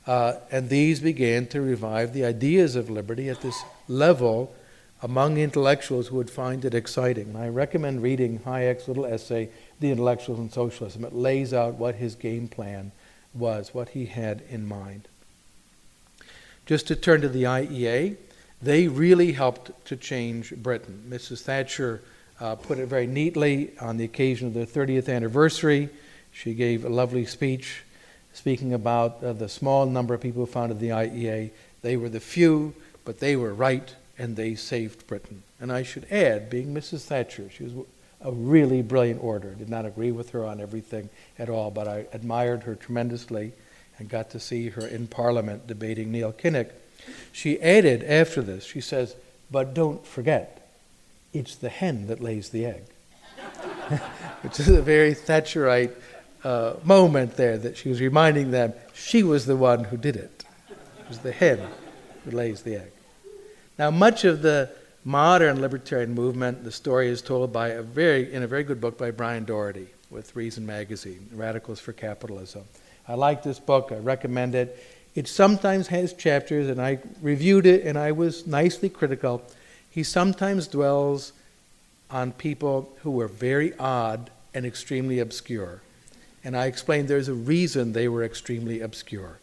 Uh, 0.08 0.34
and 0.52 0.70
these 0.70 1.00
began 1.00 1.48
to 1.48 1.62
revive 1.62 2.14
the 2.14 2.26
ideas 2.26 2.76
of 2.76 2.90
liberty 2.90 3.30
at 3.30 3.42
this 3.42 3.64
level 3.88 4.56
among 5.06 5.38
intellectuals 5.38 6.08
who 6.08 6.16
would 6.16 6.32
find 6.32 6.66
it 6.66 6.74
exciting. 6.74 7.28
And 7.28 7.38
I 7.38 7.48
recommend 7.48 8.02
reading 8.02 8.40
Hayek's 8.40 8.88
little 8.88 9.06
essay, 9.06 9.50
The 9.80 9.92
Intellectuals 9.92 10.40
and 10.40 10.52
Socialism. 10.52 11.06
It 11.06 11.14
lays 11.14 11.54
out 11.54 11.76
what 11.76 11.94
his 11.94 12.16
game 12.16 12.48
plan 12.48 12.92
was, 13.32 13.72
what 13.72 13.90
he 13.90 14.08
had 14.08 14.42
in 14.50 14.68
mind. 14.68 15.08
Just 16.66 16.88
to 16.88 16.96
turn 16.96 17.22
to 17.22 17.30
the 17.30 17.44
IEA, 17.44 18.18
they 18.60 18.88
really 18.88 19.34
helped 19.34 19.86
to 19.86 19.96
change 19.96 20.56
Britain. 20.56 21.04
Mrs. 21.08 21.44
Thatcher 21.44 22.02
uh, 22.42 22.56
put 22.56 22.80
it 22.80 22.88
very 22.88 23.06
neatly 23.06 23.78
on 23.80 23.98
the 23.98 24.06
occasion 24.06 24.48
of 24.48 24.56
their 24.56 24.66
30th 24.66 25.08
anniversary. 25.08 25.90
She 26.32 26.56
gave 26.56 26.84
a 26.84 26.90
lovely 26.90 27.28
speech 27.28 27.84
speaking 28.34 28.74
about 28.74 29.24
uh, 29.24 29.34
the 29.34 29.50
small 29.50 29.86
number 29.86 30.16
of 30.16 30.22
people 30.22 30.48
who 30.48 30.52
founded 30.52 30.80
the 30.80 30.90
IEA. 30.90 31.52
They 31.84 31.96
were 31.96 32.10
the 32.10 32.20
few, 32.20 32.74
but 33.04 33.20
they 33.20 33.36
were 33.36 33.54
right 33.54 33.94
and 34.18 34.36
they 34.36 34.56
saved 34.56 35.08
Britain. 35.08 35.44
And 35.60 35.72
I 35.72 35.84
should 35.84 36.06
add, 36.12 36.50
being 36.50 36.74
Mrs. 36.74 37.02
Thatcher, 37.02 37.50
she 37.50 37.64
was 37.64 37.74
a 38.22 38.32
really 38.32 38.82
brilliant 38.82 39.24
orator. 39.24 39.54
I 39.56 39.60
did 39.60 39.70
not 39.70 39.86
agree 39.86 40.12
with 40.12 40.32
her 40.32 40.46
on 40.46 40.60
everything 40.60 41.10
at 41.38 41.50
all, 41.50 41.72
but 41.72 41.88
I 41.88 42.06
admired 42.14 42.64
her 42.64 42.76
tremendously 42.76 43.54
and 44.00 44.10
got 44.10 44.30
to 44.32 44.40
see 44.40 44.70
her 44.70 44.86
in 44.86 45.08
Parliament 45.08 45.68
debating 45.68 46.12
Neil 46.12 46.34
Kinnock. 46.34 46.72
She 47.32 47.62
added 47.62 48.04
after 48.04 48.42
this, 48.42 48.66
she 48.66 48.82
says, 48.82 49.16
but 49.52 49.74
don't 49.74 50.06
forget, 50.06 50.70
it's 51.34 51.56
the 51.56 51.70
hen 51.70 52.08
that 52.08 52.20
lays 52.20 52.50
the 52.50 52.66
egg. 52.66 52.84
Which 54.42 54.60
is 54.60 54.70
a 54.70 54.82
very 54.82 55.14
Thatcherite 55.14 55.94
uh, 56.44 56.76
moment 56.84 57.36
there 57.36 57.58
that 57.58 57.78
she 57.78 57.90
was 57.90 58.02
reminding 58.02 58.52
them 58.52 58.74
she 58.94 59.24
was 59.24 59.46
the 59.46 59.56
one 59.56 59.84
who 59.86 59.98
did 59.98 60.16
it. 60.16 60.46
It 61.00 61.10
was 61.10 61.20
the 61.20 61.32
hen 61.32 61.60
who 62.24 62.32
lays 62.32 62.62
the 62.64 62.78
egg. 62.78 62.92
Now, 63.78 63.92
much 63.92 64.24
of 64.24 64.42
the 64.42 64.70
modern 65.04 65.60
libertarian 65.60 66.14
movement, 66.14 66.64
the 66.64 66.72
story 66.72 67.10
is 67.10 67.22
told 67.22 67.52
by 67.52 67.70
a 67.70 67.82
very, 67.82 68.34
in 68.34 68.44
a 68.44 68.48
very 68.48 68.64
good 68.64 68.80
book 68.80 68.98
by 68.98 69.12
Brian 69.12 69.44
Doherty 69.44 69.88
with 70.10 70.36
Reason 70.36 70.66
Magazine, 70.66 71.30
Radicals 71.34 71.80
for 71.80 71.92
Capitalism. 71.92 72.64
I 73.08 73.16
like 73.16 73.44
this 73.44 73.60
book, 73.60 73.92
I 73.92 73.98
recommend 73.98 74.56
it. 74.56 74.82
It 75.14 75.28
sometimes 75.28 75.88
has 75.88 76.14
chapters, 76.14 76.70
and 76.70 76.82
I 76.82 77.00
reviewed 77.22 77.66
it 77.66 77.86
and 77.86 77.98
I 77.98 78.12
was 78.14 78.48
nicely 78.48 78.90
critical. 78.90 79.44
He 79.90 80.04
sometimes 80.04 80.68
dwells 80.68 81.34
on 82.10 82.32
people 82.32 82.92
who 83.02 83.12
were 83.12 83.28
very 83.28 83.74
odd 83.78 84.30
and 84.54 84.66
extremely 84.66 85.20
obscure. 85.20 85.82
And 86.44 86.56
I 86.56 86.66
explained 86.66 87.08
there's 87.08 87.28
a 87.28 87.34
reason 87.34 87.94
they 87.94 88.08
were 88.08 88.24
extremely 88.24 88.82
obscure. 88.82 89.40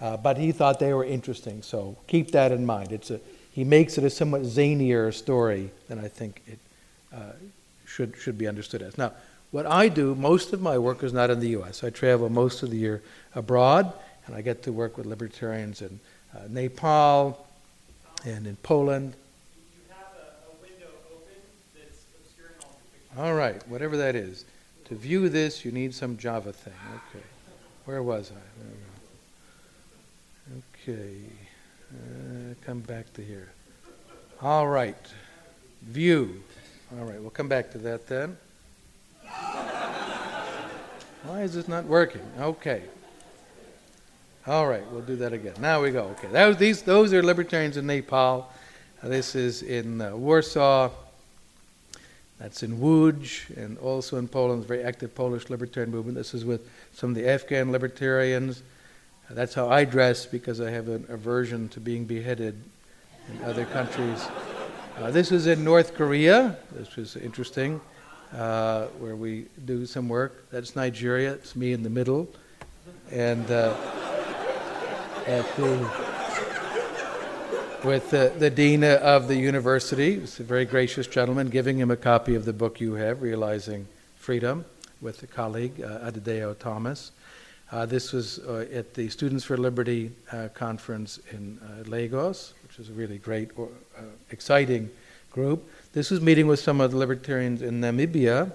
Uh, 0.00 0.16
but 0.16 0.38
he 0.38 0.50
thought 0.50 0.78
they 0.78 0.94
were 0.94 1.04
interesting, 1.04 1.62
so 1.62 1.96
keep 2.06 2.30
that 2.30 2.52
in 2.52 2.64
mind. 2.64 2.90
It's 2.90 3.10
a, 3.10 3.20
he 3.52 3.64
makes 3.64 3.98
it 3.98 4.04
a 4.04 4.10
somewhat 4.10 4.42
zanier 4.42 5.12
story 5.12 5.70
than 5.88 5.98
I 5.98 6.08
think 6.08 6.42
it 6.46 6.58
uh, 7.14 7.32
should, 7.86 8.16
should 8.16 8.38
be 8.38 8.48
understood 8.48 8.80
as. 8.80 8.96
Now, 8.96 9.12
what 9.50 9.66
I 9.66 9.88
do, 9.88 10.14
most 10.14 10.52
of 10.52 10.62
my 10.62 10.78
work 10.78 11.02
is 11.02 11.12
not 11.12 11.28
in 11.28 11.40
the 11.40 11.48
U.S. 11.48 11.84
I 11.84 11.90
travel 11.90 12.28
most 12.30 12.62
of 12.62 12.70
the 12.70 12.76
year 12.76 13.02
abroad, 13.34 13.92
and 14.26 14.34
I 14.34 14.42
get 14.42 14.62
to 14.62 14.72
work 14.72 14.96
with 14.96 15.06
libertarians 15.06 15.82
in 15.82 16.00
uh, 16.34 16.40
Nepal 16.48 17.46
and 18.24 18.46
in 18.46 18.56
Poland. 18.56 19.14
All 23.18 23.34
right, 23.34 23.66
whatever 23.68 23.96
that 23.96 24.14
is. 24.14 24.44
To 24.84 24.94
view 24.94 25.28
this, 25.28 25.64
you 25.64 25.72
need 25.72 25.94
some 25.94 26.16
Java 26.16 26.52
thing. 26.52 26.72
Okay. 26.94 27.24
Where 27.84 28.02
was 28.02 28.30
I? 28.30 28.99
Okay, 30.58 31.14
uh, 31.92 32.54
come 32.66 32.80
back 32.80 33.12
to 33.12 33.22
here. 33.22 33.50
All 34.42 34.66
right, 34.66 34.96
view. 35.82 36.42
All 36.98 37.04
right, 37.04 37.20
we'll 37.20 37.30
come 37.30 37.48
back 37.48 37.70
to 37.72 37.78
that 37.78 38.08
then. 38.08 38.36
Why 41.22 41.42
is 41.42 41.54
this 41.54 41.68
not 41.68 41.84
working? 41.84 42.22
Okay. 42.40 42.82
All 44.46 44.66
right, 44.66 44.82
we'll 44.90 45.02
do 45.02 45.16
that 45.16 45.32
again. 45.32 45.54
Now 45.60 45.82
we 45.82 45.92
go. 45.92 46.04
Okay, 46.18 46.28
that 46.32 46.46
was, 46.46 46.56
these 46.56 46.82
those 46.82 47.12
are 47.12 47.22
libertarians 47.22 47.76
in 47.76 47.86
Nepal. 47.86 48.50
Uh, 49.02 49.08
this 49.08 49.36
is 49.36 49.62
in 49.62 50.00
uh, 50.00 50.16
Warsaw. 50.16 50.90
That's 52.40 52.62
in 52.64 52.78
Łódź, 52.78 53.54
and 53.56 53.78
also 53.78 54.16
in 54.16 54.26
Poland, 54.26 54.64
very 54.64 54.82
active 54.82 55.14
Polish 55.14 55.50
libertarian 55.50 55.92
movement. 55.92 56.16
This 56.16 56.34
is 56.34 56.44
with 56.44 56.68
some 56.94 57.10
of 57.10 57.16
the 57.16 57.28
Afghan 57.28 57.70
libertarians. 57.70 58.62
That's 59.32 59.54
how 59.54 59.68
I 59.68 59.84
dress 59.84 60.26
because 60.26 60.60
I 60.60 60.70
have 60.70 60.88
an 60.88 61.06
aversion 61.08 61.68
to 61.70 61.80
being 61.80 62.04
beheaded 62.04 62.60
in 63.30 63.44
other 63.44 63.64
countries. 63.64 64.26
Uh, 64.98 65.12
this 65.12 65.30
is 65.30 65.46
in 65.46 65.62
North 65.62 65.94
Korea. 65.94 66.56
This 66.72 66.96
was 66.96 67.16
interesting, 67.16 67.80
uh, 68.34 68.86
where 68.98 69.14
we 69.14 69.46
do 69.64 69.86
some 69.86 70.08
work. 70.08 70.50
That's 70.50 70.74
Nigeria. 70.74 71.34
It's 71.34 71.54
me 71.54 71.72
in 71.72 71.84
the 71.84 71.90
middle, 71.90 72.28
and 73.12 73.48
uh, 73.50 73.72
the 75.26 75.90
with 77.84 78.10
the, 78.10 78.32
the 78.38 78.50
dean 78.50 78.82
of 78.82 79.28
the 79.28 79.36
university. 79.36 80.14
It's 80.14 80.40
a 80.40 80.42
very 80.42 80.64
gracious 80.64 81.06
gentleman, 81.06 81.48
giving 81.48 81.78
him 81.78 81.90
a 81.90 81.96
copy 81.96 82.34
of 82.34 82.44
the 82.44 82.52
book 82.52 82.80
you 82.80 82.94
have, 82.94 83.22
Realizing 83.22 83.86
Freedom, 84.16 84.64
with 85.00 85.22
a 85.22 85.26
colleague, 85.26 85.80
uh, 85.80 86.10
Adedayo 86.10 86.58
Thomas. 86.58 87.12
Uh, 87.72 87.86
this 87.86 88.12
was 88.12 88.40
uh, 88.40 88.66
at 88.72 88.94
the 88.94 89.08
Students 89.08 89.44
for 89.44 89.56
Liberty 89.56 90.10
uh, 90.32 90.48
conference 90.54 91.20
in 91.30 91.60
uh, 91.62 91.88
Lagos, 91.88 92.52
which 92.64 92.80
is 92.80 92.88
a 92.88 92.92
really 92.92 93.18
great, 93.18 93.50
uh, 93.56 94.02
exciting 94.32 94.90
group. 95.30 95.70
This 95.92 96.10
was 96.10 96.20
meeting 96.20 96.48
with 96.48 96.58
some 96.58 96.80
of 96.80 96.90
the 96.90 96.96
libertarians 96.96 97.62
in 97.62 97.80
Namibia, 97.80 98.50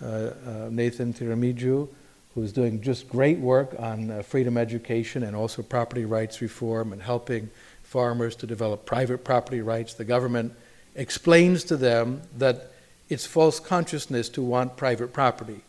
uh, 0.00 0.68
Nathan 0.70 1.12
Tiramiju, 1.12 1.88
who 2.34 2.42
is 2.42 2.52
doing 2.52 2.80
just 2.80 3.08
great 3.08 3.40
work 3.40 3.74
on 3.80 4.22
freedom 4.22 4.56
education 4.56 5.24
and 5.24 5.34
also 5.34 5.62
property 5.62 6.04
rights 6.04 6.40
reform 6.40 6.92
and 6.92 7.02
helping 7.02 7.50
farmers 7.82 8.36
to 8.36 8.46
develop 8.46 8.86
private 8.86 9.24
property 9.24 9.60
rights. 9.60 9.94
The 9.94 10.04
government 10.04 10.52
explains 10.94 11.64
to 11.64 11.76
them 11.76 12.22
that 12.38 12.70
it's 13.08 13.26
false 13.26 13.58
consciousness 13.58 14.28
to 14.28 14.42
want 14.42 14.76
private 14.76 15.12
property 15.12 15.62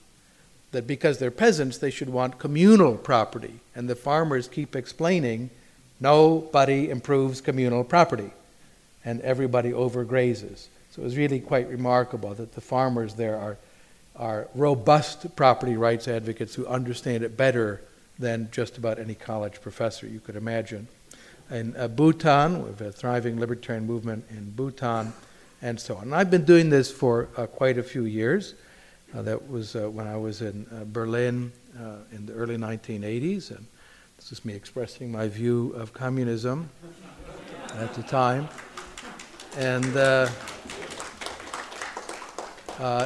that 0.72 0.88
because 0.88 1.18
they're 1.18 1.32
peasants, 1.32 1.78
they 1.78 1.92
should 1.92 2.10
want 2.10 2.40
communal 2.40 2.96
property. 2.96 3.60
And 3.76 3.90
the 3.90 3.96
farmers 3.96 4.48
keep 4.48 4.76
explaining 4.76 5.50
nobody 6.00 6.90
improves 6.90 7.42
communal 7.42 7.84
property, 7.84 8.32
and 9.06 9.22
everybody 9.22 9.72
overgrazes. 9.72 10.68
So 10.92 11.02
it 11.02 11.06
was 11.06 11.18
really 11.18 11.40
quite 11.40 11.70
remarkable 11.70 12.34
that 12.34 12.54
the 12.54 12.62
farmers 12.62 13.14
there 13.16 13.38
are, 13.38 13.58
are 14.16 14.48
robust 14.56 15.36
property 15.36 15.78
rights 15.78 16.08
advocates 16.08 16.56
who 16.56 16.66
understand 16.68 17.24
it 17.24 17.38
better 17.38 17.82
than 18.20 18.50
just 18.52 18.78
about 18.78 19.00
any 19.00 19.16
college 19.16 19.62
professor 19.62 20.08
you 20.08 20.20
could 20.20 20.36
imagine. 20.36 20.88
In 21.50 21.76
uh, 21.76 21.88
Bhutan, 21.88 22.64
we 22.64 22.70
have 22.70 22.82
a 22.82 22.92
thriving 22.92 23.40
libertarian 23.40 23.86
movement 23.86 24.26
in 24.30 24.52
Bhutan, 24.52 25.14
and 25.62 25.80
so 25.80 25.96
on. 25.96 26.04
And 26.04 26.16
I've 26.16 26.32
been 26.32 26.46
doing 26.46 26.70
this 26.70 26.92
for 26.92 27.28
uh, 27.36 27.46
quite 27.46 27.78
a 27.78 27.84
few 27.84 28.06
years. 28.06 28.54
Uh, 29.14 29.22
that 29.22 29.50
was 29.50 29.76
uh, 29.76 29.90
when 29.90 30.08
I 30.08 30.16
was 30.16 30.42
in 30.42 30.66
uh, 30.72 30.86
Berlin 30.86 31.52
uh, 31.78 31.96
in 32.14 32.26
the 32.26 32.32
early 32.32 32.56
1980s, 32.56 33.52
and 33.52 33.66
this 34.16 34.32
is 34.32 34.46
me 34.46 34.54
expressing 34.54 35.12
my 35.12 35.28
view 35.28 35.74
of 35.76 35.94
communism 35.94 36.70
at 37.76 37.94
the 37.94 38.04
time. 38.04 38.48
And 39.58 39.98
uh, 39.98 40.30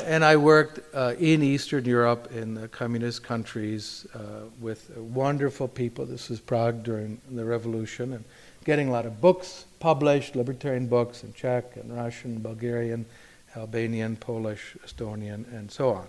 and 0.06 0.24
I 0.24 0.38
worked 0.38 0.80
uh, 0.94 1.16
in 1.18 1.42
Eastern 1.42 1.86
Europe 1.86 2.32
in 2.32 2.54
the 2.54 2.68
communist 2.68 3.24
countries 3.24 4.06
uh, 4.14 4.20
with 4.62 4.96
wonderful 4.96 5.68
people. 5.68 6.06
This 6.06 6.30
was 6.30 6.40
Prague 6.40 6.84
during 6.84 7.20
the 7.32 7.44
revolution, 7.44 8.14
and 8.14 8.24
getting 8.64 8.90
a 8.90 8.92
lot 8.92 9.08
of 9.08 9.20
books 9.20 9.66
published, 9.80 10.36
libertarian 10.36 10.86
books 10.86 11.24
in 11.24 11.34
Czech 11.34 11.76
and 11.78 11.94
Russian, 11.96 12.40
Bulgarian, 12.40 13.08
Albanian, 13.56 14.16
Polish, 14.16 14.76
Estonian, 14.86 15.52
and 15.54 15.72
so 15.72 15.92
on. 15.92 16.08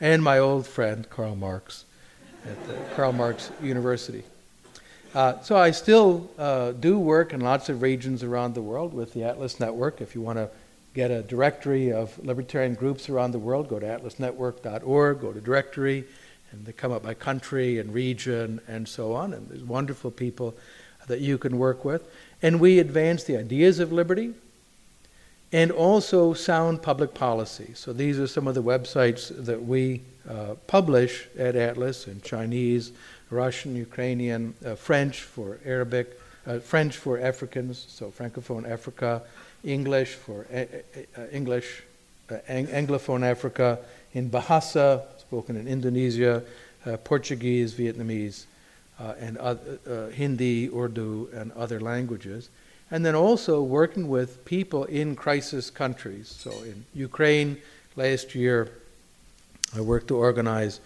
And 0.00 0.22
my 0.22 0.38
old 0.38 0.66
friend 0.66 1.08
Karl 1.08 1.36
Marx 1.36 1.84
at 2.46 2.66
the 2.66 2.74
Karl 2.94 3.12
Marx 3.12 3.50
University. 3.62 4.22
Uh, 5.14 5.40
so 5.40 5.56
I 5.56 5.70
still 5.70 6.30
uh, 6.38 6.72
do 6.72 6.98
work 6.98 7.32
in 7.32 7.40
lots 7.40 7.68
of 7.68 7.82
regions 7.82 8.22
around 8.22 8.54
the 8.54 8.62
world 8.62 8.92
with 8.92 9.14
the 9.14 9.24
Atlas 9.24 9.58
Network. 9.58 10.00
If 10.00 10.14
you 10.14 10.20
want 10.20 10.38
to 10.38 10.50
get 10.98 11.10
a 11.12 11.22
directory 11.22 11.92
of 11.92 12.18
libertarian 12.24 12.74
groups 12.74 13.08
around 13.08 13.30
the 13.30 13.38
world. 13.38 13.68
Go 13.68 13.78
to 13.78 13.86
atlasnetwork.org, 13.86 15.20
go 15.20 15.32
to 15.32 15.40
directory, 15.40 16.04
and 16.50 16.66
they 16.66 16.72
come 16.72 16.90
up 16.90 17.04
by 17.04 17.14
country 17.14 17.78
and 17.78 17.94
region 17.94 18.60
and 18.66 18.88
so 18.88 19.14
on. 19.14 19.32
And 19.32 19.48
there's 19.48 19.62
wonderful 19.62 20.10
people 20.10 20.56
that 21.06 21.20
you 21.20 21.38
can 21.38 21.56
work 21.56 21.84
with. 21.84 22.08
And 22.42 22.58
we 22.58 22.80
advance 22.80 23.22
the 23.22 23.36
ideas 23.36 23.78
of 23.78 23.92
liberty 23.92 24.34
and 25.52 25.70
also 25.70 26.34
sound 26.34 26.82
public 26.82 27.14
policy. 27.14 27.72
So 27.74 27.92
these 27.92 28.18
are 28.18 28.26
some 28.26 28.46
of 28.46 28.54
the 28.54 28.62
websites 28.62 29.34
that 29.44 29.64
we 29.64 30.02
uh, 30.28 30.54
publish 30.66 31.26
at 31.38 31.56
Atlas 31.56 32.06
in 32.06 32.20
Chinese, 32.20 32.92
Russian, 33.30 33.74
Ukrainian, 33.74 34.54
uh, 34.64 34.74
French 34.74 35.22
for 35.22 35.58
Arabic, 35.64 36.18
uh, 36.46 36.58
French 36.58 36.96
for 36.96 37.18
Africans, 37.18 37.86
so 37.88 38.10
Francophone 38.10 38.68
Africa, 38.68 39.22
English 39.64 40.14
for 40.14 40.46
uh, 40.52 40.64
English, 41.32 41.82
uh, 42.30 42.36
Anglophone 42.48 43.24
Africa, 43.24 43.78
in 44.14 44.30
Bahasa, 44.30 45.02
spoken 45.18 45.56
in 45.56 45.66
Indonesia, 45.66 46.42
uh, 46.86 46.96
Portuguese, 46.98 47.74
Vietnamese, 47.74 48.44
and 48.98 49.38
Hindi, 50.12 50.68
Urdu, 50.74 51.28
and 51.34 51.52
other 51.52 51.80
languages. 51.80 52.48
And 52.90 53.04
then 53.04 53.14
also 53.14 53.62
working 53.62 54.08
with 54.08 54.44
people 54.44 54.84
in 54.84 55.14
crisis 55.14 55.70
countries. 55.70 56.28
So 56.28 56.50
in 56.62 56.86
Ukraine 56.94 57.58
last 57.96 58.34
year, 58.34 58.70
I 59.76 59.80
worked 59.82 60.08
to 60.08 60.16
organize 60.16 60.80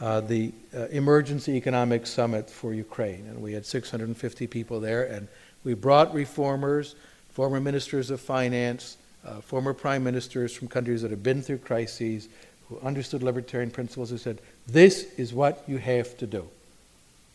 uh, 0.00 0.20
the 0.20 0.52
uh, 0.74 0.86
Emergency 0.86 1.52
Economic 1.52 2.06
Summit 2.06 2.48
for 2.48 2.72
Ukraine. 2.72 3.26
And 3.28 3.42
we 3.42 3.52
had 3.52 3.66
650 3.66 4.46
people 4.46 4.80
there, 4.80 5.04
and 5.04 5.28
we 5.64 5.74
brought 5.74 6.12
reformers 6.14 6.94
former 7.32 7.60
ministers 7.60 8.10
of 8.10 8.20
finance, 8.20 8.96
uh, 9.24 9.40
former 9.40 9.72
prime 9.72 10.04
ministers 10.04 10.54
from 10.54 10.68
countries 10.68 11.02
that 11.02 11.10
have 11.10 11.22
been 11.22 11.42
through 11.42 11.58
crises, 11.58 12.28
who 12.68 12.78
understood 12.80 13.22
libertarian 13.22 13.70
principles, 13.70 14.10
who 14.10 14.18
said, 14.18 14.40
This 14.66 15.12
is 15.18 15.32
what 15.32 15.62
you 15.66 15.78
have 15.78 16.16
to 16.18 16.26
do. 16.26 16.48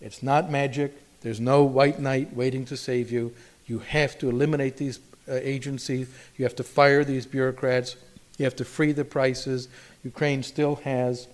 It's 0.01 0.21
not 0.21 0.51
magic. 0.51 0.93
There's 1.21 1.39
no 1.39 1.63
white 1.63 1.99
knight 1.99 2.34
waiting 2.36 2.65
to 2.65 2.77
save 2.77 3.12
you. 3.12 3.34
You 3.67 3.80
have 3.80 4.17
to 4.19 4.30
eliminate 4.30 4.77
these 4.77 4.99
uh, 5.30 5.34
agencies. 5.34 6.10
You 6.38 6.45
have 6.45 6.56
to 6.56 6.63
fire 6.63 7.03
these 7.03 7.25
bureaucrats. 7.25 7.95
You 8.38 8.45
have 8.45 8.56
to 8.58 8.65
free 8.65 8.93
the 8.93 9.06
prices. 9.06 9.67
Ukraine 10.03 10.41
still 10.43 10.75
has 10.77 11.27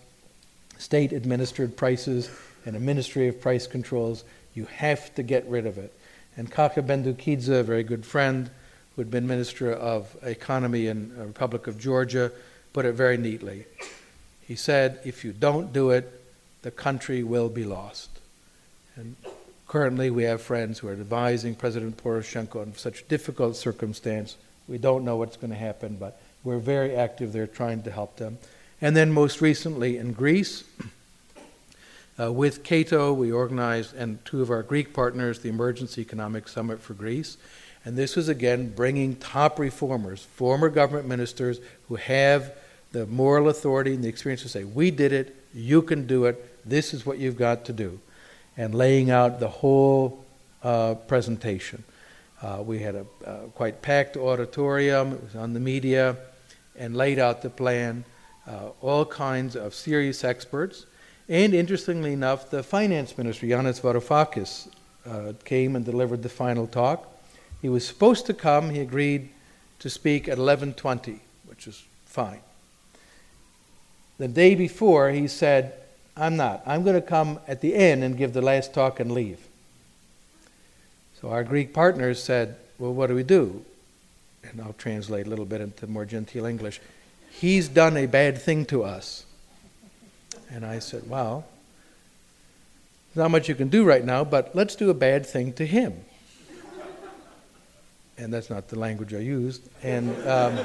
state 0.78 1.14
administered 1.14 1.78
prices 1.78 2.30
and 2.66 2.76
a 2.76 2.80
ministry 2.80 3.28
of 3.28 3.40
price 3.40 3.68
controls. 3.68 4.24
You 4.54 4.66
have 4.66 5.14
to 5.16 5.24
get 5.24 5.46
rid 5.48 5.66
of 5.66 5.78
it. 5.78 5.94
And 6.36 6.52
Kakha 6.52 6.86
Bendukidze, 6.86 7.50
a 7.50 7.64
very 7.64 7.84
good 7.84 8.06
friend 8.06 8.50
who 8.96 9.02
had 9.02 9.12
been 9.12 9.28
Minister 9.28 9.72
of 9.72 10.16
Economy 10.24 10.88
in 10.88 11.16
the 11.16 11.26
Republic 11.26 11.68
of 11.68 11.80
Georgia, 11.80 12.32
put 12.74 12.86
it 12.86 12.94
very 12.94 13.18
neatly. 13.18 13.66
He 14.42 14.56
said, 14.56 15.00
if 15.06 15.24
you 15.24 15.32
don't 15.32 15.72
do 15.72 15.92
it, 15.92 16.22
the 16.64 16.72
country 16.72 17.24
will 17.24 17.50
be 17.50 17.66
lost. 17.66 18.10
And 18.96 19.16
currently 19.74 20.12
we 20.12 20.22
have 20.22 20.40
friends 20.40 20.78
who 20.78 20.88
are 20.88 20.94
advising 20.94 21.56
President 21.56 21.98
Poroshenko 21.98 22.62
in 22.62 22.76
such 22.76 23.08
difficult 23.08 23.56
circumstance. 23.56 24.36
We 24.68 24.78
don't 24.78 25.04
know 25.04 25.16
what's 25.16 25.36
going 25.36 25.50
to 25.50 25.58
happen, 25.58 25.98
but 26.00 26.22
we're 26.44 26.60
very 26.60 26.96
active 26.96 27.34
there 27.34 27.48
trying 27.48 27.82
to 27.82 27.90
help 27.90 28.18
them. 28.18 28.38
And 28.80 28.96
then 28.96 29.12
most 29.12 29.42
recently 29.42 29.98
in 29.98 30.14
Greece, 30.14 30.64
uh, 32.20 32.32
with 32.32 32.64
Cato, 32.64 33.14
we 33.14 33.32
organized, 33.32 33.96
and 33.96 34.24
two 34.26 34.44
of 34.44 34.52
our 34.52 34.62
Greek 34.62 34.94
partners, 34.94 35.40
the 35.40 35.50
Emergency 35.50 36.02
Economic 36.02 36.48
Summit 36.48 36.80
for 36.80 36.94
Greece. 36.94 37.38
And 37.84 37.98
this 37.98 38.16
was 38.16 38.30
again 38.30 38.76
bringing 38.76 39.16
top 39.16 39.58
reformers, 39.58 40.22
former 40.22 40.70
government 40.70 41.08
ministers 41.08 41.60
who 41.88 41.96
have 41.96 42.54
the 42.92 43.08
moral 43.08 43.50
authority 43.50 43.96
and 43.96 44.04
the 44.04 44.08
experience 44.08 44.44
to 44.44 44.50
say, 44.50 44.66
We 44.66 44.92
did 44.92 45.12
it, 45.12 45.36
you 45.52 45.82
can 45.82 46.06
do 46.06 46.26
it, 46.26 46.64
this 46.64 46.94
is 46.94 47.08
what 47.08 47.18
you've 47.18 47.38
got 47.38 47.66
to 47.66 47.74
do. 47.74 48.00
And 48.58 48.76
laying 48.76 49.10
out 49.10 49.40
the 49.40 49.48
whole 49.48 50.24
uh, 50.64 50.96
presentation. 50.96 51.84
Uh, 52.42 52.62
we 52.66 52.80
had 52.80 52.96
a 52.96 53.06
uh, 53.26 53.38
quite 53.56 53.82
packed 53.82 54.18
auditorium, 54.18 55.14
it 55.14 55.24
was 55.24 55.36
on 55.36 55.54
the 55.54 55.60
media, 55.60 56.18
and 56.78 56.96
laid 56.96 57.20
out 57.20 57.42
the 57.42 57.50
plan. 57.50 58.04
Uh, 58.46 58.70
all 58.82 59.06
kinds 59.06 59.56
of 59.56 59.74
serious 59.74 60.24
experts 60.24 60.86
and 61.30 61.54
interestingly 61.54 62.14
enough, 62.14 62.50
the 62.50 62.64
finance 62.64 63.18
minister, 63.18 63.46
Yanis 63.46 63.80
Varoufakis, 63.80 64.68
uh, 65.06 65.34
came 65.46 65.76
and 65.76 65.86
delivered 65.86 66.22
the 66.22 66.30
final 66.30 66.68
talk. 66.68 67.08
He 67.62 67.70
was 67.70 67.88
supposed 67.88 68.26
to 68.26 68.34
come. 68.34 68.70
He 68.70 68.82
agreed 68.82 69.30
to 69.80 69.90
speak 69.90 70.28
at 70.28 70.38
11:20, 70.38 71.20
which 71.46 71.68
is 71.68 71.84
fine. 72.06 72.42
The 74.18 74.28
day 74.28 74.54
before, 74.54 75.12
he 75.12 75.28
said, 75.28 75.74
"I'm 76.16 76.36
not. 76.38 76.64
I'm 76.66 76.84
going 76.84 76.96
to 76.96 77.02
come 77.02 77.40
at 77.48 77.62
the 77.62 77.76
end 77.76 78.04
and 78.04 78.18
give 78.18 78.34
the 78.34 78.42
last 78.42 78.74
talk 78.74 79.00
and 79.00 79.12
leave." 79.12 79.40
So 81.22 81.30
our 81.30 81.44
Greek 81.44 81.74
partners 81.74 82.22
said, 82.22 82.56
"Well, 82.78 82.94
what 82.94 83.08
do 83.08 83.16
we 83.16 83.24
do?" 83.24 83.66
And 84.44 84.62
I'll 84.62 84.74
translate 84.74 85.26
a 85.26 85.30
little 85.30 85.46
bit 85.46 85.62
into 85.62 85.88
more 85.88 86.06
genteel 86.06 86.46
English. 86.46 86.82
He's 87.32 87.68
done 87.68 87.98
a 87.98 88.06
bad 88.06 88.38
thing 88.38 88.66
to 88.66 88.84
us. 88.84 89.26
And 90.52 90.66
I 90.66 90.80
said, 90.80 91.10
Well, 91.10 91.46
there's 93.14 93.24
not 93.24 93.32
much 93.32 93.50
you 93.50 93.56
can 93.56 93.70
do 93.70 93.84
right 93.84 94.06
now, 94.06 94.24
but 94.24 94.56
let's 94.56 94.76
do 94.76 94.90
a 94.90 94.94
bad 94.94 95.26
thing 95.26 95.54
to 95.54 95.66
him. 95.66 96.06
and 98.18 98.32
that's 98.32 98.50
not 98.50 98.68
the 98.68 98.78
language 98.78 99.14
I 99.14 99.20
used. 99.20 99.68
And 99.82 100.10
um, 100.28 100.60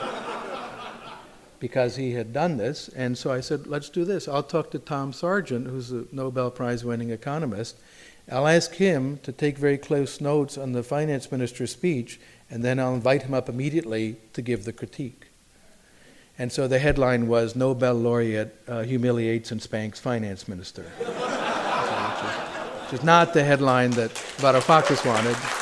because 1.61 1.97
he 1.97 2.13
had 2.13 2.33
done 2.33 2.57
this. 2.57 2.89
And 2.89 3.17
so 3.17 3.33
I 3.33 3.41
said, 3.41 3.67
Let's 3.67 3.89
do 3.89 4.05
this. 4.05 4.29
I'll 4.29 4.43
talk 4.43 4.71
to 4.73 4.79
Tom 4.79 5.13
Sargent, 5.13 5.67
who's 5.67 5.93
a 5.93 6.05
Nobel 6.13 6.51
Prize 6.51 6.85
winning 6.85 7.11
economist. 7.11 7.77
I'll 8.31 8.47
ask 8.47 8.75
him 8.75 9.19
to 9.23 9.33
take 9.33 9.57
very 9.57 9.79
close 9.79 10.21
notes 10.21 10.59
on 10.59 10.73
the 10.73 10.83
finance 10.83 11.33
minister's 11.33 11.73
speech, 11.73 12.21
and 12.51 12.63
then 12.63 12.79
I'll 12.79 12.95
invite 12.95 13.23
him 13.23 13.33
up 13.33 13.49
immediately 13.49 14.17
to 14.35 14.43
give 14.43 14.65
the 14.65 14.73
critique. 14.73 15.29
And 16.39 16.53
so 16.53 16.69
the 16.69 16.79
headline 16.79 17.27
was 17.27 17.57
Nobel 17.57 17.95
laureate 17.95 18.55
uh, 18.69 18.83
humiliates 18.83 19.51
and 19.51 19.61
spanks 19.61 19.99
finance 19.99 20.47
minister. 20.47 20.83
which, 20.99 21.09
is, 21.09 21.15
which, 22.83 23.01
is, 23.01 23.05
not 23.05 23.35
the 23.35 23.43
headline 23.43 23.91
that 23.93 24.11
Varoufakis 24.11 25.05
wanted. 25.05 25.58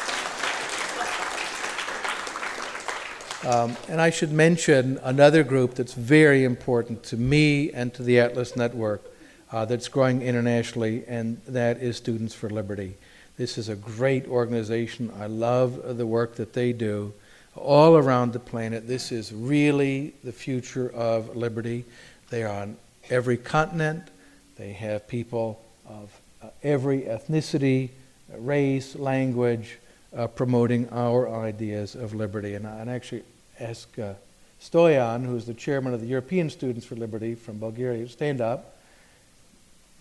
Um, 3.46 3.76
and 3.88 4.00
I 4.00 4.10
should 4.10 4.32
mention 4.32 4.98
another 5.04 5.44
group 5.44 5.74
that's 5.74 5.94
very 5.94 6.42
important 6.42 7.04
to 7.04 7.16
me 7.16 7.70
and 7.70 7.94
to 7.94 8.02
the 8.02 8.18
Atlas 8.18 8.56
Network 8.56 9.04
uh, 9.52 9.64
that's 9.64 9.86
growing 9.86 10.20
internationally, 10.20 11.04
and 11.06 11.40
that 11.46 11.80
is 11.80 11.96
Students 11.96 12.34
for 12.34 12.50
Liberty. 12.50 12.96
This 13.36 13.56
is 13.56 13.68
a 13.68 13.76
great 13.76 14.26
organization. 14.26 15.12
I 15.16 15.26
love 15.26 15.96
the 15.96 16.06
work 16.08 16.34
that 16.36 16.54
they 16.54 16.72
do 16.72 17.12
all 17.54 17.96
around 17.96 18.32
the 18.32 18.40
planet. 18.40 18.88
This 18.88 19.12
is 19.12 19.32
really 19.32 20.14
the 20.24 20.32
future 20.32 20.90
of 20.90 21.36
liberty. 21.36 21.84
They 22.30 22.42
are 22.42 22.62
on 22.62 22.76
every 23.10 23.36
continent. 23.36 24.08
They 24.56 24.72
have 24.72 25.06
people 25.06 25.64
of 25.88 26.20
uh, 26.42 26.48
every 26.64 27.02
ethnicity, 27.02 27.90
race, 28.38 28.96
language, 28.96 29.78
uh, 30.16 30.26
promoting 30.26 30.88
our 30.90 31.28
ideas 31.32 31.94
of 31.94 32.12
liberty. 32.12 32.56
And 32.56 32.66
I 32.66 32.92
actually 32.92 33.22
ask 33.60 33.98
uh, 33.98 34.14
Stoyan, 34.60 35.24
who's 35.24 35.46
the 35.46 35.54
chairman 35.54 35.94
of 35.94 36.00
the 36.00 36.06
European 36.06 36.50
Students 36.50 36.86
for 36.86 36.96
Liberty 36.96 37.34
from 37.34 37.58
Bulgaria, 37.58 38.08
stand 38.08 38.40
up. 38.40 38.76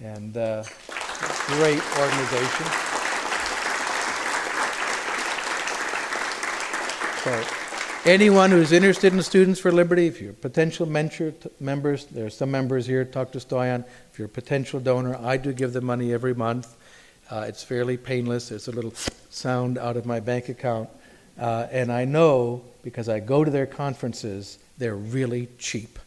And 0.02 0.36
uh, 0.36 0.64
Great 1.48 1.82
organization. 1.98 2.66
So, 7.24 7.44
anyone 8.04 8.52
who's 8.52 8.72
interested 8.74 9.14
in 9.14 9.24
Students 9.24 9.60
for 9.60 9.72
Liberty, 9.72 10.08
if 10.08 10.22
you're 10.22 10.34
potential 10.34 10.86
mentor 10.86 11.34
members, 11.60 12.06
there 12.08 12.26
are 12.26 12.30
some 12.30 12.52
members 12.52 12.86
here, 12.86 13.06
talk 13.06 13.32
to 13.32 13.40
Stoyan. 13.40 13.86
If 14.12 14.20
you're 14.20 14.26
a 14.26 14.30
potential 14.30 14.80
donor, 14.82 15.16
I 15.22 15.38
do 15.38 15.54
give 15.54 15.72
the 15.72 15.82
money 15.82 16.14
every 16.14 16.34
month. 16.34 16.76
Uh, 17.32 17.46
it's 17.48 17.64
fairly 17.64 17.96
painless. 17.96 18.50
There's 18.50 18.68
a 18.68 18.72
little 18.72 18.94
sound 19.30 19.78
out 19.78 19.96
of 19.96 20.06
my 20.06 20.20
bank 20.20 20.50
account. 20.50 20.90
Uh, 21.40 21.68
and 21.72 21.92
I 21.92 22.06
know, 22.06 22.64
because 22.84 23.10
I 23.10 23.20
go 23.20 23.44
to 23.44 23.52
their 23.52 23.66
conferences, 23.66 24.60
they're 24.78 24.96
really 24.96 25.48
cheap. 25.60 26.00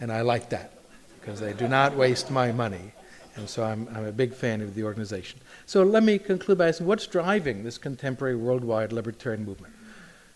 And 0.00 0.12
I 0.12 0.22
like 0.22 0.50
that, 0.50 0.72
because 1.20 1.40
they 1.40 1.52
do 1.52 1.68
not 1.68 1.96
waste 1.96 2.30
my 2.30 2.52
money. 2.52 2.92
And 3.36 3.48
so 3.48 3.64
I'm, 3.64 3.88
I'm 3.94 4.04
a 4.04 4.12
big 4.12 4.34
fan 4.34 4.60
of 4.60 4.74
the 4.74 4.84
organization. 4.84 5.40
So 5.66 5.82
let 5.82 6.02
me 6.02 6.18
conclude 6.18 6.58
by 6.58 6.68
asking 6.68 6.86
what's 6.86 7.06
driving 7.06 7.64
this 7.64 7.78
contemporary 7.78 8.36
worldwide 8.36 8.92
libertarian 8.92 9.44
movement? 9.44 9.72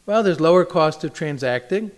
Well, 0.07 0.23
there's 0.23 0.41
lower 0.41 0.65
cost 0.65 1.05
of 1.05 1.13
transacting. 1.13 1.91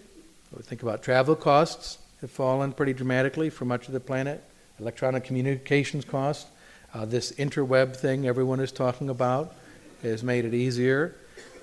We 0.57 0.63
think 0.63 0.83
about 0.83 1.03
travel 1.03 1.37
costs 1.37 1.99
have 2.21 2.31
fallen 2.31 2.73
pretty 2.73 2.95
dramatically 2.95 3.51
for 3.51 3.65
much 3.65 3.87
of 3.87 3.93
the 3.93 4.01
planet. 4.01 4.43
Electronic 4.81 5.25
communications 5.25 6.05
costs, 6.05 6.51
uh, 6.95 7.05
this 7.05 7.33
interweb 7.33 7.95
thing 7.95 8.27
everyone 8.27 8.61
is 8.61 8.73
talking 8.73 9.09
about, 9.09 9.55
has 10.03 10.23
made 10.23 10.45
it 10.45 10.55
easier. 10.55 11.15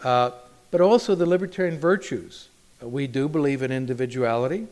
Uh, 0.03 0.31
but 0.71 0.81
also 0.81 1.15
the 1.15 1.25
libertarian 1.25 1.79
virtues. 1.79 2.49
Uh, 2.81 2.87
we 2.87 3.07
do 3.07 3.27
believe 3.27 3.61
in 3.61 3.71
individuality. 3.71 4.67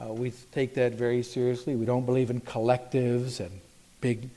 Uh, 0.00 0.12
we 0.12 0.32
take 0.52 0.74
that 0.74 0.92
very 0.92 1.22
seriously. 1.22 1.74
We 1.74 1.86
don't 1.86 2.06
believe 2.06 2.30
in 2.30 2.40
collectives 2.40 3.40
and 3.40 3.50
big 4.00 4.28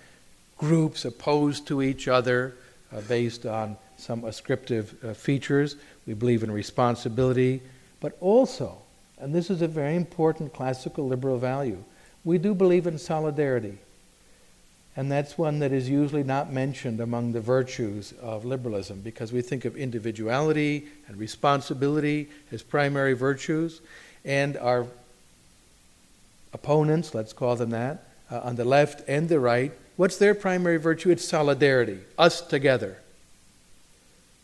groups 0.57 1.05
opposed 1.05 1.67
to 1.67 1.81
each 1.81 2.07
other 2.07 2.55
uh, 2.91 3.01
based 3.01 3.45
on 3.45 3.77
some 3.97 4.25
ascriptive 4.25 5.17
features. 5.17 5.75
We 6.05 6.13
believe 6.13 6.43
in 6.43 6.51
responsibility, 6.51 7.61
but 8.01 8.17
also, 8.19 8.77
and 9.19 9.33
this 9.33 9.49
is 9.49 9.61
a 9.61 9.67
very 9.67 9.95
important 9.95 10.53
classical 10.53 11.07
liberal 11.07 11.37
value, 11.37 11.81
we 12.25 12.37
do 12.37 12.53
believe 12.53 12.87
in 12.87 12.97
solidarity. 12.97 13.77
And 14.95 15.11
that's 15.11 15.37
one 15.37 15.59
that 15.59 15.71
is 15.71 15.89
usually 15.89 16.23
not 16.23 16.53
mentioned 16.53 16.99
among 16.99 17.31
the 17.31 17.41
virtues 17.41 18.13
of 18.21 18.45
liberalism 18.45 19.01
because 19.01 19.33
we 19.33 19.41
think 19.41 19.65
of 19.65 19.75
individuality 19.75 20.87
and 21.07 21.17
responsibility 21.17 22.29
as 22.51 22.61
primary 22.61 23.13
virtues, 23.13 23.81
and 24.23 24.55
our 24.57 24.85
opponents, 26.53 27.15
let's 27.15 27.33
call 27.33 27.55
them 27.55 27.71
that, 27.71 28.07
uh, 28.29 28.41
on 28.43 28.55
the 28.55 28.65
left 28.65 29.01
and 29.07 29.29
the 29.29 29.39
right, 29.39 29.71
what's 29.95 30.17
their 30.17 30.35
primary 30.35 30.77
virtue? 30.77 31.09
It's 31.09 31.27
solidarity, 31.27 31.99
us 32.17 32.41
together 32.41 32.97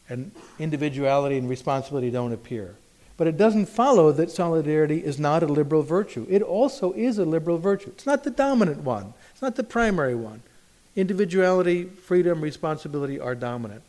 and 0.10 0.32
individuality 0.58 1.38
and 1.38 1.48
responsibility 1.48 2.10
don't 2.10 2.34
appear. 2.34 2.76
But 3.16 3.28
it 3.28 3.38
doesn't 3.38 3.68
follow 3.68 4.12
that 4.14 4.32
solidarity 4.32 5.04
is 5.06 5.20
not 5.20 5.44
a 5.44 5.46
liberal 5.46 5.84
virtue. 5.84 6.26
It 6.30 6.42
also 6.42 6.94
is 6.94 7.18
a 7.18 7.26
liberal 7.26 7.58
virtue. 7.58 7.90
It's 7.90 8.06
not 8.06 8.24
the 8.24 8.32
dominant 8.32 8.80
one, 8.80 9.14
it's 9.39 9.41
not 9.41 9.56
the 9.56 9.63
primary 9.63 10.15
one. 10.15 10.41
Individuality, 10.97 11.86
freedom, 11.86 12.41
responsibility 12.41 13.21
are 13.21 13.36
dominant. 13.36 13.84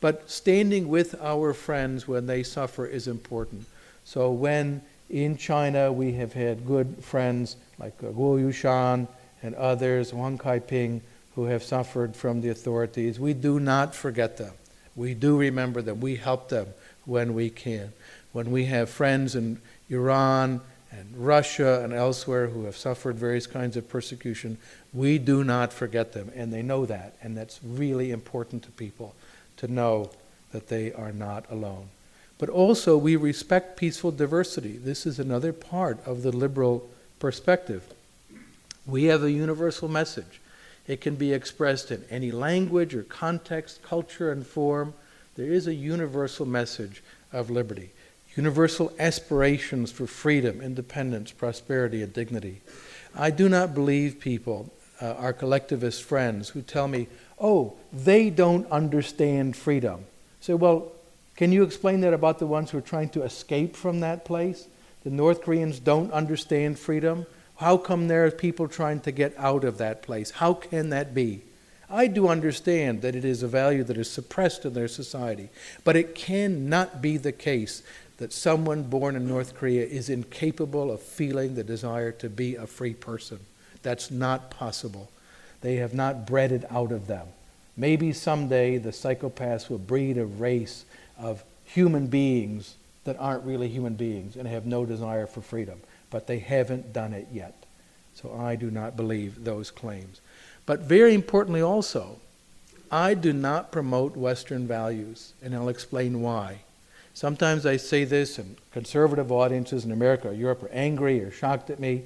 But 0.00 0.30
standing 0.30 0.88
with 0.88 1.20
our 1.20 1.52
friends 1.52 2.08
when 2.08 2.26
they 2.26 2.42
suffer 2.42 2.86
is 2.86 3.06
important. 3.06 3.66
So 4.04 4.30
when 4.30 4.80
in 5.10 5.36
China 5.36 5.92
we 5.92 6.12
have 6.12 6.32
had 6.32 6.66
good 6.66 7.04
friends 7.04 7.56
like 7.78 7.92
uh, 8.02 8.06
Guo 8.06 8.40
Yushan 8.42 9.06
and 9.42 9.54
others, 9.56 10.14
Wang 10.14 10.38
Kaiping, 10.38 11.02
who 11.34 11.44
have 11.44 11.62
suffered 11.62 12.16
from 12.16 12.40
the 12.40 12.48
authorities, 12.48 13.20
we 13.20 13.34
do 13.34 13.60
not 13.60 13.94
forget 13.94 14.38
them. 14.38 14.54
We 14.94 15.12
do 15.12 15.36
remember 15.36 15.82
them. 15.82 16.00
We 16.00 16.16
help 16.16 16.48
them 16.48 16.68
when 17.04 17.34
we 17.34 17.50
can. 17.50 17.92
When 18.32 18.50
we 18.50 18.64
have 18.64 18.88
friends 18.88 19.36
in 19.36 19.60
Iran 19.90 20.62
and 20.96 21.16
Russia 21.16 21.82
and 21.82 21.92
elsewhere 21.92 22.48
who 22.48 22.64
have 22.64 22.76
suffered 22.76 23.16
various 23.16 23.46
kinds 23.46 23.76
of 23.76 23.88
persecution, 23.88 24.58
we 24.92 25.18
do 25.18 25.44
not 25.44 25.72
forget 25.72 26.12
them. 26.12 26.30
And 26.34 26.52
they 26.52 26.62
know 26.62 26.86
that. 26.86 27.16
And 27.22 27.36
that's 27.36 27.60
really 27.62 28.10
important 28.10 28.62
to 28.64 28.70
people 28.70 29.14
to 29.58 29.68
know 29.68 30.10
that 30.52 30.68
they 30.68 30.92
are 30.92 31.12
not 31.12 31.44
alone. 31.50 31.88
But 32.38 32.48
also, 32.48 32.98
we 32.98 33.16
respect 33.16 33.76
peaceful 33.76 34.10
diversity. 34.10 34.76
This 34.76 35.06
is 35.06 35.18
another 35.18 35.52
part 35.52 36.04
of 36.06 36.22
the 36.22 36.32
liberal 36.32 36.88
perspective. 37.18 37.84
We 38.86 39.04
have 39.04 39.22
a 39.22 39.30
universal 39.30 39.88
message. 39.88 40.40
It 40.86 41.00
can 41.00 41.16
be 41.16 41.32
expressed 41.32 41.90
in 41.90 42.04
any 42.10 42.30
language 42.30 42.94
or 42.94 43.02
context, 43.02 43.82
culture, 43.82 44.30
and 44.30 44.46
form. 44.46 44.94
There 45.34 45.50
is 45.50 45.66
a 45.66 45.74
universal 45.74 46.46
message 46.46 47.02
of 47.32 47.50
liberty, 47.50 47.90
universal 48.36 48.92
aspirations 48.98 49.90
for 49.90 50.06
freedom, 50.06 50.60
independence, 50.60 51.32
prosperity, 51.32 52.02
and 52.02 52.12
dignity. 52.12 52.60
I 53.14 53.30
do 53.30 53.48
not 53.48 53.74
believe 53.74 54.20
people, 54.20 54.70
uh, 55.00 55.14
our 55.14 55.32
collectivist 55.32 56.02
friends, 56.02 56.50
who 56.50 56.62
tell 56.62 56.86
me, 56.86 57.08
oh, 57.40 57.74
they 57.92 58.30
don't 58.30 58.70
understand 58.70 59.56
freedom. 59.56 60.04
Say, 60.40 60.52
so, 60.52 60.56
well, 60.56 60.92
can 61.36 61.52
you 61.52 61.62
explain 61.62 62.00
that 62.00 62.14
about 62.14 62.38
the 62.38 62.46
ones 62.46 62.70
who 62.70 62.78
are 62.78 62.82
trying 62.82 63.10
to 63.10 63.22
escape 63.22 63.76
from 63.76 64.00
that 64.00 64.24
place? 64.24 64.68
The 65.04 65.10
North 65.10 65.42
Koreans 65.42 65.78
don't 65.78 66.12
understand 66.12 66.78
freedom. 66.78 67.26
How 67.56 67.76
come 67.76 68.08
there 68.08 68.26
are 68.26 68.30
people 68.30 68.68
trying 68.68 69.00
to 69.00 69.12
get 69.12 69.34
out 69.38 69.64
of 69.64 69.78
that 69.78 70.02
place? 70.02 70.30
How 70.30 70.54
can 70.54 70.90
that 70.90 71.14
be? 71.14 71.42
I 71.88 72.08
do 72.08 72.28
understand 72.28 73.02
that 73.02 73.14
it 73.14 73.24
is 73.24 73.42
a 73.42 73.48
value 73.48 73.84
that 73.84 73.96
is 73.96 74.10
suppressed 74.10 74.64
in 74.64 74.74
their 74.74 74.88
society, 74.88 75.50
but 75.84 75.94
it 75.94 76.14
cannot 76.14 77.00
be 77.00 77.16
the 77.16 77.32
case 77.32 77.82
that 78.18 78.32
someone 78.32 78.82
born 78.84 79.16
in 79.16 79.28
North 79.28 79.54
Korea 79.54 79.84
is 79.84 80.08
incapable 80.08 80.90
of 80.90 81.00
feeling 81.00 81.54
the 81.54 81.64
desire 81.64 82.12
to 82.12 82.28
be 82.28 82.54
a 82.54 82.66
free 82.66 82.94
person. 82.94 83.40
That's 83.82 84.10
not 84.10 84.50
possible. 84.50 85.10
They 85.60 85.76
have 85.76 85.94
not 85.94 86.26
bred 86.26 86.52
it 86.52 86.64
out 86.70 86.92
of 86.92 87.06
them. 87.06 87.28
Maybe 87.76 88.12
someday 88.12 88.78
the 88.78 88.90
psychopaths 88.90 89.68
will 89.68 89.78
breed 89.78 90.16
a 90.16 90.24
race 90.24 90.84
of 91.18 91.44
human 91.64 92.06
beings 92.06 92.76
that 93.04 93.18
aren't 93.18 93.44
really 93.44 93.68
human 93.68 93.94
beings 93.94 94.36
and 94.36 94.48
have 94.48 94.66
no 94.66 94.86
desire 94.86 95.26
for 95.26 95.42
freedom 95.42 95.80
but 96.10 96.26
they 96.26 96.38
haven't 96.38 96.92
done 96.92 97.12
it 97.12 97.28
yet. 97.32 97.54
So 98.14 98.34
I 98.34 98.56
do 98.56 98.70
not 98.70 98.96
believe 98.96 99.44
those 99.44 99.70
claims. 99.70 100.20
But 100.64 100.80
very 100.80 101.14
importantly, 101.14 101.60
also, 101.60 102.18
I 102.90 103.14
do 103.14 103.32
not 103.32 103.72
promote 103.72 104.16
Western 104.16 104.66
values, 104.66 105.34
and 105.42 105.54
I'll 105.54 105.68
explain 105.68 106.22
why. 106.22 106.60
Sometimes 107.16 107.64
I 107.64 107.78
say 107.78 108.04
this, 108.04 108.36
and 108.36 108.58
conservative 108.72 109.32
audiences 109.32 109.86
in 109.86 109.90
America 109.90 110.28
or 110.28 110.34
Europe 110.34 110.64
are 110.64 110.68
angry 110.68 111.24
or 111.24 111.30
shocked 111.30 111.70
at 111.70 111.80
me 111.80 112.02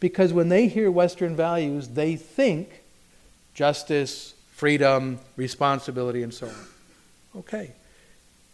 because 0.00 0.32
when 0.32 0.48
they 0.48 0.68
hear 0.68 0.90
Western 0.90 1.36
values, 1.36 1.88
they 1.88 2.16
think 2.16 2.82
justice, 3.52 4.32
freedom, 4.52 5.20
responsibility, 5.36 6.22
and 6.22 6.32
so 6.32 6.46
on. 6.46 6.54
Okay. 7.40 7.72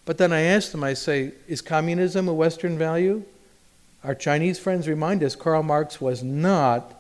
But 0.05 0.19
then 0.19 0.33
I 0.33 0.41
ask 0.41 0.73
them, 0.73 0.83
I 0.83 0.95
say, 0.95 1.31
is 1.47 1.61
communism 1.61 2.27
a 2.27 2.35
Western 2.35 2.77
value? 2.77 3.23
Our 4.03 4.17
Chinese 4.17 4.59
friends 4.59 4.89
remind 4.89 5.23
us 5.23 5.37
Karl 5.37 5.63
Marx 5.63 6.01
was 6.01 6.25
not 6.25 6.93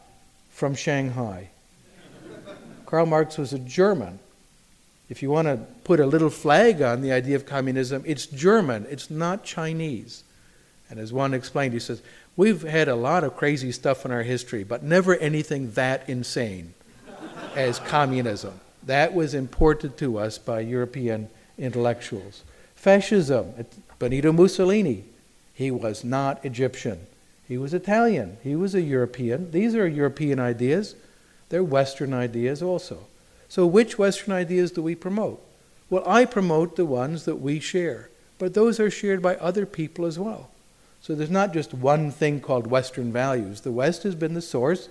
from 0.51 0.77
Shanghai. 0.77 1.51
Karl 2.87 3.07
Marx 3.07 3.39
was 3.39 3.53
a 3.53 3.59
German. 3.59 4.21
If 5.11 5.23
you 5.23 5.31
want 5.31 5.49
to 5.49 5.57
put 5.83 5.99
a 5.99 6.07
little 6.07 6.31
flag 6.31 6.81
on 6.81 7.03
the 7.03 7.13
idea 7.13 7.35
of 7.35 7.45
communism, 7.45 8.05
it's 8.07 8.27
German, 8.27 8.87
it's 8.89 9.11
not 9.11 9.45
Chinese. 9.45 10.23
And 10.89 11.01
as 11.01 11.13
one 11.13 11.35
explained, 11.35 11.75
he 11.75 11.81
says, 11.81 12.01
We've 12.37 12.63
had 12.63 12.89
a 12.89 12.95
lot 12.95 13.25
of 13.25 13.37
crazy 13.37 13.73
stuff 13.73 14.05
in 14.05 14.13
our 14.13 14.23
history, 14.23 14.63
but 14.63 14.85
never 14.85 15.17
anything 15.17 15.73
that 15.73 16.09
insane 16.09 16.75
as 17.57 17.81
communism. 17.81 18.61
That 18.85 19.13
was 19.13 19.35
imported 19.35 19.99
to 19.99 20.17
us 20.17 20.39
by 20.39 20.61
European 20.61 21.29
intellectuals. 21.59 22.45
Fascism, 22.77 23.67
Benito 23.99 24.33
Mussolini, 24.33 25.05
he 25.53 25.73
was 25.73 26.05
not 26.05 26.43
Egyptian. 26.45 27.01
He 27.47 27.59
was 27.59 27.75
Italian. 27.75 28.39
He 28.45 28.55
was 28.55 28.77
a 28.77 28.81
European. 28.81 29.51
These 29.51 29.75
are 29.75 29.87
European 29.87 30.39
ideas. 30.39 30.95
They're 31.49 31.65
Western 31.65 32.15
ideas 32.15 32.63
also. 32.63 33.07
So, 33.51 33.67
which 33.67 33.99
Western 33.99 34.33
ideas 34.33 34.71
do 34.71 34.81
we 34.81 34.95
promote? 34.95 35.43
Well, 35.91 36.09
I 36.09 36.25
promote 36.25 36.77
the 36.77 36.85
ones 36.85 37.25
that 37.25 37.41
we 37.41 37.59
share, 37.59 38.09
but 38.39 38.55
those 38.55 38.79
are 38.79 38.93
shared 38.93 39.21
by 39.21 39.35
other 39.35 39.67
people 39.67 40.07
as 40.07 40.21
well. 40.21 40.51
So, 41.03 41.17
there's 41.17 41.31
not 41.31 41.53
just 41.53 41.75
one 41.75 42.13
thing 42.13 42.41
called 42.41 42.69
Western 42.69 43.13
values. 43.13 43.63
The 43.63 43.73
West 43.73 44.05
has 44.05 44.15
been 44.15 44.35
the 44.35 44.41
source 44.41 44.89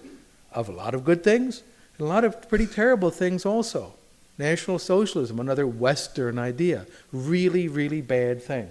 of 0.52 0.68
a 0.68 0.74
lot 0.74 0.94
of 0.94 1.06
good 1.06 1.24
things 1.24 1.64
and 1.98 2.06
a 2.06 2.10
lot 2.10 2.26
of 2.26 2.50
pretty 2.50 2.68
terrible 2.68 3.12
things 3.12 3.46
also. 3.46 3.94
National 4.38 4.78
Socialism, 4.78 5.40
another 5.40 5.66
Western 5.66 6.38
idea, 6.38 6.86
really, 7.14 7.70
really 7.70 8.02
bad 8.02 8.44
thing. 8.44 8.70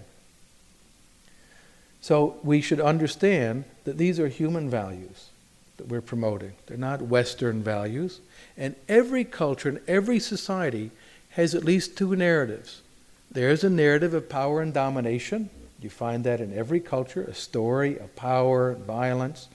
So 2.03 2.39
we 2.43 2.61
should 2.61 2.81
understand 2.81 3.65
that 3.85 3.97
these 3.97 4.21
are 4.21 4.29
human 4.29 4.69
values. 4.69 5.31
That 5.79 5.89
we're 5.89 6.03
promoting. 6.03 6.53
They're 6.67 6.77
not 6.77 7.03
Western 7.03 7.63
values. 7.63 8.21
And 8.57 8.77
every 8.89 9.25
culture 9.25 9.71
and 9.71 9.81
every 9.89 10.21
society 10.21 10.91
has 11.31 11.55
at 11.55 11.65
least 11.65 11.97
two 11.97 12.15
narratives. 12.15 12.83
There's 13.31 13.65
a 13.65 13.71
narrative 13.71 14.15
of 14.15 14.29
power 14.29 14.61
and 14.61 14.75
domination. 14.75 15.51
You 15.81 15.91
find 15.91 16.25
that 16.25 16.41
in 16.41 16.57
every 16.57 16.81
culture, 16.81 17.23
a 17.23 17.35
story 17.35 17.99
of 17.99 18.15
power 18.17 18.71
and 18.73 18.85
violence. 18.85 19.49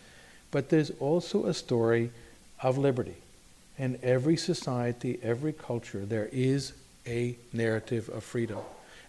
But 0.51 0.69
there's 0.69 0.91
also 0.99 1.45
a 1.45 1.53
story 1.53 2.11
of 2.61 2.77
liberty. 2.77 3.15
In 3.77 3.99
every 4.03 4.37
society, 4.37 5.19
every 5.21 5.53
culture, 5.53 6.05
there 6.05 6.29
is 6.31 6.73
a 7.05 7.35
narrative 7.51 8.09
of 8.09 8.23
freedom. 8.23 8.59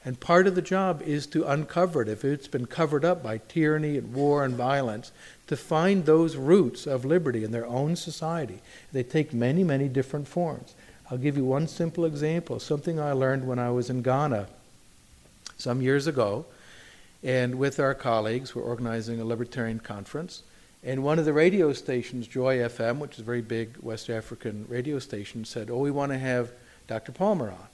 And 0.04 0.20
part 0.20 0.46
of 0.46 0.54
the 0.54 0.62
job 0.62 1.02
is 1.02 1.26
to 1.28 1.44
uncover 1.44 2.02
it. 2.02 2.08
If 2.08 2.24
it's 2.24 2.48
been 2.48 2.66
covered 2.66 3.04
up 3.04 3.22
by 3.22 3.38
tyranny 3.38 3.96
and 3.96 4.12
war 4.12 4.44
and 4.44 4.54
violence, 4.54 5.12
to 5.47 5.57
find 5.57 6.05
those 6.05 6.36
roots 6.36 6.86
of 6.86 7.05
liberty 7.05 7.45
in 7.45 7.51
their 7.51 7.66
own 7.66 7.97
society. 7.97 8.61
They 8.92 9.03
take 9.03 9.32
many, 9.32 9.62
many 9.62 9.88
different 9.88 10.26
forms. 10.26 10.74
I'll 11.11 11.18
give 11.18 11.36
you 11.36 11.45
one 11.45 11.68
simple 11.68 12.07
example, 12.07 12.59
something 12.59 12.99
I 12.99 13.12
learned 13.12 13.47
when 13.47 13.59
I 13.59 13.70
was 13.70 13.90
in 13.90 14.03
Ghana 14.03 14.49
some 15.59 15.82
years 15.82 16.07
ago. 16.07 16.47
And 17.22 17.57
with 17.57 17.78
our 17.78 17.95
colleagues, 17.95 18.55
we're 18.55 18.62
organizing 18.62 19.20
a 19.20 19.24
libertarian 19.24 19.80
conference. 19.80 20.42
And 20.82 21.03
one 21.03 21.18
of 21.18 21.24
the 21.24 21.32
radio 21.32 21.72
stations, 21.72 22.26
Joy 22.26 22.59
FM, 22.59 22.99
which 22.99 23.14
is 23.14 23.20
a 23.20 23.22
very 23.22 23.40
big 23.40 23.76
West 23.80 24.11
African 24.11 24.66
radio 24.68 24.99
station, 24.99 25.45
said, 25.45 25.70
Oh, 25.70 25.78
we 25.78 25.90
want 25.90 26.12
to 26.12 26.18
have 26.18 26.53
Dr. 26.86 27.12
Palmer 27.12 27.51
on. 27.51 27.68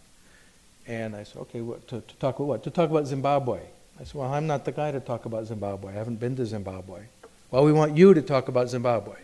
And 0.87 1.16
I 1.16 1.25
said, 1.25 1.43
Okay, 1.43 1.61
what, 1.61 1.87
to, 1.89 2.01
to 2.01 2.14
talk 2.16 2.37
about 2.37 2.47
what? 2.47 2.62
To 2.64 2.71
talk 2.71 2.91
about 2.91 3.07
Zimbabwe. 3.07 3.61
I 3.99 4.05
said, 4.05 4.14
Well, 4.14 4.33
I'm 4.33 4.47
not 4.47 4.64
the 4.64 4.73
guy 4.73 4.93
to 4.93 5.01
talk 5.01 5.25
about 5.25 5.47
Zimbabwe. 5.47 5.93
I 5.93 5.97
haven't 5.97 6.21
been 6.21 6.37
to 6.37 6.47
Zimbabwe. 6.47 7.03
Well, 7.51 7.64
we 7.64 7.72
want 7.72 7.96
you 7.96 8.14
to 8.14 8.22
talk 8.22 8.48
about 8.48 8.68
Zimbabwe. 8.68 9.16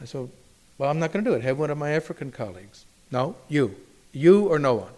I 0.00 0.04
said, 0.04 0.28
Well, 0.76 0.90
I'm 0.90 0.98
not 0.98 1.12
going 1.12 1.24
to 1.24 1.30
do 1.30 1.36
it. 1.36 1.42
Have 1.42 1.58
one 1.58 1.70
of 1.70 1.78
my 1.78 1.90
African 1.92 2.30
colleagues. 2.30 2.84
No, 3.10 3.36
you. 3.48 3.76
You 4.12 4.48
or 4.48 4.58
no 4.58 4.74
one. 4.74 4.92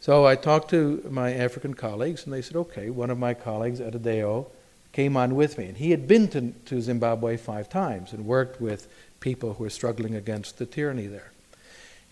So 0.00 0.26
I 0.26 0.36
talked 0.36 0.70
to 0.70 1.06
my 1.10 1.34
African 1.34 1.74
colleagues, 1.74 2.24
and 2.24 2.32
they 2.32 2.42
said, 2.42 2.56
Okay, 2.56 2.90
one 2.90 3.10
of 3.10 3.18
my 3.18 3.34
colleagues, 3.34 3.80
Adedayo, 3.80 4.46
came 4.92 5.16
on 5.16 5.34
with 5.34 5.58
me. 5.58 5.66
And 5.66 5.76
he 5.76 5.90
had 5.90 6.06
been 6.06 6.28
to, 6.28 6.52
to 6.66 6.80
Zimbabwe 6.80 7.36
five 7.36 7.68
times 7.68 8.12
and 8.12 8.26
worked 8.26 8.60
with 8.60 8.88
people 9.18 9.54
who 9.54 9.64
were 9.64 9.70
struggling 9.70 10.14
against 10.14 10.58
the 10.58 10.66
tyranny 10.66 11.06
there. 11.06 11.32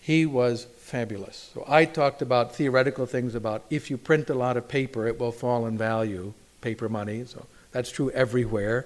He 0.01 0.25
was 0.25 0.65
fabulous. 0.77 1.51
So 1.53 1.63
I 1.67 1.85
talked 1.85 2.21
about 2.21 2.55
theoretical 2.55 3.05
things 3.05 3.35
about 3.35 3.63
if 3.69 3.89
you 3.89 3.97
print 3.97 4.29
a 4.29 4.33
lot 4.33 4.57
of 4.57 4.67
paper, 4.67 5.07
it 5.07 5.19
will 5.19 5.31
fall 5.31 5.65
in 5.65 5.77
value, 5.77 6.33
paper 6.61 6.89
money. 6.89 7.25
So 7.25 7.45
that's 7.71 7.91
true 7.91 8.09
everywhere. 8.11 8.85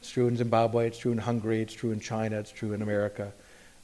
It's 0.00 0.10
true 0.10 0.28
in 0.28 0.36
Zimbabwe, 0.36 0.88
it's 0.88 0.98
true 0.98 1.12
in 1.12 1.18
Hungary, 1.18 1.62
it's 1.62 1.74
true 1.74 1.92
in 1.92 2.00
China, 2.00 2.38
it's 2.38 2.50
true 2.50 2.72
in 2.72 2.82
America. 2.82 3.32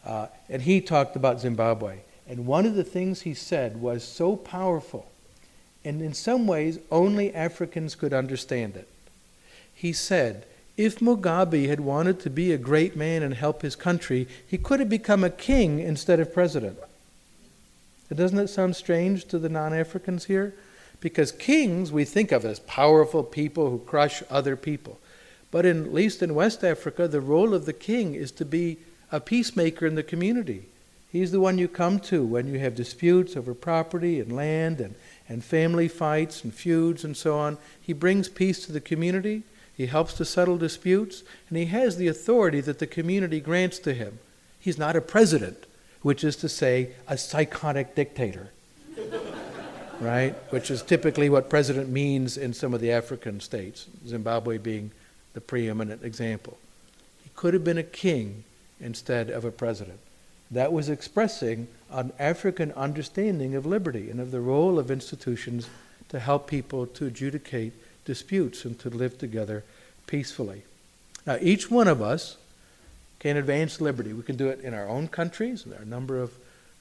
Uh, 0.05 0.27
and 0.49 0.63
he 0.63 0.81
talked 0.81 1.17
about 1.17 1.41
Zimbabwe. 1.41 1.99
And 2.27 2.47
one 2.47 2.67
of 2.67 2.75
the 2.75 2.85
things 2.85 3.23
he 3.23 3.35
said 3.35 3.81
was 3.81 4.03
so 4.03 4.35
powerful, 4.35 5.11
and 5.85 6.03
in 6.03 6.15
some 6.15 6.47
ways 6.47 6.79
only 6.91 7.35
Africans 7.35 7.95
could 7.95 8.13
understand 8.13 8.77
it 8.77 8.89
he 9.77 9.93
said, 9.93 10.47
if 10.79 11.01
Mugabe 11.01 11.69
had 11.69 11.81
wanted 11.81 12.19
to 12.21 12.31
be 12.31 12.51
a 12.51 12.59
great 12.59 12.97
man 12.97 13.23
and 13.23 13.35
help 13.35 13.61
his 13.61 13.77
country, 13.77 14.27
he 14.47 14.57
could 14.57 14.81
have 14.81 14.89
become 14.89 15.23
a 15.23 15.31
king 15.31 15.81
instead 15.81 16.19
of 16.19 16.33
president. 16.33 16.79
Doesn't 18.13 18.39
it 18.39 18.49
sound 18.49 18.75
strange 18.75 19.27
to 19.27 19.39
the 19.39 19.51
non 19.51 19.75
Africans 19.75 20.25
here? 20.25 20.55
Because 21.01 21.31
kings 21.31 21.93
we 21.93 22.07
think 22.07 22.33
of 22.33 22.47
as 22.47 22.59
powerful 22.61 23.23
people 23.23 23.69
who 23.71 23.79
crush 23.81 24.23
other 24.31 24.57
people. 24.57 24.99
But 25.57 25.65
in, 25.65 25.87
at 25.87 25.95
least 25.95 26.23
in 26.23 26.35
West 26.35 26.63
Africa, 26.63 27.09
the 27.09 27.23
role 27.23 27.55
of 27.55 27.65
the 27.65 27.73
king 27.73 28.15
is 28.15 28.31
to 28.33 28.45
be 28.45 28.77
a 29.11 29.21
peacemaker 29.21 29.87
in 29.87 29.95
the 29.95 30.03
community. 30.03 30.67
He's 31.11 31.33
the 31.33 31.41
one 31.41 31.57
you 31.57 31.67
come 31.67 31.99
to 32.01 32.27
when 32.27 32.47
you 32.47 32.59
have 32.59 32.75
disputes 32.75 33.39
over 33.39 33.55
property 33.55 34.21
and 34.21 34.37
land 34.37 34.83
and, 34.83 34.95
and 35.31 35.43
family 35.43 35.89
fights 35.89 36.45
and 36.45 36.53
feuds 36.53 37.05
and 37.05 37.17
so 37.17 37.39
on. 37.39 37.57
He 37.81 37.95
brings 37.95 38.29
peace 38.29 38.67
to 38.67 38.73
the 38.73 38.83
community. 38.83 39.45
He 39.75 39.87
helps 39.87 40.13
to 40.19 40.27
settle 40.27 40.59
disputes, 40.59 41.23
and 41.49 41.57
he 41.57 41.65
has 41.65 41.97
the 41.97 42.09
authority 42.09 42.61
that 42.61 42.79
the 42.79 42.87
community 42.87 43.41
grants 43.41 43.79
to 43.79 43.95
him. 43.95 44.19
He's 44.61 44.77
not 44.77 44.95
a 44.95 45.01
president, 45.01 45.65
which 46.03 46.23
is 46.23 46.37
to 46.37 46.51
say, 46.51 46.91
a 47.09 47.17
psychotic 47.17 47.95
dictator, 47.95 48.51
right? 50.03 50.35
Which 50.51 50.71
is 50.71 50.83
typically 50.83 51.31
what 51.31 51.49
president 51.49 51.89
means 51.89 52.37
in 52.37 52.53
some 52.53 52.75
of 52.75 52.83
the 52.83 52.93
African 52.93 53.41
states, 53.41 53.87
Zimbabwe 54.07 54.59
being 54.59 54.91
the 55.37 55.41
preeminent 55.43 56.03
example. 56.03 56.57
He 57.23 57.29
could 57.37 57.53
have 57.53 57.63
been 57.63 57.77
a 57.77 57.83
king 57.83 58.45
instead 58.81 59.29
of 59.29 59.45
a 59.45 59.51
president. 59.51 59.99
That 60.51 60.73
was 60.73 60.89
expressing 60.89 61.69
an 61.91 62.15
African 62.19 62.73
understanding 62.73 63.55
of 63.55 63.67
liberty 63.67 64.09
and 64.09 64.19
of 64.19 64.31
the 64.31 64.41
role 64.41 64.79
of 64.79 64.91
institutions 64.91 65.69
to 66.09 66.21
help 66.21 66.49
people 66.49 66.87
to 66.87 67.05
adjudicate 67.05 67.75
disputes 68.07 68.65
and 68.65 68.79
to 68.79 68.89
live 68.89 69.19
together 69.19 69.63
peacefully. 70.07 70.63
Now, 71.27 71.37
each 71.43 71.71
one 71.71 71.87
of 71.87 72.01
us 72.01 72.39
can 73.19 73.37
advance 73.37 73.79
liberty. 73.79 74.15
We 74.15 74.23
can 74.23 74.37
do 74.37 74.49
it 74.49 74.61
in 74.61 74.73
our 74.73 74.89
own 74.89 75.07
countries. 75.07 75.65
There 75.65 75.79
are 75.79 75.83
a 75.83 75.87
number 75.87 76.19
of, 76.19 76.33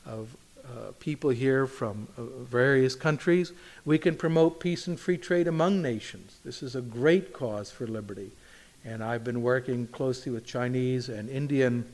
of 0.05 0.29
uh, 0.63 0.93
people 1.01 1.31
here 1.31 1.67
from 1.67 2.07
uh, 2.17 2.21
various 2.21 2.95
countries. 2.95 3.51
We 3.83 3.97
can 3.97 4.15
promote 4.15 4.61
peace 4.61 4.87
and 4.87 4.97
free 4.97 5.17
trade 5.17 5.49
among 5.49 5.81
nations. 5.81 6.37
This 6.45 6.63
is 6.63 6.73
a 6.73 6.81
great 6.81 7.33
cause 7.33 7.69
for 7.69 7.85
liberty. 7.85 8.31
And 8.85 9.03
I've 9.03 9.23
been 9.23 9.41
working 9.41 9.87
closely 9.87 10.31
with 10.31 10.45
Chinese 10.45 11.09
and 11.09 11.27
Indian 11.27 11.85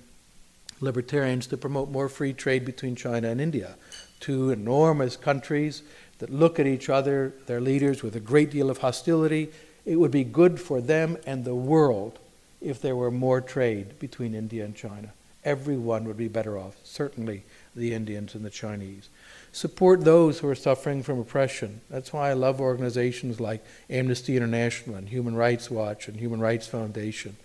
libertarians 0.82 1.48
to 1.48 1.58
promote 1.58 1.90
more 1.90 2.10
free 2.10 2.34
trade 2.34 2.66
between 2.66 2.96
China 2.96 3.30
and 3.30 3.40
India, 3.40 3.76
two 4.20 4.52
enormous 4.52 5.16
countries 5.16 5.84
that 6.20 6.30
look 6.30 6.60
at 6.60 6.68
each 6.68 6.90
other, 6.90 7.34
their 7.46 7.62
leaders, 7.62 8.04
with 8.04 8.16
a 8.16 8.20
great 8.20 8.52
deal 8.52 8.70
of 8.70 8.80
hostility. 8.80 9.50
It 9.86 9.96
would 9.96 10.12
be 10.12 10.26
good 10.26 10.60
for 10.60 10.82
them 10.82 11.18
and 11.26 11.46
the 11.46 11.56
world 11.56 12.20
if 12.60 12.82
there 12.82 12.96
were 12.96 13.10
more 13.10 13.42
trade 13.42 13.98
between 13.98 14.36
India 14.36 14.66
and 14.66 14.76
China. 14.76 15.14
Everyone 15.44 16.04
would 16.06 16.18
be 16.18 16.28
better 16.28 16.58
off, 16.58 16.76
certainly 16.84 17.44
the 17.76 17.94
Indians 17.94 18.36
and 18.36 18.44
the 18.44 18.50
Chinese. 18.50 19.10
Support 19.54 20.06
those 20.06 20.40
who 20.40 20.48
are 20.48 20.56
suffering 20.56 21.04
from 21.04 21.20
oppression. 21.20 21.82
That's 21.90 22.14
why 22.14 22.30
I 22.30 22.34
love 22.34 22.62
organizations 22.62 23.40
like 23.40 23.64
Amnesty 23.90 24.38
International 24.38 24.96
and 24.96 25.10
Human 25.10 25.36
Rights 25.36 25.70
Watch 25.70 26.08
and 26.08 26.18
Human 26.18 26.40
Rights 26.40 26.68
Foundation, 26.68 27.36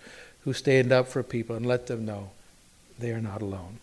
who 0.41 0.53
stand 0.53 0.91
up 0.93 1.07
for 1.09 1.21
people 1.21 1.55
and 1.55 1.65
let 1.65 1.87
them 1.87 2.05
know 2.05 2.29
they 2.97 3.11
are 3.11 3.21
not 3.21 3.41
alone. 3.41 3.79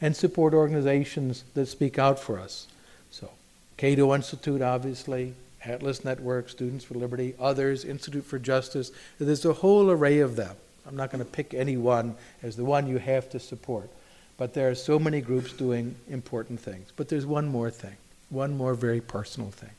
And 0.00 0.14
support 0.14 0.52
organizations 0.52 1.44
that 1.54 1.66
speak 1.66 1.98
out 1.98 2.20
for 2.20 2.38
us. 2.38 2.66
So, 3.10 3.30
Cato 3.78 4.14
Institute, 4.14 4.60
obviously, 4.60 5.34
Atlas 5.64 6.04
Network, 6.04 6.50
Students 6.50 6.84
for 6.84 6.94
Liberty, 6.94 7.34
others, 7.40 7.84
Institute 7.84 8.24
for 8.24 8.38
Justice. 8.38 8.92
There's 9.18 9.44
a 9.44 9.54
whole 9.54 9.90
array 9.90 10.20
of 10.20 10.36
them. 10.36 10.54
I'm 10.86 10.96
not 10.96 11.10
going 11.10 11.24
to 11.24 11.30
pick 11.30 11.52
any 11.52 11.76
one 11.76 12.14
as 12.42 12.56
the 12.56 12.64
one 12.64 12.86
you 12.86 12.98
have 12.98 13.28
to 13.30 13.40
support. 13.40 13.90
But 14.38 14.54
there 14.54 14.70
are 14.70 14.74
so 14.74 14.98
many 14.98 15.20
groups 15.20 15.52
doing 15.52 15.96
important 16.08 16.60
things. 16.60 16.90
But 16.96 17.08
there's 17.08 17.26
one 17.26 17.48
more 17.48 17.70
thing, 17.70 17.96
one 18.30 18.56
more 18.56 18.74
very 18.74 19.02
personal 19.02 19.50
thing. 19.50 19.72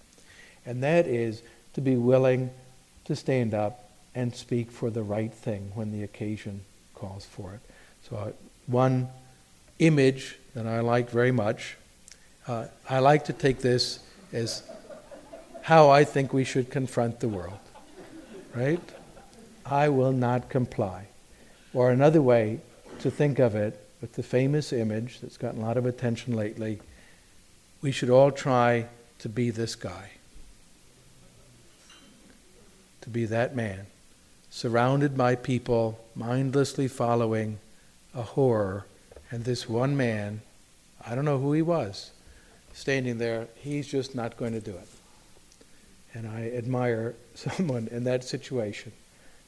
And 0.65 0.83
that 0.83 1.07
is 1.07 1.41
to 1.73 1.81
be 1.81 1.95
willing 1.95 2.51
to 3.05 3.15
stand 3.15 3.55
up 3.55 3.89
and 4.13 4.35
speak 4.35 4.69
for 4.69 4.91
the 4.91 5.01
right 5.01 5.33
thing 5.33 5.71
when 5.73 5.91
the 5.91 6.03
occasion 6.03 6.61
calls 6.93 7.25
for 7.25 7.53
it. 7.55 7.61
So, 8.07 8.17
uh, 8.17 8.31
one 8.67 9.07
image 9.79 10.37
that 10.53 10.67
I 10.67 10.81
like 10.81 11.09
very 11.09 11.31
much 11.31 11.77
uh, 12.49 12.65
I 12.89 12.97
like 12.97 13.25
to 13.25 13.33
take 13.33 13.59
this 13.59 13.99
as 14.33 14.63
how 15.61 15.89
I 15.91 16.03
think 16.03 16.33
we 16.33 16.43
should 16.43 16.71
confront 16.71 17.19
the 17.19 17.27
world, 17.27 17.59
right? 18.55 18.81
I 19.63 19.89
will 19.89 20.11
not 20.11 20.49
comply. 20.49 21.09
Or 21.75 21.91
another 21.91 22.23
way 22.23 22.61
to 23.01 23.11
think 23.11 23.37
of 23.37 23.53
it, 23.53 23.79
with 24.01 24.13
the 24.13 24.23
famous 24.23 24.71
image 24.71 25.19
that's 25.19 25.37
gotten 25.37 25.61
a 25.61 25.65
lot 25.65 25.77
of 25.77 25.85
attention 25.85 26.35
lately, 26.35 26.79
we 27.81 27.91
should 27.91 28.09
all 28.09 28.31
try 28.31 28.87
to 29.19 29.29
be 29.29 29.49
this 29.49 29.75
guy, 29.75 30.11
to 33.01 33.09
be 33.09 33.25
that 33.25 33.55
man, 33.55 33.87
surrounded 34.49 35.17
by 35.17 35.35
people 35.35 35.99
mindlessly 36.15 36.87
following 36.87 37.59
a 38.15 38.21
horror, 38.21 38.85
and 39.31 39.43
this 39.43 39.69
one 39.69 39.95
man, 39.95 40.41
I 41.05 41.15
don't 41.15 41.25
know 41.25 41.37
who 41.37 41.53
he 41.53 41.61
was, 41.61 42.11
standing 42.73 43.17
there, 43.17 43.47
he's 43.55 43.87
just 43.87 44.15
not 44.15 44.37
going 44.37 44.53
to 44.53 44.61
do 44.61 44.71
it. 44.71 44.87
And 46.13 46.27
I 46.27 46.51
admire 46.55 47.15
someone 47.35 47.87
in 47.91 48.05
that 48.05 48.23
situation. 48.23 48.91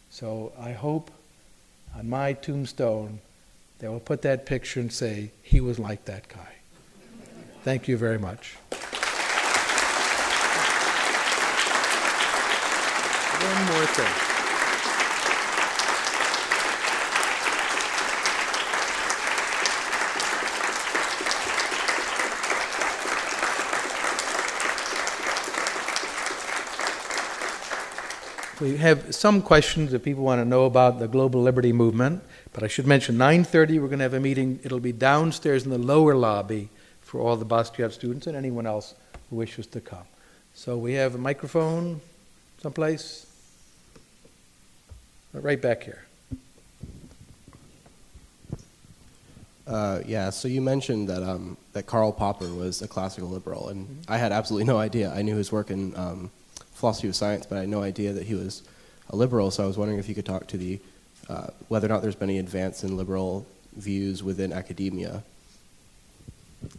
So 0.10 0.52
I 0.60 0.74
hope 0.74 1.10
on 1.96 2.10
my 2.10 2.34
tombstone 2.34 3.20
they 3.82 3.88
will 3.88 4.00
put 4.00 4.22
that 4.22 4.46
picture 4.46 4.80
and 4.80 4.94
say, 4.94 5.32
he 5.42 5.60
was 5.60 5.80
like 5.80 6.06
that 6.06 6.28
guy. 6.28 6.54
Thank 7.64 7.88
you 7.88 7.98
very 7.98 8.20
much. 8.20 8.56
One 13.42 13.66
more 13.74 13.86
thing. 13.88 14.32
we 28.62 28.78
have 28.78 29.16
some 29.16 29.42
questions 29.42 29.92
that 29.92 30.04
people 30.04 30.24
want 30.24 30.40
to 30.40 30.46
know 30.46 30.66
about 30.66 31.00
the 31.00 31.08
global 31.08 31.42
liberty 31.42 31.74
movement 31.74 32.22
but 32.54 32.64
I 32.64 32.68
should 32.68 32.88
mention 32.88 33.18
9:30 33.18 33.80
we're 33.80 33.88
going 33.88 34.00
to 34.00 34.04
have 34.04 34.14
a 34.14 34.20
meeting. 34.20 34.60
It'll 34.64 34.80
be 34.80 34.92
downstairs 34.92 35.64
in 35.64 35.72
the 35.72 35.78
lower 35.78 36.16
lobby 36.16 36.70
for 37.02 37.20
all 37.20 37.36
the 37.36 37.46
Bastiat 37.46 37.92
students 37.92 38.28
and 38.28 38.36
anyone 38.36 38.66
else 38.66 38.94
who 39.30 39.38
wishes 39.38 39.68
to 39.68 39.82
come. 39.82 40.06
So 40.54 40.78
we 40.78 40.94
have 40.94 41.16
a 41.16 41.18
microphone 41.18 42.02
someplace 42.62 43.26
right 45.34 45.62
back 45.62 45.84
here. 45.84 46.06
Uh, 49.66 50.02
yeah, 50.06 50.30
so 50.30 50.48
you 50.48 50.62
mentioned 50.62 51.08
that 51.08 51.24
um, 51.24 51.56
that 51.72 51.86
Karl 51.86 52.12
Popper 52.12 52.50
was 52.50 52.82
a 52.82 52.88
classical 52.88 53.30
liberal, 53.30 53.70
and 53.70 53.88
mm-hmm. 53.88 54.12
I 54.12 54.18
had 54.18 54.32
absolutely 54.32 54.66
no 54.66 54.78
idea. 54.78 55.14
I 55.14 55.22
knew 55.22 55.38
his 55.38 55.52
work 55.52 55.72
in 55.72 55.96
um, 55.96 56.30
philosophy 56.74 57.08
of 57.08 57.16
science, 57.16 57.46
but 57.46 57.58
I 57.58 57.62
had 57.62 57.70
no 57.70 57.82
idea 57.82 58.12
that 58.12 58.24
he 58.24 58.36
was 58.36 58.64
a 59.10 59.16
liberal. 59.16 59.52
So 59.52 59.64
I 59.64 59.68
was 59.68 59.78
wondering 59.78 60.00
if 60.00 60.10
you 60.10 60.16
could 60.16 60.26
talk 60.26 60.48
to 60.48 60.58
the 60.58 60.80
uh, 61.32 61.48
whether 61.70 61.88
or 61.88 61.90
not 61.90 62.02
there's 62.02 62.16
been 62.16 62.30
any 62.30 62.40
advance 62.40 62.84
in 62.84 62.98
liberal 62.98 63.46
views 63.78 64.22
within 64.22 64.52
academia. 64.52 65.24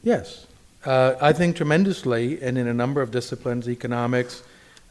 Yes, 0.03 0.46
uh, 0.84 1.14
I 1.20 1.32
think 1.32 1.57
tremendously, 1.57 2.42
and 2.42 2.59
in 2.59 2.66
a 2.66 2.74
number 2.74 3.00
of 3.00 3.11
disciplines, 3.11 3.66
economics, 3.66 4.42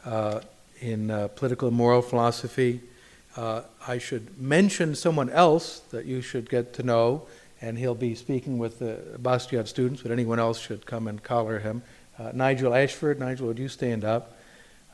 uh, 0.04 0.42
in 0.80 1.12
uh, 1.12 1.28
political 1.28 1.68
and 1.68 1.78
moral 1.78 2.02
philosophy. 2.02 2.82
Uh, 3.38 3.62
I 3.88 4.00
should 4.00 4.42
mention 4.42 4.96
someone 4.96 5.30
else 5.30 5.80
that 5.92 6.06
you 6.06 6.22
should 6.22 6.50
get 6.50 6.74
to 6.74 6.84
know, 6.84 7.28
and 7.62 7.78
he'll 7.78 7.94
be 7.94 8.16
speaking 8.16 8.58
with 8.58 8.80
the 8.80 8.98
Bastiat 9.22 9.68
students, 9.68 10.02
but 10.02 10.12
anyone 10.12 10.40
else 10.40 10.60
should 10.60 10.88
come 10.88 11.08
and 11.08 11.22
collar 11.22 11.60
him. 11.60 11.84
Nigel 12.34 12.74
Ashford. 12.76 13.20
Nigel, 13.20 13.48
would 13.48 13.58
you 13.58 13.68
stand 13.68 14.04
up? 14.04 14.38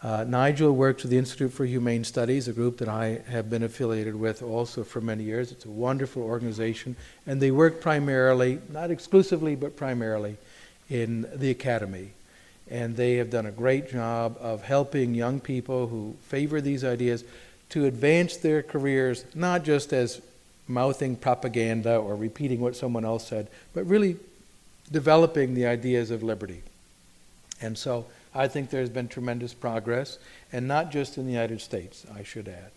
Uh, 0.04 0.24
Nigel 0.28 0.74
works 0.74 1.04
with 1.04 1.12
the 1.12 1.18
Institute 1.18 1.52
for 1.52 1.66
Humane 1.66 2.04
Studies, 2.04 2.48
a 2.48 2.54
group 2.54 2.78
that 2.78 2.88
I 2.88 3.22
have 3.30 3.50
been 3.50 3.64
affiliated 3.64 4.16
with 4.16 4.44
also 4.44 4.84
for 4.84 5.02
many 5.02 5.24
years. 5.24 5.52
It's 5.52 5.66
a 5.66 5.72
wonderful 5.72 6.22
organization, 6.22 6.96
and 7.26 7.42
they 7.42 7.50
work 7.50 7.82
primarily, 7.82 8.60
not 8.70 8.92
exclusively, 8.92 9.56
but 9.56 9.76
primarily 9.76 10.38
in 10.88 11.28
the 11.34 11.50
academy. 11.50 12.12
And 12.70 12.96
they 12.96 13.16
have 13.16 13.32
done 13.32 13.48
a 13.48 13.52
great 13.52 13.90
job 13.90 14.38
of 14.40 14.64
helping 14.64 15.16
young 15.16 15.40
people 15.40 15.88
who 15.88 16.16
favor 16.28 16.62
these 16.62 16.84
ideas 16.84 17.24
to 17.70 17.86
advance 17.86 18.38
their 18.38 18.62
careers, 18.62 19.26
not 19.34 19.64
just 19.64 19.94
as 19.94 20.22
mouthing 20.68 21.16
propaganda 21.16 21.98
or 21.98 22.16
repeating 22.16 22.60
what 22.60 22.76
someone 22.76 23.06
else 23.06 23.28
said, 23.28 23.48
but 23.74 23.86
really 23.86 24.18
developing 24.92 25.56
the 25.56 25.66
ideas 25.66 26.12
of 26.12 26.22
liberty. 26.22 26.62
And 27.62 27.78
so 27.78 28.06
I 28.38 28.48
think 28.48 28.70
there's 28.70 28.90
been 28.90 29.08
tremendous 29.08 29.54
progress, 29.54 30.20
and 30.54 30.68
not 30.68 30.92
just 30.92 31.18
in 31.18 31.26
the 31.26 31.32
United 31.32 31.60
States, 31.60 32.06
I 32.16 32.22
should 32.22 32.48
add. 32.48 32.72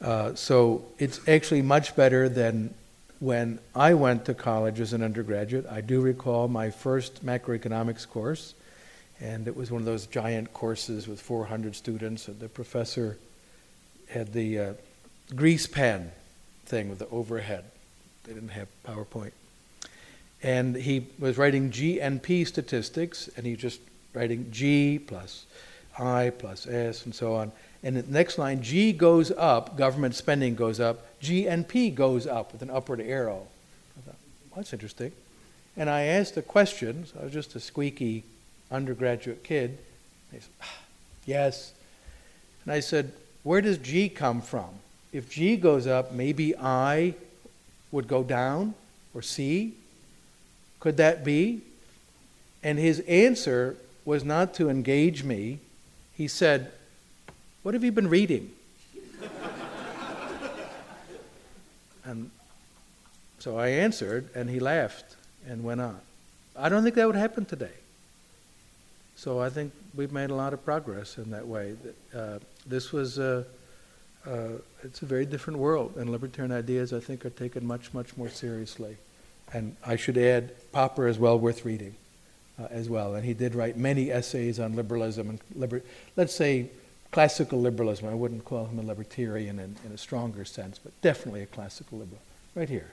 Uh, 0.00 0.34
so 0.34 0.84
it's 0.98 1.20
actually 1.28 1.62
much 1.62 1.96
better 1.96 2.28
than 2.28 2.72
when 3.18 3.58
I 3.74 3.94
went 3.94 4.24
to 4.26 4.34
college 4.34 4.80
as 4.80 4.92
an 4.92 5.02
undergraduate. 5.02 5.66
I 5.68 5.80
do 5.80 6.00
recall 6.00 6.46
my 6.46 6.70
first 6.70 7.26
macroeconomics 7.26 8.08
course, 8.08 8.54
and 9.20 9.48
it 9.48 9.56
was 9.56 9.70
one 9.70 9.82
of 9.82 9.86
those 9.86 10.06
giant 10.06 10.52
courses 10.52 11.08
with 11.08 11.20
400 11.20 11.74
students, 11.74 12.28
and 12.28 12.38
the 12.38 12.48
professor 12.48 13.18
had 14.08 14.32
the 14.32 14.58
uh, 14.58 14.72
grease 15.34 15.66
pen 15.66 16.12
thing 16.66 16.88
with 16.88 17.00
the 17.00 17.08
overhead. 17.08 17.64
They 18.24 18.34
didn't 18.34 18.50
have 18.50 18.68
PowerPoint. 18.86 19.32
And 20.44 20.74
he 20.74 21.06
was 21.18 21.38
writing 21.38 21.70
GNP 21.70 22.46
statistics, 22.46 23.28
and 23.36 23.46
he 23.46 23.56
just 23.56 23.80
writing 24.14 24.48
G 24.50 24.98
plus 24.98 25.46
I 25.98 26.32
plus 26.38 26.66
S 26.66 27.04
and 27.04 27.14
so 27.14 27.34
on. 27.34 27.52
And 27.82 27.96
the 27.96 28.02
next 28.02 28.38
line, 28.38 28.62
G 28.62 28.92
goes 28.92 29.30
up, 29.32 29.76
government 29.76 30.14
spending 30.14 30.54
goes 30.54 30.78
up, 30.78 31.04
GNP 31.20 31.94
goes 31.94 32.26
up 32.26 32.52
with 32.52 32.62
an 32.62 32.70
upward 32.70 33.00
arrow. 33.00 33.46
I 33.98 34.00
thought, 34.02 34.16
well, 34.50 34.56
that's 34.56 34.72
interesting. 34.72 35.12
And 35.76 35.90
I 35.90 36.02
asked 36.02 36.36
a 36.36 36.42
question, 36.42 37.06
so 37.06 37.20
I 37.20 37.24
was 37.24 37.32
just 37.32 37.56
a 37.56 37.60
squeaky 37.60 38.24
undergraduate 38.70 39.42
kid. 39.42 39.78
He 40.30 40.38
said, 40.38 40.48
ah, 40.62 40.78
yes. 41.26 41.72
And 42.64 42.72
I 42.72 42.80
said, 42.80 43.12
where 43.42 43.60
does 43.60 43.78
G 43.78 44.08
come 44.08 44.40
from? 44.40 44.68
If 45.12 45.28
G 45.30 45.56
goes 45.56 45.86
up, 45.86 46.12
maybe 46.12 46.54
I 46.56 47.14
would 47.90 48.06
go 48.06 48.22
down, 48.22 48.74
or 49.14 49.22
C? 49.22 49.74
Could 50.80 50.96
that 50.98 51.24
be? 51.24 51.62
And 52.62 52.78
his 52.78 53.00
answer 53.00 53.76
was 54.04 54.24
not 54.24 54.54
to 54.54 54.68
engage 54.68 55.22
me. 55.22 55.58
He 56.14 56.28
said, 56.28 56.72
What 57.62 57.74
have 57.74 57.84
you 57.84 57.92
been 57.92 58.08
reading? 58.08 58.50
and 62.04 62.30
so 63.38 63.58
I 63.58 63.68
answered, 63.68 64.28
and 64.34 64.50
he 64.50 64.60
laughed 64.60 65.16
and 65.48 65.64
went 65.64 65.80
on. 65.80 66.00
I 66.56 66.68
don't 66.68 66.82
think 66.82 66.94
that 66.96 67.06
would 67.06 67.16
happen 67.16 67.44
today. 67.44 67.72
So 69.16 69.40
I 69.40 69.50
think 69.50 69.72
we've 69.94 70.12
made 70.12 70.30
a 70.30 70.34
lot 70.34 70.52
of 70.52 70.64
progress 70.64 71.16
in 71.18 71.30
that 71.30 71.46
way. 71.46 71.76
Uh, 72.14 72.38
this 72.66 72.92
was 72.92 73.18
a, 73.18 73.46
uh, 74.26 74.48
it's 74.82 75.02
a 75.02 75.06
very 75.06 75.26
different 75.26 75.58
world, 75.58 75.94
and 75.96 76.10
libertarian 76.10 76.52
ideas, 76.52 76.92
I 76.92 77.00
think, 77.00 77.24
are 77.24 77.30
taken 77.30 77.64
much, 77.64 77.94
much 77.94 78.16
more 78.16 78.28
seriously. 78.28 78.96
And 79.52 79.76
I 79.84 79.96
should 79.96 80.18
add, 80.18 80.52
Popper 80.72 81.06
is 81.06 81.18
well 81.18 81.38
worth 81.38 81.64
reading 81.64 81.94
uh, 82.58 82.66
as 82.70 82.88
well. 82.88 83.14
And 83.14 83.24
he 83.24 83.34
did 83.34 83.54
write 83.54 83.76
many 83.76 84.10
essays 84.10 84.60
on 84.60 84.74
liberalism 84.74 85.30
and 85.30 85.40
liber- 85.54 85.82
let's 86.16 86.34
say 86.34 86.70
classical 87.10 87.60
liberalism. 87.60 88.08
I 88.08 88.14
wouldn't 88.14 88.44
call 88.44 88.66
him 88.66 88.78
a 88.78 88.82
libertarian 88.82 89.58
in, 89.58 89.76
in 89.84 89.92
a 89.92 89.98
stronger 89.98 90.44
sense, 90.44 90.78
but 90.78 90.98
definitely 91.02 91.42
a 91.42 91.46
classical 91.46 91.98
liberal. 91.98 92.20
Right 92.54 92.68
here. 92.68 92.90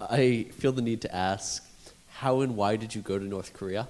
I 0.00 0.46
feel 0.52 0.72
the 0.72 0.82
need 0.82 1.02
to 1.02 1.14
ask 1.14 1.64
how 2.08 2.40
and 2.40 2.56
why 2.56 2.76
did 2.76 2.94
you 2.94 3.02
go 3.02 3.18
to 3.18 3.24
North 3.24 3.52
Korea? 3.52 3.86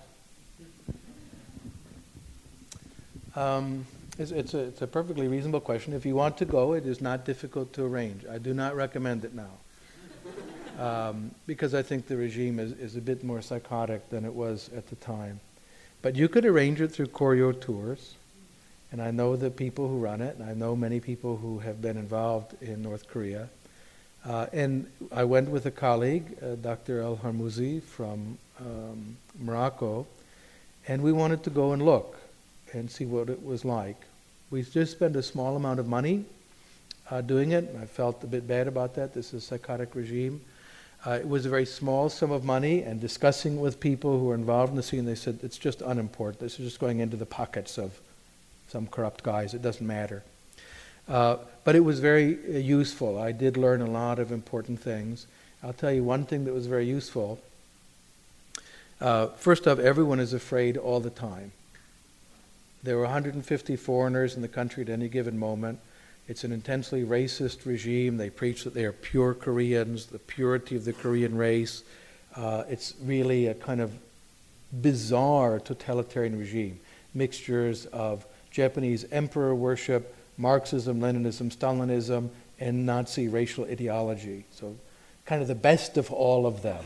Um, 3.36 3.86
it's, 4.20 4.32
it's, 4.32 4.52
a, 4.52 4.58
it's 4.58 4.82
a 4.82 4.86
perfectly 4.86 5.28
reasonable 5.28 5.60
question. 5.60 5.94
If 5.94 6.04
you 6.04 6.14
want 6.14 6.36
to 6.38 6.44
go, 6.44 6.74
it 6.74 6.84
is 6.84 7.00
not 7.00 7.24
difficult 7.24 7.72
to 7.72 7.84
arrange. 7.84 8.26
I 8.30 8.36
do 8.36 8.52
not 8.52 8.76
recommend 8.76 9.24
it 9.24 9.34
now. 9.34 9.50
Um, 10.78 11.32
because 11.46 11.74
I 11.74 11.82
think 11.82 12.06
the 12.06 12.16
regime 12.16 12.58
is, 12.58 12.72
is 12.72 12.96
a 12.96 13.02
bit 13.02 13.22
more 13.22 13.42
psychotic 13.42 14.08
than 14.08 14.24
it 14.24 14.32
was 14.32 14.70
at 14.74 14.88
the 14.88 14.96
time. 14.96 15.38
But 16.00 16.16
you 16.16 16.26
could 16.26 16.46
arrange 16.46 16.80
it 16.80 16.88
through 16.88 17.08
Koryo 17.08 17.60
Tours, 17.60 18.14
and 18.90 19.02
I 19.02 19.10
know 19.10 19.36
the 19.36 19.50
people 19.50 19.88
who 19.88 19.98
run 19.98 20.22
it, 20.22 20.36
and 20.38 20.48
I 20.48 20.54
know 20.54 20.74
many 20.74 20.98
people 20.98 21.36
who 21.36 21.58
have 21.58 21.82
been 21.82 21.98
involved 21.98 22.54
in 22.62 22.80
North 22.80 23.08
Korea. 23.08 23.50
Uh, 24.24 24.46
and 24.54 24.86
I 25.12 25.24
went 25.24 25.50
with 25.50 25.66
a 25.66 25.70
colleague, 25.70 26.38
uh, 26.42 26.54
Dr. 26.54 27.02
El 27.02 27.18
Harmouzi 27.18 27.82
from 27.82 28.38
um, 28.58 29.18
Morocco, 29.38 30.06
and 30.88 31.02
we 31.02 31.12
wanted 31.12 31.44
to 31.44 31.50
go 31.50 31.72
and 31.72 31.84
look 31.84 32.16
and 32.72 32.90
see 32.90 33.04
what 33.04 33.28
it 33.28 33.44
was 33.44 33.66
like. 33.66 34.06
We 34.50 34.64
just 34.64 34.90
spent 34.90 35.14
a 35.14 35.22
small 35.22 35.54
amount 35.54 35.78
of 35.78 35.86
money 35.86 36.24
uh, 37.08 37.20
doing 37.20 37.52
it. 37.52 37.72
I 37.80 37.86
felt 37.86 38.24
a 38.24 38.26
bit 38.26 38.48
bad 38.48 38.66
about 38.66 38.94
that. 38.96 39.14
This 39.14 39.32
is 39.32 39.44
a 39.44 39.46
psychotic 39.46 39.94
regime. 39.94 40.40
Uh, 41.06 41.12
it 41.12 41.28
was 41.28 41.46
a 41.46 41.48
very 41.48 41.64
small 41.64 42.08
sum 42.08 42.32
of 42.32 42.44
money, 42.44 42.82
and 42.82 43.00
discussing 43.00 43.60
with 43.60 43.78
people 43.78 44.18
who 44.18 44.24
were 44.24 44.34
involved 44.34 44.70
in 44.70 44.76
the 44.76 44.82
scene, 44.82 45.04
they 45.04 45.14
said 45.14 45.38
it's 45.44 45.56
just 45.56 45.82
unimportant. 45.82 46.40
This 46.40 46.58
is 46.58 46.66
just 46.66 46.80
going 46.80 46.98
into 46.98 47.16
the 47.16 47.26
pockets 47.26 47.78
of 47.78 48.00
some 48.68 48.88
corrupt 48.88 49.22
guys. 49.22 49.54
It 49.54 49.62
doesn't 49.62 49.86
matter. 49.86 50.24
Uh, 51.08 51.36
but 51.62 51.76
it 51.76 51.80
was 51.80 52.00
very 52.00 52.34
uh, 52.34 52.58
useful. 52.58 53.18
I 53.18 53.30
did 53.30 53.56
learn 53.56 53.82
a 53.82 53.90
lot 53.90 54.18
of 54.18 54.32
important 54.32 54.80
things. 54.80 55.28
I'll 55.62 55.72
tell 55.72 55.92
you 55.92 56.02
one 56.02 56.26
thing 56.26 56.44
that 56.44 56.52
was 56.52 56.66
very 56.66 56.86
useful. 56.86 57.38
Uh, 59.00 59.28
first 59.28 59.68
off, 59.68 59.78
everyone 59.78 60.18
is 60.18 60.32
afraid 60.32 60.76
all 60.76 60.98
the 60.98 61.10
time. 61.10 61.52
There 62.82 62.96
were 62.96 63.02
150 63.02 63.76
foreigners 63.76 64.36
in 64.36 64.42
the 64.42 64.48
country 64.48 64.82
at 64.82 64.88
any 64.88 65.08
given 65.08 65.38
moment. 65.38 65.80
It's 66.28 66.44
an 66.44 66.52
intensely 66.52 67.04
racist 67.04 67.66
regime. 67.66 68.16
They 68.16 68.30
preach 68.30 68.64
that 68.64 68.72
they 68.72 68.84
are 68.84 68.92
pure 68.92 69.34
Koreans, 69.34 70.06
the 70.06 70.18
purity 70.18 70.76
of 70.76 70.84
the 70.84 70.92
Korean 70.92 71.36
race. 71.36 71.82
Uh, 72.36 72.64
it's 72.68 72.94
really 73.02 73.48
a 73.48 73.54
kind 73.54 73.80
of 73.80 73.92
bizarre 74.80 75.58
totalitarian 75.58 76.38
regime. 76.38 76.80
Mixtures 77.14 77.86
of 77.86 78.24
Japanese 78.50 79.04
emperor 79.10 79.54
worship, 79.54 80.14
Marxism, 80.38 81.00
Leninism, 81.00 81.54
Stalinism, 81.54 82.30
and 82.60 82.86
Nazi 82.86 83.28
racial 83.28 83.64
ideology. 83.64 84.44
So, 84.52 84.76
kind 85.26 85.42
of 85.42 85.48
the 85.48 85.54
best 85.54 85.96
of 85.96 86.10
all 86.12 86.46
of 86.46 86.62
them 86.62 86.84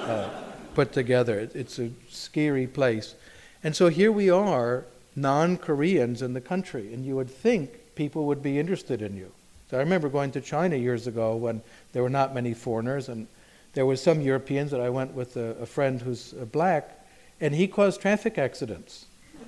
uh, 0.00 0.30
put 0.74 0.92
together. 0.92 1.48
It's 1.54 1.78
a 1.78 1.90
scary 2.08 2.66
place. 2.66 3.14
And 3.62 3.74
so 3.74 3.88
here 3.88 4.12
we 4.12 4.30
are 4.30 4.84
non 5.20 5.56
Koreans 5.56 6.22
in 6.22 6.32
the 6.32 6.40
country, 6.40 6.92
and 6.92 7.04
you 7.04 7.16
would 7.16 7.30
think 7.30 7.94
people 7.94 8.26
would 8.26 8.42
be 8.42 8.58
interested 8.58 9.02
in 9.02 9.16
you. 9.16 9.32
So 9.70 9.76
I 9.76 9.80
remember 9.80 10.08
going 10.08 10.32
to 10.32 10.40
China 10.40 10.76
years 10.76 11.06
ago 11.06 11.36
when 11.36 11.60
there 11.92 12.02
were 12.02 12.10
not 12.10 12.34
many 12.34 12.54
foreigners, 12.54 13.08
and 13.08 13.26
There 13.74 13.86
were 13.86 13.96
some 13.96 14.20
Europeans 14.20 14.70
that 14.70 14.80
I 14.80 14.90
went 14.90 15.14
with 15.14 15.36
a, 15.36 15.54
a 15.60 15.66
friend 15.66 16.00
who's 16.00 16.34
uh, 16.34 16.44
black, 16.46 17.06
and 17.40 17.54
he 17.54 17.68
caused 17.68 18.00
traffic 18.00 18.38
accidents 18.38 19.06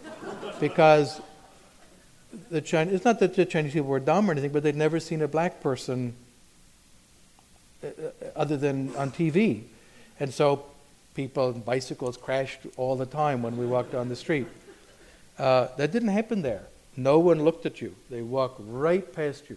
because 0.60 1.20
the 2.48 2.60
Chinese. 2.60 2.94
It's 2.94 3.04
not 3.04 3.18
that 3.20 3.34
the 3.34 3.44
Chinese 3.44 3.72
people 3.72 3.88
were 3.88 4.00
dumb 4.00 4.28
or 4.28 4.32
anything, 4.32 4.52
but 4.52 4.62
they'd 4.62 4.76
never 4.76 5.00
seen 5.00 5.22
a 5.22 5.28
black 5.28 5.60
person 5.60 6.14
uh, 7.82 7.88
uh, 7.88 8.10
other 8.36 8.56
than 8.56 8.94
on 8.94 9.10
TV, 9.10 9.62
and 10.20 10.32
so 10.32 10.64
people 11.14 11.50
and 11.50 11.64
bicycles 11.64 12.16
crashed 12.16 12.60
all 12.76 12.94
the 12.94 13.06
time 13.06 13.42
when 13.42 13.56
we 13.56 13.66
walked 13.66 13.92
down 13.92 14.08
the 14.08 14.16
street. 14.16 14.46
Uh, 15.41 15.68
that 15.78 15.91
didn't 15.91 16.11
happen 16.11 16.43
there. 16.43 16.64
No 16.99 17.18
one 17.18 17.43
looked 17.43 17.64
at 17.64 17.80
you. 17.80 17.95
They 18.11 18.20
walked 18.20 18.61
right 18.62 19.11
past 19.11 19.49
you. 19.49 19.57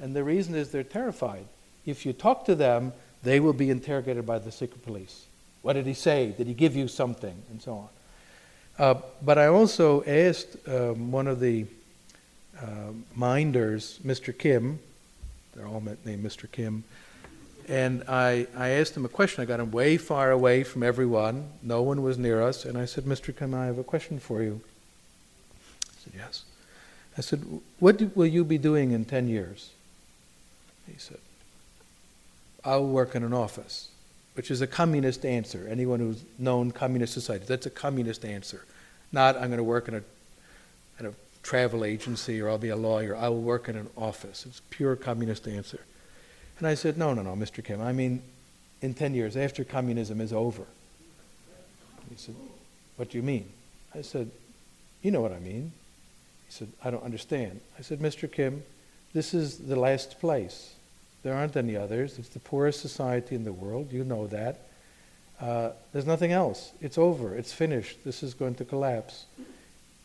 And 0.00 0.16
the 0.16 0.24
reason 0.24 0.56
is 0.56 0.72
they're 0.72 0.82
terrified. 0.82 1.44
If 1.86 2.04
you 2.04 2.12
talk 2.12 2.46
to 2.46 2.56
them, 2.56 2.92
they 3.22 3.38
will 3.38 3.52
be 3.52 3.70
interrogated 3.70 4.26
by 4.26 4.40
the 4.40 4.50
secret 4.50 4.84
police. 4.84 5.26
What 5.62 5.74
did 5.74 5.86
he 5.86 5.94
say? 5.94 6.34
Did 6.36 6.48
he 6.48 6.54
give 6.54 6.74
you 6.74 6.88
something? 6.88 7.34
And 7.50 7.62
so 7.62 7.74
on. 7.74 7.88
Uh, 8.76 9.00
but 9.22 9.38
I 9.38 9.46
also 9.46 10.02
asked 10.02 10.56
um, 10.66 11.12
one 11.12 11.28
of 11.28 11.38
the 11.38 11.66
uh, 12.60 12.90
minders, 13.14 14.00
Mr. 14.04 14.36
Kim, 14.36 14.80
they're 15.54 15.66
all 15.66 15.82
named 16.04 16.24
Mr. 16.24 16.50
Kim, 16.50 16.82
and 17.68 18.02
I, 18.08 18.48
I 18.56 18.70
asked 18.70 18.96
him 18.96 19.04
a 19.04 19.08
question. 19.08 19.42
I 19.42 19.44
got 19.44 19.60
him 19.60 19.70
way 19.70 19.96
far 19.96 20.32
away 20.32 20.64
from 20.64 20.82
everyone. 20.82 21.48
No 21.62 21.82
one 21.82 22.02
was 22.02 22.18
near 22.18 22.42
us. 22.42 22.64
And 22.64 22.76
I 22.76 22.86
said, 22.86 23.04
Mr. 23.04 23.36
Kim, 23.36 23.54
I 23.54 23.66
have 23.66 23.78
a 23.78 23.84
question 23.84 24.18
for 24.18 24.42
you. 24.42 24.60
Said, 26.02 26.12
Yes. 26.16 26.44
I 27.16 27.20
said, 27.20 27.44
What 27.78 28.16
will 28.16 28.26
you 28.26 28.44
be 28.44 28.58
doing 28.58 28.92
in 28.92 29.04
10 29.04 29.28
years? 29.28 29.70
He 30.86 30.98
said, 30.98 31.18
I'll 32.64 32.86
work 32.86 33.14
in 33.14 33.22
an 33.24 33.32
office, 33.32 33.88
which 34.34 34.50
is 34.50 34.60
a 34.60 34.66
communist 34.66 35.24
answer. 35.24 35.66
Anyone 35.68 36.00
who's 36.00 36.24
known 36.38 36.70
communist 36.70 37.12
society, 37.12 37.44
that's 37.46 37.66
a 37.66 37.70
communist 37.70 38.24
answer. 38.24 38.64
Not, 39.10 39.36
I'm 39.36 39.48
going 39.48 39.58
to 39.58 39.64
work 39.64 39.88
in 39.88 39.94
a, 39.94 40.02
in 40.98 41.06
a 41.06 41.12
travel 41.42 41.84
agency 41.84 42.40
or 42.40 42.48
I'll 42.48 42.58
be 42.58 42.70
a 42.70 42.76
lawyer. 42.76 43.16
I 43.16 43.28
will 43.28 43.42
work 43.42 43.68
in 43.68 43.76
an 43.76 43.90
office. 43.96 44.46
It's 44.46 44.62
pure 44.70 44.96
communist 44.96 45.46
answer. 45.46 45.80
And 46.58 46.66
I 46.66 46.74
said, 46.74 46.96
No, 46.96 47.12
no, 47.14 47.22
no, 47.22 47.34
Mr. 47.34 47.64
Kim. 47.64 47.80
I 47.80 47.92
mean, 47.92 48.22
in 48.80 48.94
10 48.94 49.14
years, 49.14 49.36
after 49.36 49.64
communism 49.64 50.20
is 50.20 50.32
over. 50.32 50.64
He 52.08 52.16
said, 52.16 52.34
What 52.96 53.10
do 53.10 53.18
you 53.18 53.22
mean? 53.22 53.48
I 53.94 54.02
said, 54.02 54.30
You 55.02 55.10
know 55.10 55.20
what 55.20 55.32
I 55.32 55.38
mean. 55.40 55.72
Said, 56.52 56.68
I 56.84 56.90
don't 56.90 57.02
understand. 57.02 57.62
I 57.78 57.80
said, 57.80 58.00
Mr. 58.00 58.30
Kim, 58.30 58.62
this 59.14 59.32
is 59.32 59.56
the 59.56 59.74
last 59.74 60.20
place. 60.20 60.74
There 61.22 61.32
aren't 61.32 61.56
any 61.56 61.76
others. 61.76 62.18
It's 62.18 62.28
the 62.28 62.40
poorest 62.40 62.82
society 62.82 63.34
in 63.34 63.44
the 63.44 63.54
world. 63.54 63.90
You 63.90 64.04
know 64.04 64.26
that. 64.26 64.60
Uh, 65.40 65.70
there's 65.94 66.04
nothing 66.04 66.30
else. 66.30 66.72
It's 66.82 66.98
over. 66.98 67.34
It's 67.34 67.54
finished. 67.54 68.04
This 68.04 68.22
is 68.22 68.34
going 68.34 68.56
to 68.56 68.66
collapse. 68.66 69.24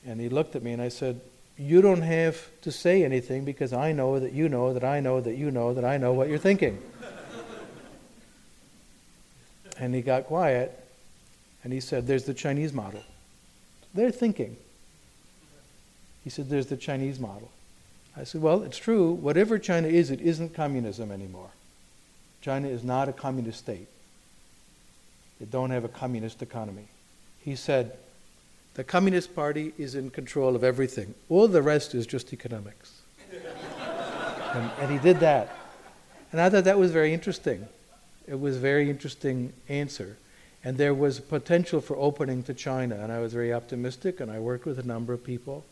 And 0.05 0.21
he 0.21 0.29
looked 0.29 0.55
at 0.55 0.63
me 0.63 0.71
and 0.71 0.81
I 0.81 0.87
said, 0.87 1.19
You 1.57 1.81
don't 1.81 2.01
have 2.01 2.37
to 2.61 2.71
say 2.71 3.03
anything 3.03 3.43
because 3.43 3.73
I 3.73 3.91
know 3.91 4.17
that 4.17 4.31
you 4.31 4.47
know 4.47 4.73
that 4.73 4.85
I 4.85 5.01
know 5.01 5.19
that 5.19 5.35
you 5.35 5.51
know 5.51 5.73
that 5.73 5.83
I 5.83 5.97
know 5.97 6.13
what 6.13 6.29
you're 6.29 6.37
thinking. 6.37 6.81
and 9.77 9.93
he 9.93 10.01
got 10.01 10.23
quiet 10.23 10.81
and 11.65 11.73
he 11.73 11.81
said, 11.81 12.07
There's 12.07 12.23
the 12.23 12.33
Chinese 12.33 12.71
model. 12.71 13.03
They're 13.93 14.11
thinking. 14.11 14.55
He 16.27 16.29
said, 16.29 16.49
There's 16.49 16.65
the 16.65 16.75
Chinese 16.75 17.21
model. 17.21 17.49
I 18.17 18.25
said, 18.25 18.41
Well, 18.41 18.63
it's 18.63 18.77
true. 18.77 19.13
Whatever 19.13 19.57
China 19.57 19.87
is, 19.87 20.11
it 20.11 20.19
isn't 20.19 20.53
communism 20.53 21.09
anymore. 21.09 21.51
China 22.41 22.67
is 22.67 22.83
not 22.83 23.07
a 23.07 23.13
communist 23.13 23.59
state. 23.59 23.87
They 25.39 25.45
don't 25.45 25.69
have 25.69 25.85
a 25.85 25.87
communist 25.87 26.41
economy. 26.41 26.89
He 27.39 27.55
said, 27.55 27.95
The 28.73 28.83
Communist 28.83 29.35
Party 29.37 29.71
is 29.77 29.95
in 29.95 30.09
control 30.09 30.53
of 30.53 30.65
everything. 30.65 31.15
All 31.29 31.47
the 31.47 31.61
rest 31.61 31.95
is 31.95 32.05
just 32.05 32.33
economics. 32.33 33.03
and, 33.31 34.69
and 34.81 34.91
he 34.91 34.97
did 34.97 35.21
that. 35.21 35.55
And 36.33 36.41
I 36.41 36.49
thought 36.49 36.65
that 36.65 36.77
was 36.77 36.91
very 36.91 37.13
interesting. 37.13 37.69
It 38.27 38.37
was 38.37 38.57
a 38.57 38.59
very 38.59 38.89
interesting 38.89 39.53
answer. 39.69 40.17
And 40.61 40.77
there 40.77 40.93
was 40.93 41.21
potential 41.21 41.79
for 41.79 41.95
opening 41.95 42.43
to 42.43 42.53
China. 42.53 42.95
And 42.95 43.13
I 43.13 43.19
was 43.19 43.31
very 43.31 43.53
optimistic, 43.53 44.19
and 44.19 44.29
I 44.29 44.39
worked 44.39 44.65
with 44.65 44.77
a 44.77 44.83
number 44.83 45.13
of 45.13 45.23
people 45.23 45.63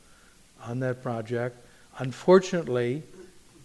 on 0.64 0.80
that 0.80 1.04
project. 1.04 1.58
Unfortunately, 1.98 3.04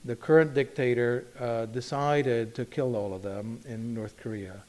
the 0.05 0.17
current 0.17 0.55
dictator 0.55 1.27
uh, 1.39 1.67
decided 1.67 2.55
to 2.55 2.65
kill 2.65 2.97
all 2.97 3.13
of 3.13 3.23
them 3.23 3.61
in 3.67 3.95
North 3.95 4.17
Korea. 4.17 4.63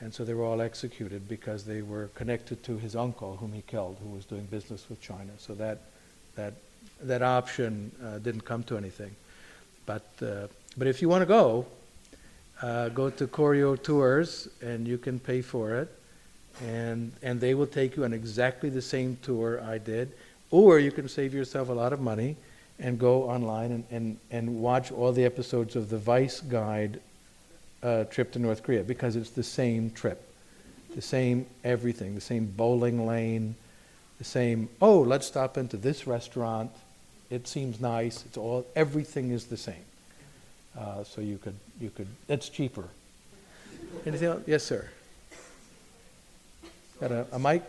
And 0.00 0.14
so 0.14 0.24
they 0.24 0.34
were 0.34 0.44
all 0.44 0.60
executed 0.60 1.28
because 1.28 1.64
they 1.64 1.82
were 1.82 2.08
connected 2.14 2.62
to 2.64 2.78
his 2.78 2.94
uncle, 2.94 3.36
whom 3.36 3.52
he 3.52 3.62
killed, 3.62 3.96
who 4.00 4.10
was 4.10 4.24
doing 4.24 4.44
business 4.44 4.88
with 4.88 5.00
China. 5.00 5.32
So 5.38 5.54
that, 5.54 5.80
that, 6.36 6.54
that 7.02 7.22
option 7.22 7.90
uh, 8.04 8.18
didn't 8.18 8.42
come 8.42 8.62
to 8.64 8.76
anything. 8.76 9.16
But, 9.86 10.06
uh, 10.22 10.46
but 10.76 10.86
if 10.86 11.02
you 11.02 11.08
want 11.08 11.22
to 11.22 11.26
go, 11.26 11.66
uh, 12.62 12.90
go 12.90 13.10
to 13.10 13.26
Koryo 13.26 13.80
Tours 13.82 14.48
and 14.62 14.86
you 14.86 14.98
can 14.98 15.18
pay 15.18 15.42
for 15.42 15.74
it. 15.74 15.92
And, 16.64 17.12
and 17.22 17.40
they 17.40 17.54
will 17.54 17.66
take 17.66 17.96
you 17.96 18.04
on 18.04 18.12
exactly 18.12 18.68
the 18.68 18.82
same 18.82 19.16
tour 19.22 19.60
I 19.62 19.78
did. 19.78 20.12
Or 20.50 20.78
you 20.78 20.90
can 20.90 21.08
save 21.08 21.34
yourself 21.34 21.68
a 21.68 21.72
lot 21.72 21.92
of 21.92 22.00
money 22.00 22.36
and 22.78 22.98
go 22.98 23.24
online 23.24 23.72
and, 23.72 23.84
and, 23.90 24.18
and 24.30 24.60
watch 24.60 24.92
all 24.92 25.12
the 25.12 25.24
episodes 25.24 25.76
of 25.76 25.90
the 25.90 25.98
Vice 25.98 26.40
Guide 26.40 27.00
uh, 27.82 28.04
trip 28.04 28.32
to 28.32 28.38
North 28.38 28.62
Korea 28.62 28.82
because 28.82 29.16
it's 29.16 29.30
the 29.30 29.42
same 29.42 29.90
trip, 29.90 30.22
the 30.94 31.02
same 31.02 31.46
everything, 31.64 32.14
the 32.14 32.20
same 32.20 32.46
bowling 32.46 33.06
lane, 33.06 33.54
the 34.18 34.24
same, 34.24 34.68
oh, 34.80 35.00
let's 35.00 35.26
stop 35.26 35.56
into 35.56 35.76
this 35.76 36.06
restaurant. 36.06 36.70
It 37.30 37.46
seems 37.46 37.80
nice. 37.80 38.24
It's 38.24 38.36
all, 38.36 38.66
everything 38.74 39.30
is 39.30 39.46
the 39.46 39.56
same. 39.56 39.84
Uh, 40.78 41.04
so 41.04 41.20
you 41.20 41.38
could, 41.38 41.56
you 41.80 41.90
could, 41.90 42.08
it's 42.28 42.48
cheaper. 42.48 42.84
Anything 44.06 44.28
else? 44.28 44.42
Yes, 44.46 44.64
sir. 44.64 44.88
Got 47.00 47.12
a, 47.12 47.26
a 47.32 47.38
mic? 47.38 47.62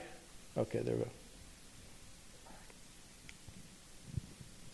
Okay, 0.58 0.80
there 0.80 0.96
we 0.96 1.04
go. 1.04 1.10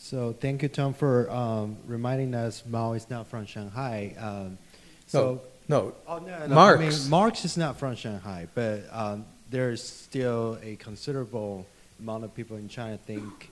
So 0.06 0.36
thank 0.40 0.62
you, 0.62 0.70
Tom, 0.70 0.94
for 0.94 1.32
um, 1.32 1.78
reminding 1.88 2.36
us 2.36 2.62
Mao 2.68 2.94
is 2.94 3.10
not 3.10 3.26
from 3.26 3.48
Shanghai. 3.48 4.14
Um, 4.20 4.60
so 5.08 5.42
no, 5.68 5.80
no. 5.80 5.96
Oh, 6.08 6.20
no, 6.20 6.46
no. 6.46 6.54
Marx. 6.54 6.80
I 6.80 7.02
mean, 7.02 7.10
Marx 7.10 7.44
is 7.44 7.58
not 7.58 7.80
from 7.80 7.96
Shanghai, 7.96 8.48
but 8.54 8.84
um, 8.92 9.26
there's 9.50 9.82
still 9.82 10.60
a 10.62 10.76
considerable 10.76 11.66
amount 12.00 12.24
of 12.24 12.36
people 12.36 12.56
in 12.56 12.70
China 12.70 13.00
think 13.00 13.50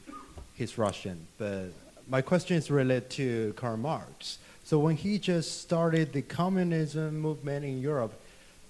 he's 0.53 0.77
Russian. 0.77 1.25
But 1.39 1.69
my 2.07 2.21
question 2.21 2.55
is 2.55 2.69
related 2.69 3.09
to 3.11 3.53
Karl 3.53 3.77
Marx. 3.77 4.37
So 4.63 4.77
when 4.77 4.95
he 4.95 5.17
just 5.17 5.59
started 5.59 6.13
the 6.13 6.21
communism 6.21 7.19
movement 7.19 7.65
in 7.65 7.81
Europe, 7.81 8.13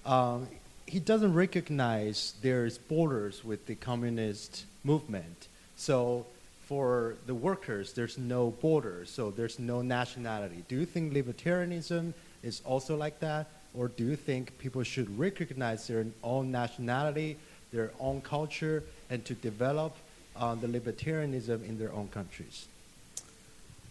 um, 0.06 0.48
he 0.86 1.00
doesn't 1.00 1.34
recognize 1.34 2.32
there's 2.40 2.78
borders 2.78 3.44
with 3.44 3.66
the 3.66 3.74
communist 3.74 4.64
movement. 4.84 5.48
So 5.76 6.24
for 6.66 7.16
the 7.26 7.34
workers, 7.34 7.92
there's 7.92 8.16
no 8.16 8.50
borders, 8.50 9.10
so 9.10 9.30
there's 9.30 9.58
no 9.58 9.82
nationality. 9.82 10.64
Do 10.68 10.76
you 10.76 10.86
think 10.86 11.12
libertarianism 11.12 12.14
is 12.42 12.62
also 12.64 12.96
like 12.96 13.20
that? 13.20 13.48
Or 13.76 13.88
do 13.88 14.04
you 14.04 14.16
think 14.16 14.56
people 14.58 14.82
should 14.82 15.18
recognize 15.18 15.86
their 15.86 16.06
own 16.22 16.50
nationality, 16.50 17.36
their 17.72 17.90
own 18.00 18.20
culture, 18.20 18.84
and 19.10 19.24
to 19.24 19.34
develop 19.34 19.96
uh, 20.36 20.54
the 20.54 20.68
libertarianism 20.68 21.68
in 21.68 21.78
their 21.78 21.92
own 21.92 22.08
countries? 22.08 22.66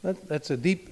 That, 0.01 0.28
that's 0.28 0.49
a 0.49 0.57
deep 0.57 0.89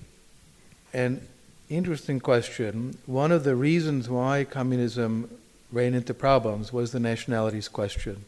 and 0.94 1.26
interesting 1.70 2.20
question. 2.20 2.98
One 3.06 3.32
of 3.32 3.44
the 3.44 3.56
reasons 3.56 4.10
why 4.10 4.44
communism 4.44 5.30
ran 5.72 5.94
into 5.94 6.14
problems 6.14 6.74
was 6.74 6.92
the 6.92 7.00
nationalities 7.00 7.70
question 7.70 8.26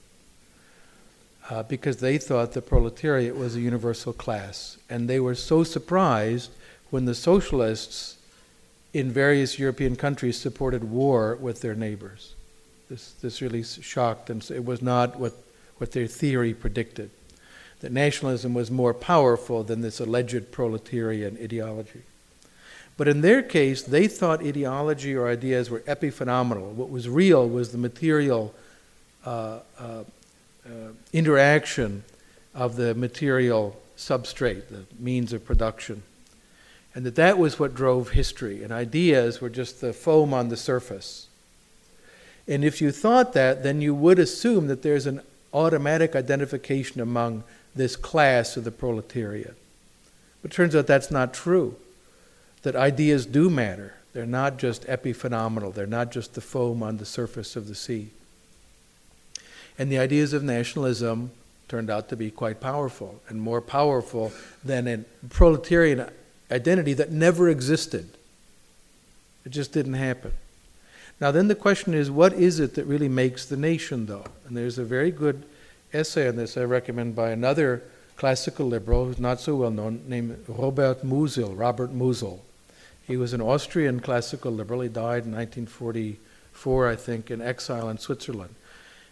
uh, 1.50 1.64
because 1.64 1.98
they 1.98 2.18
thought 2.18 2.54
the 2.54 2.62
proletariat 2.62 3.36
was 3.36 3.56
a 3.56 3.62
universal 3.62 4.14
class. 4.14 4.78
And 4.90 5.10
they 5.10 5.20
were 5.20 5.36
so 5.36 5.64
surprised 5.64 6.52
when 6.90 7.06
the 7.06 7.16
socialists 7.16 8.18
in 8.94 9.12
various 9.12 9.58
European 9.58 9.96
countries 9.96 10.38
supported 10.38 10.84
war 10.84 11.36
with 11.36 11.62
their 11.62 11.76
neighbors. 11.76 12.36
This, 12.90 13.14
this 13.14 13.42
really 13.42 13.64
shocked 13.64 14.28
them. 14.28 14.42
It 14.50 14.64
was 14.64 14.82
not 14.82 15.20
what, 15.20 15.34
what 15.78 15.92
their 15.92 16.08
theory 16.08 16.54
predicted. 16.54 17.10
That 17.80 17.92
nationalism 17.92 18.54
was 18.54 18.70
more 18.70 18.94
powerful 18.94 19.64
than 19.64 19.82
this 19.82 20.00
alleged 20.00 20.52
proletarian 20.52 21.38
ideology. 21.42 22.04
But 22.96 23.08
in 23.08 23.22
their 23.22 23.42
case, 23.42 23.82
they 23.82 24.08
thought 24.08 24.42
ideology 24.42 25.16
or 25.16 25.28
ideas 25.28 25.70
were 25.70 25.80
epiphenomenal. 25.82 26.74
What 26.74 26.92
was 26.92 27.10
real 27.10 27.50
was 27.50 27.72
the 27.72 27.80
material 27.80 28.54
uh, 29.26 29.60
uh, 29.80 30.04
Uh, 30.66 30.94
interaction 31.12 32.04
of 32.54 32.78
the 32.78 32.96
material 32.96 33.76
substrate, 33.98 34.70
the 34.70 34.86
means 34.98 35.34
of 35.34 35.44
production. 35.46 36.04
and 36.96 37.06
that 37.06 37.16
that 37.16 37.38
was 37.38 37.60
what 37.60 37.74
drove 37.74 38.10
history, 38.10 38.64
and 38.64 38.72
ideas 38.72 39.42
were 39.42 39.50
just 39.50 39.82
the 39.82 39.94
foam 39.94 40.34
on 40.34 40.50
the 40.50 40.58
surface. 40.58 41.28
And 42.48 42.64
if 42.64 42.82
you 42.82 42.92
thought 42.92 43.34
that, 43.34 43.64
then 43.64 43.82
you 43.82 43.96
would 43.96 44.20
assume 44.20 44.68
that 44.68 44.84
there's 44.84 45.08
an 45.08 45.22
automatic 45.54 46.16
identification 46.16 47.02
among 47.02 47.44
this 47.76 47.96
class 47.96 48.58
of 48.58 48.64
the 48.64 48.72
proletariat. 48.72 49.56
But 50.42 50.52
it 50.52 50.56
turns 50.56 50.76
out 50.76 50.88
that's 50.88 51.12
not 51.12 51.34
true, 51.34 51.76
that 52.62 52.76
ideas 52.76 53.26
do 53.26 53.50
matter. 53.50 53.96
They're 54.14 54.26
not 54.26 54.58
just 54.58 54.86
epiphenomenal, 54.86 55.74
they're 55.74 55.88
not 55.88 56.12
just 56.12 56.36
the 56.36 56.42
foam 56.42 56.84
on 56.84 56.98
the 56.98 57.06
surface 57.06 57.56
of 57.56 57.68
the 57.68 57.76
sea. 57.76 58.10
And 59.78 59.92
the 59.92 59.98
ideas 59.98 60.34
of 60.34 60.44
nationalism 60.44 61.32
turned 61.68 61.90
out 61.90 62.10
to 62.10 62.16
be 62.16 62.30
quite 62.30 62.60
powerful, 62.60 63.22
and 63.28 63.42
more 63.42 63.62
powerful 63.62 64.32
than 64.64 64.88
a 64.88 64.98
proletarian 65.30 66.08
identity 66.52 66.94
that 66.94 67.12
never 67.12 67.50
existed. 67.50 68.10
It 69.46 69.52
just 69.52 69.72
didn't 69.72 69.96
happen. 69.96 70.34
Now, 71.20 71.32
then 71.32 71.48
the 71.48 71.56
question 71.56 71.94
is 71.94 72.12
what 72.12 72.34
is 72.34 72.60
it 72.60 72.76
that 72.76 72.86
really 72.86 73.10
makes 73.10 73.46
the 73.46 73.58
nation, 73.58 74.06
though? 74.06 74.26
And 74.46 74.56
there's 74.56 74.78
a 74.78 74.84
very 74.84 75.12
good 75.12 75.46
essay 75.94 76.28
on 76.28 76.36
this 76.36 76.58
I 76.58 76.64
recommend 76.64 77.16
by 77.16 77.32
another 77.32 77.84
classical 78.16 78.68
liberal 78.68 79.06
who's 79.06 79.20
not 79.20 79.40
so 79.40 79.56
well 79.56 79.72
known, 79.72 80.04
named 80.08 80.46
Robert 80.48 81.04
Musil, 81.04 81.58
Robert 81.58 81.94
Musil. 81.94 82.40
He 83.06 83.18
was 83.18 83.34
an 83.34 83.42
Austrian 83.42 84.00
classical 84.00 84.52
liberal. 84.52 84.82
He 84.82 84.90
died 84.90 85.26
in 85.26 85.34
1944, 85.34 86.90
I 86.90 86.96
think, 86.96 87.32
in 87.32 87.42
exile 87.42 87.90
in 87.90 87.98
Switzerland. 87.98 88.56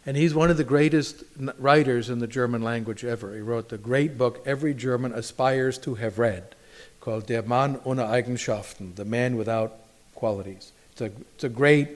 And 0.05 0.17
he's 0.17 0.33
one 0.33 0.49
of 0.49 0.57
the 0.57 0.63
greatest 0.63 1.23
writers 1.59 2.09
in 2.09 2.19
the 2.19 2.27
German 2.27 2.63
language 2.63 3.05
ever. 3.05 3.35
He 3.35 3.41
wrote 3.41 3.69
the 3.69 3.77
great 3.77 4.17
book 4.17 4.41
every 4.45 4.73
German 4.73 5.13
aspires 5.13 5.77
to 5.79 5.95
have 5.95 6.17
read, 6.17 6.55
called 6.99 7.27
Der 7.27 7.43
Mann 7.43 7.79
ohne 7.85 7.99
Eigenschaften, 7.99 8.95
The 8.95 9.05
Man 9.05 9.37
Without 9.37 9.73
Qualities. 10.15 10.71
It's 10.93 11.01
a, 11.01 11.11
it's 11.35 11.43
a 11.43 11.49
great, 11.49 11.89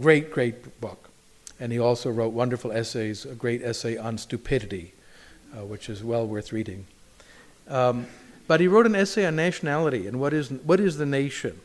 great, 0.00 0.32
great 0.32 0.80
book. 0.80 1.08
And 1.60 1.72
he 1.72 1.78
also 1.78 2.10
wrote 2.10 2.32
wonderful 2.32 2.72
essays, 2.72 3.24
a 3.24 3.34
great 3.34 3.62
essay 3.62 3.96
on 3.96 4.18
stupidity, 4.18 4.92
uh, 5.56 5.64
which 5.64 5.88
is 5.88 6.02
well 6.02 6.26
worth 6.26 6.52
reading. 6.52 6.86
Um, 7.68 8.06
but 8.48 8.60
he 8.60 8.68
wrote 8.68 8.86
an 8.86 8.94
essay 8.94 9.26
on 9.26 9.36
nationality 9.36 10.06
and 10.06 10.20
what 10.20 10.32
is, 10.32 10.50
what 10.50 10.80
is 10.80 10.98
the 10.98 11.06
nation. 11.06 11.60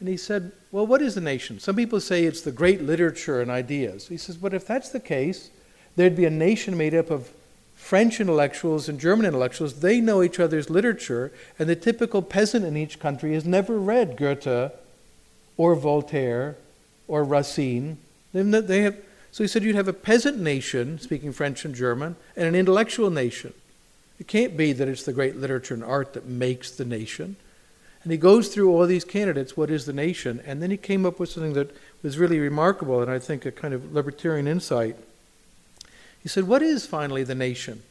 And 0.00 0.08
he 0.08 0.16
said, 0.16 0.52
Well, 0.72 0.86
what 0.86 1.02
is 1.02 1.16
a 1.16 1.20
nation? 1.20 1.60
Some 1.60 1.76
people 1.76 2.00
say 2.00 2.24
it's 2.24 2.40
the 2.40 2.50
great 2.50 2.82
literature 2.82 3.40
and 3.40 3.50
ideas. 3.50 4.08
He 4.08 4.16
says, 4.16 4.36
But 4.36 4.54
if 4.54 4.66
that's 4.66 4.88
the 4.88 5.00
case, 5.00 5.50
there'd 5.94 6.16
be 6.16 6.24
a 6.24 6.30
nation 6.30 6.76
made 6.76 6.94
up 6.94 7.10
of 7.10 7.30
French 7.76 8.20
intellectuals 8.20 8.88
and 8.88 8.98
German 8.98 9.26
intellectuals. 9.26 9.80
They 9.80 10.00
know 10.00 10.22
each 10.22 10.40
other's 10.40 10.70
literature, 10.70 11.32
and 11.58 11.68
the 11.68 11.76
typical 11.76 12.22
peasant 12.22 12.64
in 12.64 12.76
each 12.76 12.98
country 12.98 13.34
has 13.34 13.44
never 13.44 13.78
read 13.78 14.16
Goethe 14.16 14.72
or 15.56 15.74
Voltaire 15.74 16.56
or 17.08 17.24
Racine. 17.24 17.98
They 18.32 18.82
have, 18.82 18.96
so 19.32 19.44
he 19.44 19.48
said 19.48 19.62
you'd 19.62 19.76
have 19.76 19.88
a 19.88 19.92
peasant 19.92 20.38
nation 20.38 20.98
speaking 20.98 21.32
French 21.32 21.64
and 21.64 21.74
German 21.74 22.16
and 22.36 22.46
an 22.46 22.54
intellectual 22.54 23.10
nation. 23.10 23.52
It 24.18 24.28
can't 24.28 24.56
be 24.56 24.72
that 24.72 24.88
it's 24.88 25.02
the 25.02 25.12
great 25.12 25.36
literature 25.36 25.74
and 25.74 25.82
art 25.82 26.12
that 26.12 26.26
makes 26.26 26.70
the 26.70 26.84
nation. 26.84 27.36
And 28.02 28.12
he 28.12 28.18
goes 28.18 28.48
through 28.48 28.70
all 28.72 28.86
these 28.86 29.04
candidates, 29.04 29.56
what 29.56 29.70
is 29.70 29.84
the 29.84 29.92
nation? 29.92 30.40
And 30.46 30.62
then 30.62 30.70
he 30.70 30.76
came 30.76 31.04
up 31.04 31.18
with 31.18 31.30
something 31.30 31.52
that 31.52 31.74
was 32.02 32.18
really 32.18 32.38
remarkable 32.38 33.02
and 33.02 33.10
I 33.10 33.18
think 33.18 33.44
a 33.44 33.52
kind 33.52 33.74
of 33.74 33.92
libertarian 33.92 34.46
insight. 34.46 34.96
He 36.22 36.28
said, 36.28 36.44
What 36.46 36.62
is 36.62 36.86
finally 36.86 37.24
the 37.24 37.34
nation? 37.34 37.82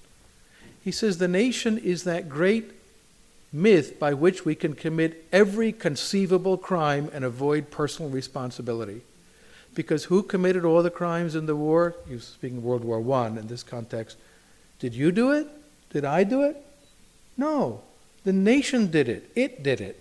He 0.83 0.91
says, 0.91 1.17
The 1.17 1.27
nation 1.27 1.77
is 1.77 2.03
that 2.03 2.29
great 2.29 2.71
myth 3.51 3.99
by 3.99 4.13
which 4.13 4.45
we 4.45 4.55
can 4.55 4.73
commit 4.75 5.25
every 5.31 5.71
conceivable 5.71 6.57
crime 6.57 7.09
and 7.13 7.25
avoid 7.25 7.71
personal 7.71 8.11
responsibility. 8.11 9.01
Because 9.75 10.05
who 10.05 10.23
committed 10.23 10.65
all 10.65 10.83
the 10.83 10.89
crimes 10.89 11.35
in 11.35 11.45
the 11.45 11.55
war? 11.55 11.95
He 12.07 12.15
was 12.15 12.25
speaking 12.25 12.57
of 12.57 12.63
World 12.63 12.83
War 12.83 12.99
I 13.19 13.27
in 13.27 13.47
this 13.47 13.63
context. 13.63 14.17
Did 14.79 14.93
you 14.93 15.11
do 15.11 15.31
it? 15.31 15.47
Did 15.91 16.05
I 16.05 16.23
do 16.23 16.41
it? 16.43 16.57
No. 17.37 17.81
The 18.23 18.33
nation 18.33 18.91
did 18.91 19.07
it. 19.09 19.31
It 19.35 19.63
did 19.63 19.81
it. 19.81 19.98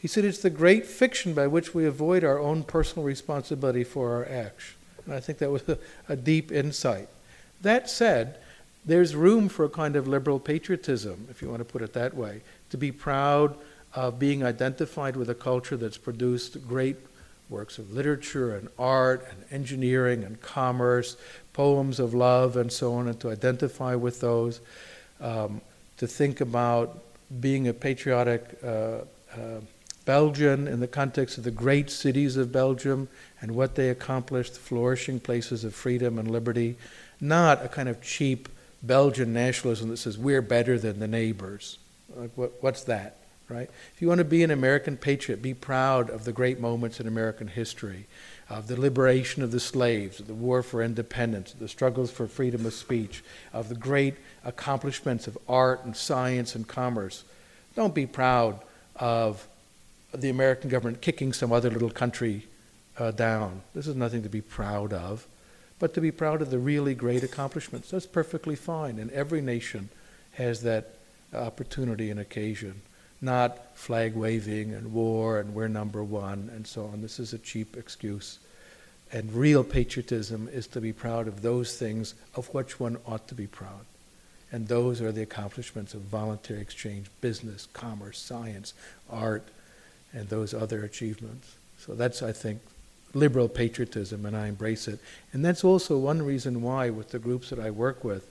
He 0.00 0.08
said 0.08 0.24
it's 0.24 0.42
the 0.42 0.50
great 0.50 0.86
fiction 0.86 1.34
by 1.34 1.46
which 1.46 1.74
we 1.74 1.84
avoid 1.84 2.22
our 2.24 2.38
own 2.38 2.62
personal 2.62 3.04
responsibility 3.04 3.84
for 3.84 4.14
our 4.14 4.28
acts. 4.28 4.74
And 5.04 5.14
I 5.14 5.20
think 5.20 5.38
that 5.38 5.50
was 5.50 5.68
a, 5.68 5.78
a 6.08 6.16
deep 6.16 6.52
insight. 6.52 7.08
That 7.62 7.90
said, 7.90 8.38
there's 8.84 9.16
room 9.16 9.48
for 9.48 9.64
a 9.64 9.68
kind 9.68 9.96
of 9.96 10.06
liberal 10.06 10.38
patriotism, 10.38 11.26
if 11.30 11.42
you 11.42 11.48
want 11.48 11.60
to 11.60 11.64
put 11.64 11.82
it 11.82 11.92
that 11.94 12.14
way, 12.14 12.42
to 12.70 12.76
be 12.76 12.92
proud 12.92 13.56
of 13.94 14.18
being 14.18 14.44
identified 14.44 15.16
with 15.16 15.28
a 15.30 15.34
culture 15.34 15.76
that's 15.76 15.98
produced 15.98 16.66
great 16.68 16.96
works 17.50 17.78
of 17.78 17.92
literature 17.92 18.54
and 18.56 18.68
art 18.78 19.26
and 19.30 19.44
engineering 19.50 20.22
and 20.22 20.40
commerce, 20.40 21.16
poems 21.52 21.98
of 21.98 22.14
love 22.14 22.56
and 22.56 22.70
so 22.70 22.94
on, 22.94 23.08
and 23.08 23.18
to 23.20 23.30
identify 23.30 23.94
with 23.94 24.20
those, 24.20 24.60
um, 25.20 25.60
to 25.96 26.06
think 26.06 26.40
about 26.40 27.02
being 27.40 27.68
a 27.68 27.74
patriotic 27.74 28.58
uh, 28.62 28.66
uh, 28.68 29.60
Belgian 30.08 30.66
in 30.66 30.80
the 30.80 30.88
context 30.88 31.36
of 31.36 31.44
the 31.44 31.50
great 31.50 31.90
cities 31.90 32.38
of 32.38 32.50
Belgium 32.50 33.08
and 33.42 33.54
what 33.54 33.74
they 33.74 33.90
accomplished, 33.90 34.54
the 34.54 34.60
flourishing 34.60 35.20
places 35.20 35.64
of 35.64 35.74
freedom 35.74 36.18
and 36.18 36.30
liberty, 36.30 36.78
not 37.20 37.62
a 37.62 37.68
kind 37.68 37.90
of 37.90 38.00
cheap 38.00 38.48
Belgian 38.82 39.34
nationalism 39.34 39.90
that 39.90 39.98
says 39.98 40.16
we're 40.16 40.40
better 40.40 40.78
than 40.78 40.98
the 40.98 41.06
neighbors. 41.06 41.76
Like 42.16 42.30
what, 42.36 42.54
what's 42.62 42.84
that, 42.84 43.18
right? 43.50 43.68
If 43.94 44.00
you 44.00 44.08
want 44.08 44.20
to 44.20 44.24
be 44.24 44.42
an 44.42 44.50
American 44.50 44.96
patriot, 44.96 45.42
be 45.42 45.52
proud 45.52 46.08
of 46.08 46.24
the 46.24 46.32
great 46.32 46.58
moments 46.58 47.00
in 47.00 47.06
American 47.06 47.48
history, 47.48 48.06
of 48.48 48.66
the 48.66 48.80
liberation 48.80 49.42
of 49.42 49.50
the 49.50 49.60
slaves, 49.60 50.20
of 50.20 50.26
the 50.26 50.32
war 50.32 50.62
for 50.62 50.82
independence, 50.82 51.52
the 51.52 51.68
struggles 51.68 52.10
for 52.10 52.26
freedom 52.26 52.64
of 52.64 52.72
speech, 52.72 53.22
of 53.52 53.68
the 53.68 53.74
great 53.74 54.14
accomplishments 54.42 55.26
of 55.26 55.36
art 55.46 55.84
and 55.84 55.94
science 55.94 56.54
and 56.54 56.66
commerce. 56.66 57.24
Don't 57.76 57.94
be 57.94 58.06
proud 58.06 58.62
of 58.96 59.46
the 60.12 60.30
American 60.30 60.70
government 60.70 61.00
kicking 61.00 61.32
some 61.32 61.52
other 61.52 61.70
little 61.70 61.90
country 61.90 62.46
uh, 62.98 63.10
down. 63.10 63.62
This 63.74 63.86
is 63.86 63.94
nothing 63.96 64.22
to 64.22 64.28
be 64.28 64.40
proud 64.40 64.92
of, 64.92 65.26
but 65.78 65.94
to 65.94 66.00
be 66.00 66.10
proud 66.10 66.42
of 66.42 66.50
the 66.50 66.58
really 66.58 66.94
great 66.94 67.22
accomplishments. 67.22 67.90
That's 67.90 68.06
perfectly 68.06 68.56
fine, 68.56 68.98
and 68.98 69.10
every 69.10 69.40
nation 69.40 69.90
has 70.32 70.62
that 70.62 70.94
opportunity 71.34 72.10
and 72.10 72.20
occasion. 72.20 72.80
Not 73.20 73.76
flag 73.76 74.14
waving 74.14 74.72
and 74.72 74.92
war 74.92 75.40
and 75.40 75.54
we're 75.54 75.68
number 75.68 76.04
one 76.04 76.50
and 76.54 76.66
so 76.66 76.86
on. 76.86 77.02
This 77.02 77.18
is 77.18 77.32
a 77.32 77.38
cheap 77.38 77.76
excuse. 77.76 78.38
And 79.12 79.32
real 79.32 79.64
patriotism 79.64 80.48
is 80.52 80.66
to 80.68 80.80
be 80.80 80.92
proud 80.92 81.26
of 81.26 81.42
those 81.42 81.76
things 81.76 82.14
of 82.34 82.52
which 82.54 82.78
one 82.78 82.98
ought 83.06 83.26
to 83.28 83.34
be 83.34 83.46
proud. 83.46 83.86
And 84.52 84.68
those 84.68 85.00
are 85.00 85.12
the 85.12 85.22
accomplishments 85.22 85.94
of 85.94 86.02
voluntary 86.02 86.60
exchange, 86.60 87.06
business, 87.20 87.66
commerce, 87.72 88.18
science, 88.18 88.74
art, 89.10 89.48
and 90.12 90.28
those 90.28 90.54
other 90.54 90.84
achievements. 90.84 91.56
So 91.78 91.94
that's, 91.94 92.22
I 92.22 92.32
think, 92.32 92.60
liberal 93.14 93.48
patriotism, 93.48 94.26
and 94.26 94.36
I 94.36 94.48
embrace 94.48 94.88
it. 94.88 95.00
And 95.32 95.44
that's 95.44 95.64
also 95.64 95.96
one 95.98 96.22
reason 96.22 96.62
why, 96.62 96.90
with 96.90 97.10
the 97.10 97.18
groups 97.18 97.50
that 97.50 97.58
I 97.58 97.70
work 97.70 98.04
with, 98.04 98.28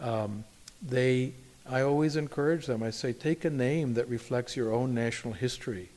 um, 0.00 0.44
they, 0.82 1.32
I 1.68 1.82
always 1.82 2.16
encourage 2.16 2.66
them. 2.66 2.82
I 2.82 2.90
say, 2.90 3.12
take 3.12 3.44
a 3.44 3.50
name 3.50 3.94
that 3.94 4.08
reflects 4.08 4.56
your 4.56 4.72
own 4.72 4.94
national 4.94 5.34
history. 5.34 5.88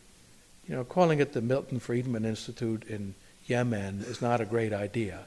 You 0.68 0.76
know, 0.76 0.84
calling 0.84 1.20
it 1.20 1.34
the 1.34 1.42
Milton 1.42 1.80
Friedman 1.80 2.26
Institute 2.26 2.84
in 2.88 3.16
Yemen 3.48 4.06
is 4.08 4.22
not 4.22 4.42
a 4.42 4.46
great 4.46 4.74
idea. 4.74 5.20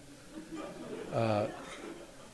Uh, 1.13 1.47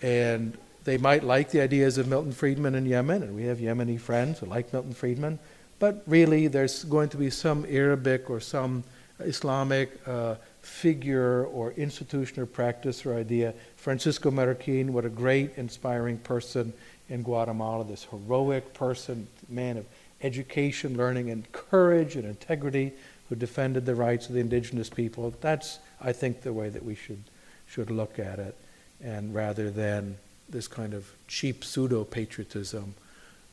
and 0.02 0.56
they 0.84 0.96
might 0.96 1.22
like 1.22 1.50
the 1.50 1.60
ideas 1.60 1.98
of 1.98 2.08
Milton 2.08 2.32
Friedman 2.32 2.74
in 2.74 2.86
Yemen, 2.86 3.22
and 3.22 3.36
we 3.36 3.44
have 3.44 3.58
Yemeni 3.58 4.00
friends 4.00 4.38
who 4.38 4.46
like 4.46 4.72
Milton 4.72 4.94
Friedman, 4.94 5.38
but 5.80 6.04
really 6.06 6.46
there's 6.46 6.84
going 6.84 7.08
to 7.08 7.16
be 7.16 7.30
some 7.30 7.66
Arabic 7.68 8.30
or 8.30 8.38
some 8.38 8.84
Islamic 9.18 9.90
uh, 10.06 10.36
figure 10.62 11.46
or 11.46 11.72
institution 11.72 12.40
or 12.40 12.46
practice 12.46 13.04
or 13.04 13.16
idea. 13.16 13.52
Francisco 13.76 14.30
Marroquin, 14.30 14.90
what 14.90 15.04
a 15.04 15.08
great, 15.08 15.50
inspiring 15.56 16.18
person 16.18 16.72
in 17.08 17.22
Guatemala, 17.22 17.84
this 17.84 18.04
heroic 18.04 18.72
person, 18.72 19.26
man 19.48 19.78
of 19.78 19.86
education, 20.22 20.96
learning, 20.96 21.30
and 21.30 21.50
courage 21.50 22.14
and 22.14 22.24
integrity 22.24 22.92
who 23.28 23.34
defended 23.34 23.86
the 23.86 23.94
rights 23.94 24.28
of 24.28 24.34
the 24.34 24.40
indigenous 24.40 24.90
people. 24.90 25.34
That's, 25.40 25.78
I 26.00 26.12
think, 26.12 26.42
the 26.42 26.52
way 26.52 26.68
that 26.68 26.84
we 26.84 26.94
should, 26.94 27.22
should 27.66 27.90
look 27.90 28.18
at 28.18 28.38
it, 28.38 28.54
and 29.02 29.34
rather 29.34 29.70
than 29.70 30.18
this 30.48 30.68
kind 30.68 30.94
of 30.94 31.10
cheap 31.26 31.64
pseudo 31.64 32.04
patriotism 32.04 32.94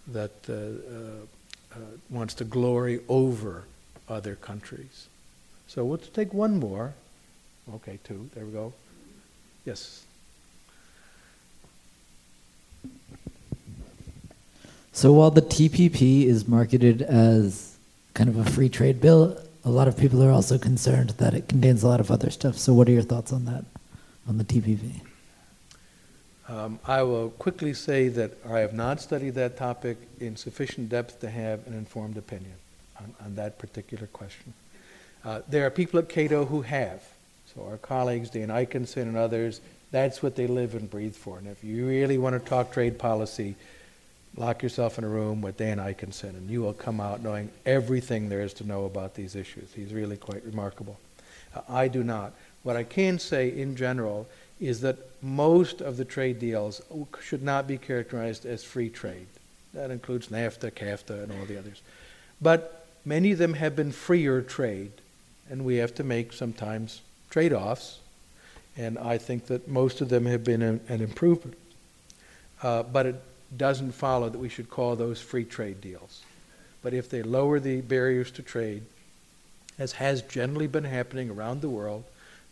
that 0.08 0.32
uh, 0.50 0.54
uh, 0.54 1.26
uh, 1.74 1.80
wants 2.09 2.34
to 2.36 2.43
glory 2.43 2.99
over 3.07 3.65
other 4.09 4.36
countries. 4.36 5.07
So 5.68 5.84
we'll 5.86 5.97
take 5.97 6.34
one 6.34 6.59
more. 6.59 6.93
Okay, 7.76 7.99
two. 8.03 8.30
There 8.34 8.45
we 8.45 8.51
go. 8.51 8.74
Yes. 9.65 10.05
So 14.93 15.11
while 15.13 15.30
the 15.30 15.41
TPP 15.41 16.26
is 16.26 16.47
marketed 16.47 17.01
as 17.01 17.78
kind 18.18 18.30
of 18.32 18.38
a 18.38 18.49
free 18.49 18.68
trade 18.68 18.99
bill. 18.99 19.38
A 19.63 19.70
lot 19.70 19.88
of 19.88 19.95
people 19.95 20.24
are 20.24 20.32
also 20.32 20.57
concerned 20.57 21.11
that 21.22 21.36
it 21.36 21.47
contains 21.47 21.84
a 21.84 21.88
lot 21.88 21.99
of 21.99 22.09
other 22.09 22.32
stuff. 22.32 22.57
So, 22.57 22.74
what 22.74 22.89
are 22.89 22.91
your 22.91 23.03
thoughts 23.03 23.32
on 23.32 23.45
that, 23.45 23.63
on 24.28 24.39
the 24.39 24.43
TPP? 24.43 25.01
Um, 26.50 26.80
I 26.86 27.04
will 27.04 27.32
quickly 27.32 27.74
say 27.74 28.08
that 28.10 28.32
I 28.50 28.60
have 28.60 28.74
not 28.74 29.02
studied 29.02 29.36
that 29.36 29.58
topic 29.58 29.98
in 30.20 30.38
sufficient 30.38 30.89
depth 30.89 31.20
to 31.22 31.30
have 31.30 31.68
an 31.68 31.74
informed 31.74 32.18
opinion 32.18 32.54
on, 33.00 33.14
on 33.26 33.36
that 33.36 33.60
particular 33.60 34.08
question. 34.08 34.54
Uh, 35.26 35.41
there 35.50 35.66
are 35.66 35.70
people 35.70 36.00
at 36.00 36.08
Cato 36.08 36.45
who 36.45 36.62
have. 36.62 37.04
So 37.54 37.66
our 37.66 37.78
colleagues, 37.78 38.30
Dan 38.30 38.48
Ikenson 38.48 39.04
and 39.04 39.18
others, 39.18 39.60
that's 39.91 40.24
what 40.24 40.36
they 40.36 40.48
live 40.48 40.74
and 40.76 40.89
breathe 40.89 41.16
for. 41.16 41.38
And 41.38 41.48
if 41.48 41.64
you 41.64 41.86
really 41.86 42.18
want 42.18 42.41
to 42.41 42.50
talk 42.50 42.72
trade 42.72 42.98
policy, 42.98 43.56
lock 44.38 44.64
yourself 44.64 44.98
in 44.98 45.04
a 45.04 45.10
room 45.10 45.41
with 45.41 45.58
Dan 45.58 45.80
Ikenson, 45.80 46.30
and 46.30 46.50
you 46.50 46.62
will 46.62 46.74
come 46.74 47.02
out 47.02 47.22
knowing 47.22 47.50
everything 47.66 48.30
there 48.30 48.41
is 48.41 48.54
to 48.56 48.68
know 48.68 48.86
about 48.86 49.16
these 49.16 49.36
issues. 49.36 49.74
He's 49.74 49.93
really 49.93 50.18
quite 50.18 50.45
remarkable. 50.45 50.98
Uh, 51.54 51.62
I 51.68 51.89
do 51.89 52.04
not. 52.04 52.32
What 52.64 52.78
I 52.78 52.84
can 52.84 53.20
say 53.20 53.50
in 53.50 53.76
general 53.76 54.28
is 54.60 54.82
that 54.82 54.97
most 55.22 55.82
of 55.82 55.97
the 55.97 56.05
trade 56.05 56.39
deals 56.39 56.82
should 57.22 57.43
not 57.43 57.68
be 57.68 57.78
characterized 57.78 58.45
as 58.45 58.64
free 58.64 58.89
trade. 58.89 59.28
That 59.74 59.91
includes 59.91 60.30
NAFTA, 60.30 60.72
CAFTA, 60.72 61.24
and 61.24 61.32
all 61.32 61.45
the 61.45 61.58
others. 61.58 61.82
But 62.41 62.88
many 63.05 63.32
of 63.32 63.38
them 63.38 63.53
have 63.53 63.76
been 63.76 63.91
freer 63.91 64.41
trade, 64.41 64.91
and 65.49 65.64
we 65.64 65.76
have 65.78 65.93
to 65.95 66.03
make 66.03 66.34
sometimes 66.34 67.01
trade 67.30 67.53
offs. 67.53 67.99
And 68.76 68.97
I 68.97 69.18
think 69.18 69.47
that 69.47 69.68
most 69.68 70.01
of 70.01 70.10
them 70.10 70.26
have 70.26 70.43
been 70.43 70.62
an, 70.62 70.82
an 70.88 71.01
improvement. 71.01 71.58
Uh, 72.62 72.84
but 72.84 73.05
it 73.05 73.16
doesn't 73.55 73.91
follow 73.91 74.30
that 74.30 74.38
we 74.38 74.49
should 74.49 74.70
call 74.70 74.95
those 74.95 75.22
free 75.22 75.45
trade 75.45 75.82
deals. 75.82 76.22
But 76.82 76.93
if 76.93 77.10
they 77.10 77.22
lower 77.22 77.60
the 77.60 77.82
barriers 77.82 78.32
to 78.32 78.41
trade, 78.41 78.84
as 79.80 79.93
has 79.93 80.22
generally 80.24 80.68
been 80.68 80.84
happening 80.84 81.30
around 81.30 81.62
the 81.62 81.70
world, 81.70 82.03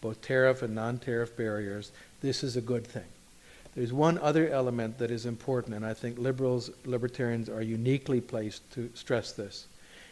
both 0.05 0.21
tariff 0.21 0.61
and 0.61 0.75
non 0.75 0.99
tariff 0.99 1.35
barriers, 1.35 1.91
this 2.21 2.43
is 2.43 2.55
a 2.55 2.61
good 2.61 2.85
thing. 2.85 3.09
There's 3.73 3.91
one 3.91 4.19
other 4.19 4.47
element 4.49 4.99
that 4.99 5.09
is 5.09 5.25
important, 5.25 5.73
and 5.73 5.83
I 5.83 5.95
think 5.95 6.19
liberals, 6.19 6.69
libertarians 6.85 7.49
are 7.49 7.63
uniquely 7.63 8.21
placed 8.21 8.71
to 8.73 8.91
stress 8.93 9.31
this, 9.31 9.65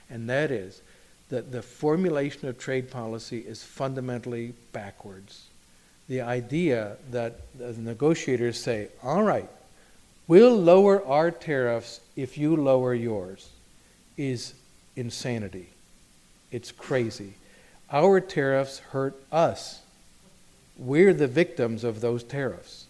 and 0.09 0.27
that 0.31 0.49
is 0.49 0.81
that 1.29 1.51
the 1.51 1.61
formulation 1.61 2.47
of 2.47 2.57
trade 2.57 2.89
policy 2.89 3.37
is 3.37 3.63
fundamentally 3.63 4.55
backwards. 4.71 5.45
The 6.09 6.21
idea 6.21 6.97
that 7.11 7.41
the 7.55 7.73
negotiators 7.73 8.59
say, 8.59 8.87
all 9.03 9.21
right, 9.21 9.49
we'll 10.27 10.57
lower 10.57 11.05
our 11.05 11.29
tariffs 11.29 12.01
if 12.15 12.35
you 12.35 12.55
lower 12.55 12.95
yours, 12.95 13.47
is 14.17 14.55
insanity. 14.95 15.69
It's 16.51 16.71
crazy. 16.71 17.35
Our 17.91 18.19
tariffs 18.21 18.79
hurt 18.79 19.21
us. 19.31 19.82
We're 20.77 21.13
the 21.13 21.27
victims 21.27 21.83
of 21.83 22.01
those 22.01 22.23
tariffs. 22.23 22.87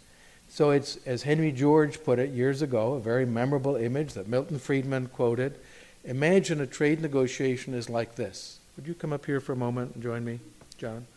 So 0.50 0.70
it's, 0.70 0.98
as 1.06 1.24
Henry 1.24 1.52
George 1.52 2.04
put 2.04 2.20
it 2.20 2.30
years 2.30 2.62
ago, 2.62 2.94
a 2.94 3.00
very 3.00 3.26
memorable 3.26 3.76
image 3.76 4.14
that 4.14 4.28
Milton 4.28 4.60
Friedman 4.60 5.08
quoted. 5.08 5.56
Imagine 6.04 6.62
a 6.62 6.68
trade 6.68 7.02
negotiation 7.02 7.74
is 7.74 7.90
like 7.90 8.16
this. 8.16 8.60
Would 8.76 8.88
you 8.88 8.94
come 8.94 9.14
up 9.14 9.26
here 9.26 9.40
for 9.40 9.54
a 9.54 9.56
moment 9.56 9.96
and 9.96 10.04
join 10.04 10.24
me, 10.24 10.40
John? 10.78 11.08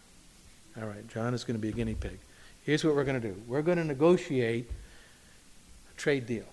All 0.80 0.86
right, 0.86 1.06
John 1.08 1.34
is 1.34 1.44
going 1.44 1.58
to 1.58 1.60
be 1.60 1.68
a 1.68 1.72
guinea 1.72 1.94
pig. 1.94 2.18
Here's 2.64 2.84
what 2.84 2.94
we're 2.94 3.04
going 3.04 3.20
to 3.20 3.28
do 3.28 3.36
we're 3.46 3.62
going 3.62 3.78
to 3.78 3.84
negotiate 3.84 4.70
a 5.92 5.96
trade 5.98 6.26
deal. 6.26 6.44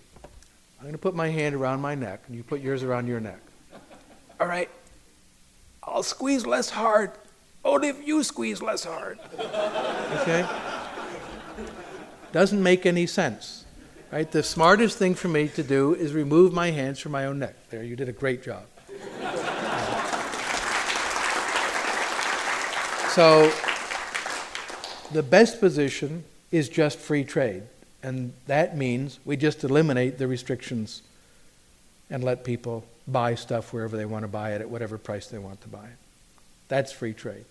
I'm 0.77 0.83
going 0.83 0.91
to 0.93 0.97
put 0.97 1.15
my 1.15 1.29
hand 1.29 1.55
around 1.55 1.81
my 1.81 1.95
neck, 1.95 2.23
and 2.27 2.35
you 2.35 2.43
put 2.43 2.61
yours 2.61 2.83
around 2.83 3.07
your 3.07 3.19
neck. 3.19 3.39
All 4.39 4.47
right, 4.47 4.69
I'll 5.83 6.03
squeeze 6.03 6.45
less 6.45 6.69
hard. 6.69 7.11
Oh, 7.63 7.75
Only 7.75 7.89
if 7.89 8.05
you 8.05 8.23
squeeze 8.23 8.61
less 8.61 8.83
hard. 8.83 9.19
Okay? 10.21 10.45
Doesn't 12.31 12.61
make 12.61 12.85
any 12.85 13.07
sense. 13.07 13.65
Right? 14.11 14.29
The 14.29 14.43
smartest 14.43 14.97
thing 14.97 15.15
for 15.15 15.27
me 15.27 15.47
to 15.49 15.63
do 15.63 15.95
is 15.95 16.13
remove 16.13 16.53
my 16.53 16.71
hands 16.71 16.99
from 16.99 17.13
my 17.13 17.25
own 17.25 17.39
neck. 17.39 17.55
There, 17.69 17.83
you 17.83 17.95
did 17.95 18.09
a 18.09 18.11
great 18.11 18.43
job. 18.43 18.63
So, 23.09 23.51
the 25.11 25.21
best 25.21 25.59
position 25.59 26.23
is 26.51 26.67
just 26.67 26.97
free 26.97 27.23
trade. 27.23 27.63
And 28.01 28.33
that 28.47 28.75
means 28.75 29.19
we 29.23 29.37
just 29.37 29.63
eliminate 29.63 30.17
the 30.17 30.27
restrictions 30.27 31.03
and 32.09 32.23
let 32.23 32.43
people 32.43 32.85
buy 33.07 33.35
stuff 33.35 33.71
wherever 33.71 33.95
they 33.95 34.05
want 34.05 34.23
to 34.23 34.27
buy 34.27 34.53
it 34.53 34.61
at 34.61 34.69
whatever 34.69 34.97
price 34.97 35.27
they 35.27 35.37
want 35.37 35.61
to 35.61 35.67
buy 35.67 35.85
it. 35.85 35.97
That's 36.67 36.91
free 36.91 37.13
trade. 37.13 37.45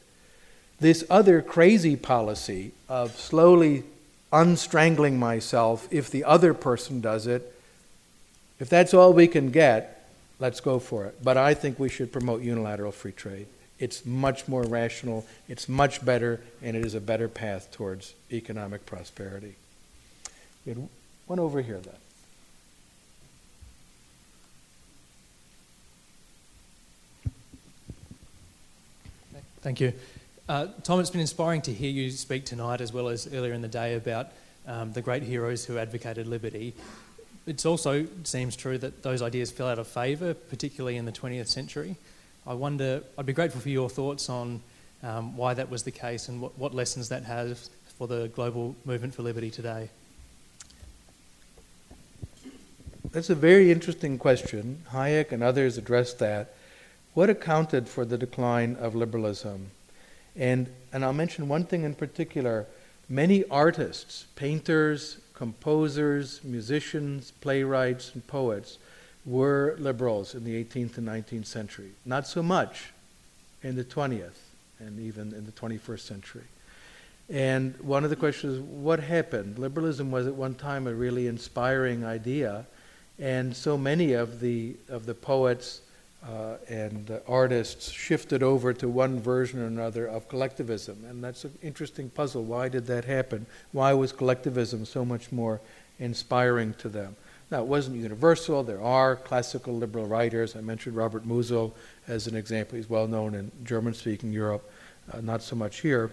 This 0.83 1.05
other 1.09 1.41
crazy 1.43 1.95
policy 1.95 2.73
of 2.89 3.17
slowly 3.17 3.85
unstrangling 4.33 5.17
myself 5.17 5.87
if 5.93 6.11
the 6.11 6.25
other 6.25 6.53
person 6.55 7.01
does 7.01 7.29
it, 7.29 7.57
if 8.59 8.69
that's 8.69 8.93
all 8.93 9.13
we 9.13 9.29
can 9.29 9.53
get, 9.53 10.09
let's 10.41 10.59
go 10.59 10.81
for 10.81 11.05
it. 11.05 11.23
But 11.23 11.37
I 11.37 11.55
think 11.55 11.79
we 11.79 11.89
should 11.89 12.11
promote 12.11 12.43
unilateral 12.43 12.91
free 12.91 13.13
trade. 13.13 13.47
It's 13.79 14.05
much 14.05 14.49
more 14.49 14.65
rational, 14.65 15.25
it's 15.49 15.69
much 15.69 16.05
better, 16.05 16.41
and 16.61 16.77
it 16.77 16.85
is 16.85 16.97
a 16.97 17.01
better 17.01 17.29
path 17.29 17.71
towards 17.71 18.15
economic 18.33 18.85
prosperity. 18.85 19.55
We 20.67 20.73
had 20.73 20.89
one 21.29 21.39
over 21.39 21.63
here 21.63 21.79
then. 21.79 21.95
Thank 29.61 29.81
you. 29.81 29.93
Uh, 30.53 30.67
Tom, 30.83 31.01
it's 31.01 31.09
been 31.09 31.23
inspiring 31.23 31.63
to 31.63 31.73
hear 31.73 31.91
you 31.91 32.11
speak 32.11 32.45
tonight 32.45 32.83
as 32.83 32.93
well 32.93 33.09
as 33.09 33.27
earlier 33.33 33.55
in 33.55 33.63
the 33.63 33.69
day 33.69 33.95
about 33.95 34.29
um, 34.67 34.93
the 34.93 35.01
great 35.01 35.23
heroes 35.23 35.65
who 35.65 35.79
advocated 35.79 36.27
liberty. 36.27 36.75
It 37.47 37.65
also 37.65 38.07
seems 38.25 38.55
true 38.55 38.77
that 38.77 39.03
those 39.03 39.23
ideas 39.23 39.51
fell 39.51 39.67
out 39.67 39.79
of 39.79 39.89
favour, 39.89 40.35
particularly 40.35 40.99
in 40.99 41.07
the 41.07 41.11
20th 41.11 41.49
century. 41.49 41.97
I 42.47 42.53
wonder, 42.53 43.03
I'd 43.17 43.25
be 43.25 43.33
grateful 43.33 43.63
for 43.63 43.71
your 43.71 43.89
thoughts 43.89 44.29
on 44.29 44.61
um, 45.03 45.39
why 45.39 45.55
that 45.55 45.71
was 45.71 45.85
the 45.85 45.91
case 45.91 46.29
and 46.29 46.39
what, 46.39 46.59
what 46.59 46.75
lessons 46.75 47.09
that 47.09 47.25
has 47.25 47.71
for 47.97 48.07
the 48.07 48.29
global 48.35 48.77
movement 48.85 49.15
for 49.15 49.23
liberty 49.23 49.51
today. 49.51 49.89
That's 53.11 53.31
a 53.31 53.35
very 53.35 53.73
interesting 53.73 54.19
question. 54.19 54.83
Hayek 54.91 55.33
and 55.33 55.43
others 55.43 55.79
addressed 55.79 56.19
that. 56.19 56.53
What 57.15 57.31
accounted 57.31 57.89
for 57.89 58.05
the 58.05 58.19
decline 58.19 58.77
of 58.77 58.95
liberalism? 58.95 59.71
And, 60.37 60.69
and 60.93 61.05
I'll 61.05 61.13
mention 61.13 61.49
one 61.49 61.65
thing 61.65 61.85
in 61.85 61.95
particular 61.95 62.67
many 63.09 63.45
artists, 63.51 64.27
painters, 64.37 65.19
composers, 65.35 66.41
musicians, 66.45 67.33
playwrights, 67.41 68.15
and 68.15 68.27
poets 68.27 68.79
were 69.25 69.77
liberals 69.79 70.35
in 70.35 70.45
the 70.45 70.65
18th 70.65 70.99
and 70.99 71.07
19th 71.07 71.47
century. 71.47 71.91
Not 72.05 72.27
so 72.27 72.43
much 72.43 72.93
in 73.63 73.77
the 73.77 73.85
20th 73.85 74.39
and 74.79 74.99
even 75.01 75.33
in 75.33 75.47
the 75.47 75.53
21st 75.53 76.01
century. 76.01 76.45
And 77.31 77.79
one 77.81 78.05
of 78.05 78.11
the 78.11 78.17
questions 78.17 78.55
is 78.55 78.61
what 78.61 79.01
happened? 79.01 79.59
Liberalism 79.59 80.11
was 80.11 80.27
at 80.27 80.35
one 80.35 80.55
time 80.55 80.87
a 80.87 80.95
really 80.95 81.29
inspiring 81.29 82.05
idea, 82.05 82.67
and 83.19 83.55
so 83.55 83.79
many 83.79 84.13
of 84.13 84.41
the, 84.41 84.77
of 84.89 85.07
the 85.07 85.15
poets, 85.15 85.81
uh, 86.27 86.57
and 86.69 87.21
artists 87.27 87.91
shifted 87.91 88.43
over 88.43 88.73
to 88.73 88.89
one 88.89 89.19
version 89.21 89.61
or 89.61 89.67
another 89.67 90.07
of 90.07 90.29
collectivism. 90.29 91.05
And 91.09 91.23
that's 91.23 91.45
an 91.45 91.59
interesting 91.63 92.11
puzzle. 92.11 92.45
Why 92.45 92.69
did 92.69 92.87
that 92.87 93.05
happen? 93.05 93.47
Why 93.73 93.93
was 93.93 94.13
collectivism 94.13 94.85
so 94.85 95.05
much 95.05 95.33
more 95.33 95.61
inspiring 95.99 96.75
to 96.75 96.89
them? 96.89 97.17
Now, 97.51 97.61
it 97.61 97.67
wasn't 97.67 97.97
universal. 97.97 98.63
There 98.63 98.81
are 98.81 99.17
classical 99.17 99.77
liberal 99.77 100.07
writers. 100.07 100.57
I 100.57 100.61
mentioned 100.61 100.97
Robert 100.97 101.27
Musil 101.27 101.73
as 102.09 102.27
an 102.27 102.37
example. 102.37 102.77
He's 102.77 102.89
well 102.89 103.07
known 103.09 103.35
in 103.35 103.51
German 103.65 103.93
speaking 103.93 104.33
Europe, 104.33 104.71
uh, 105.13 105.21
not 105.21 105.43
so 105.43 105.57
much 105.57 105.81
here. 105.81 106.13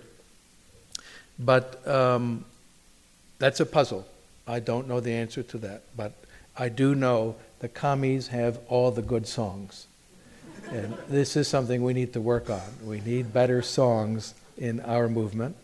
But 1.39 1.87
um, 1.87 2.43
that's 3.37 3.59
a 3.61 3.65
puzzle. 3.65 4.05
I 4.47 4.59
don't 4.59 4.87
know 4.87 4.99
the 4.99 5.13
answer 5.13 5.43
to 5.43 5.57
that. 5.59 5.83
But 5.95 6.13
I 6.57 6.67
do 6.67 6.93
know 6.95 7.35
the 7.59 7.69
commies 7.69 8.27
have 8.27 8.59
all 8.67 8.91
the 8.91 9.01
good 9.01 9.27
songs. 9.27 9.87
And 10.71 10.95
this 11.07 11.35
is 11.35 11.47
something 11.47 11.83
we 11.83 11.93
need 11.93 12.13
to 12.13 12.21
work 12.21 12.49
on. 12.49 12.61
We 12.85 13.01
need 13.01 13.33
better 13.33 13.61
songs 13.61 14.35
in 14.57 14.79
our 14.81 15.09
movement. 15.09 15.55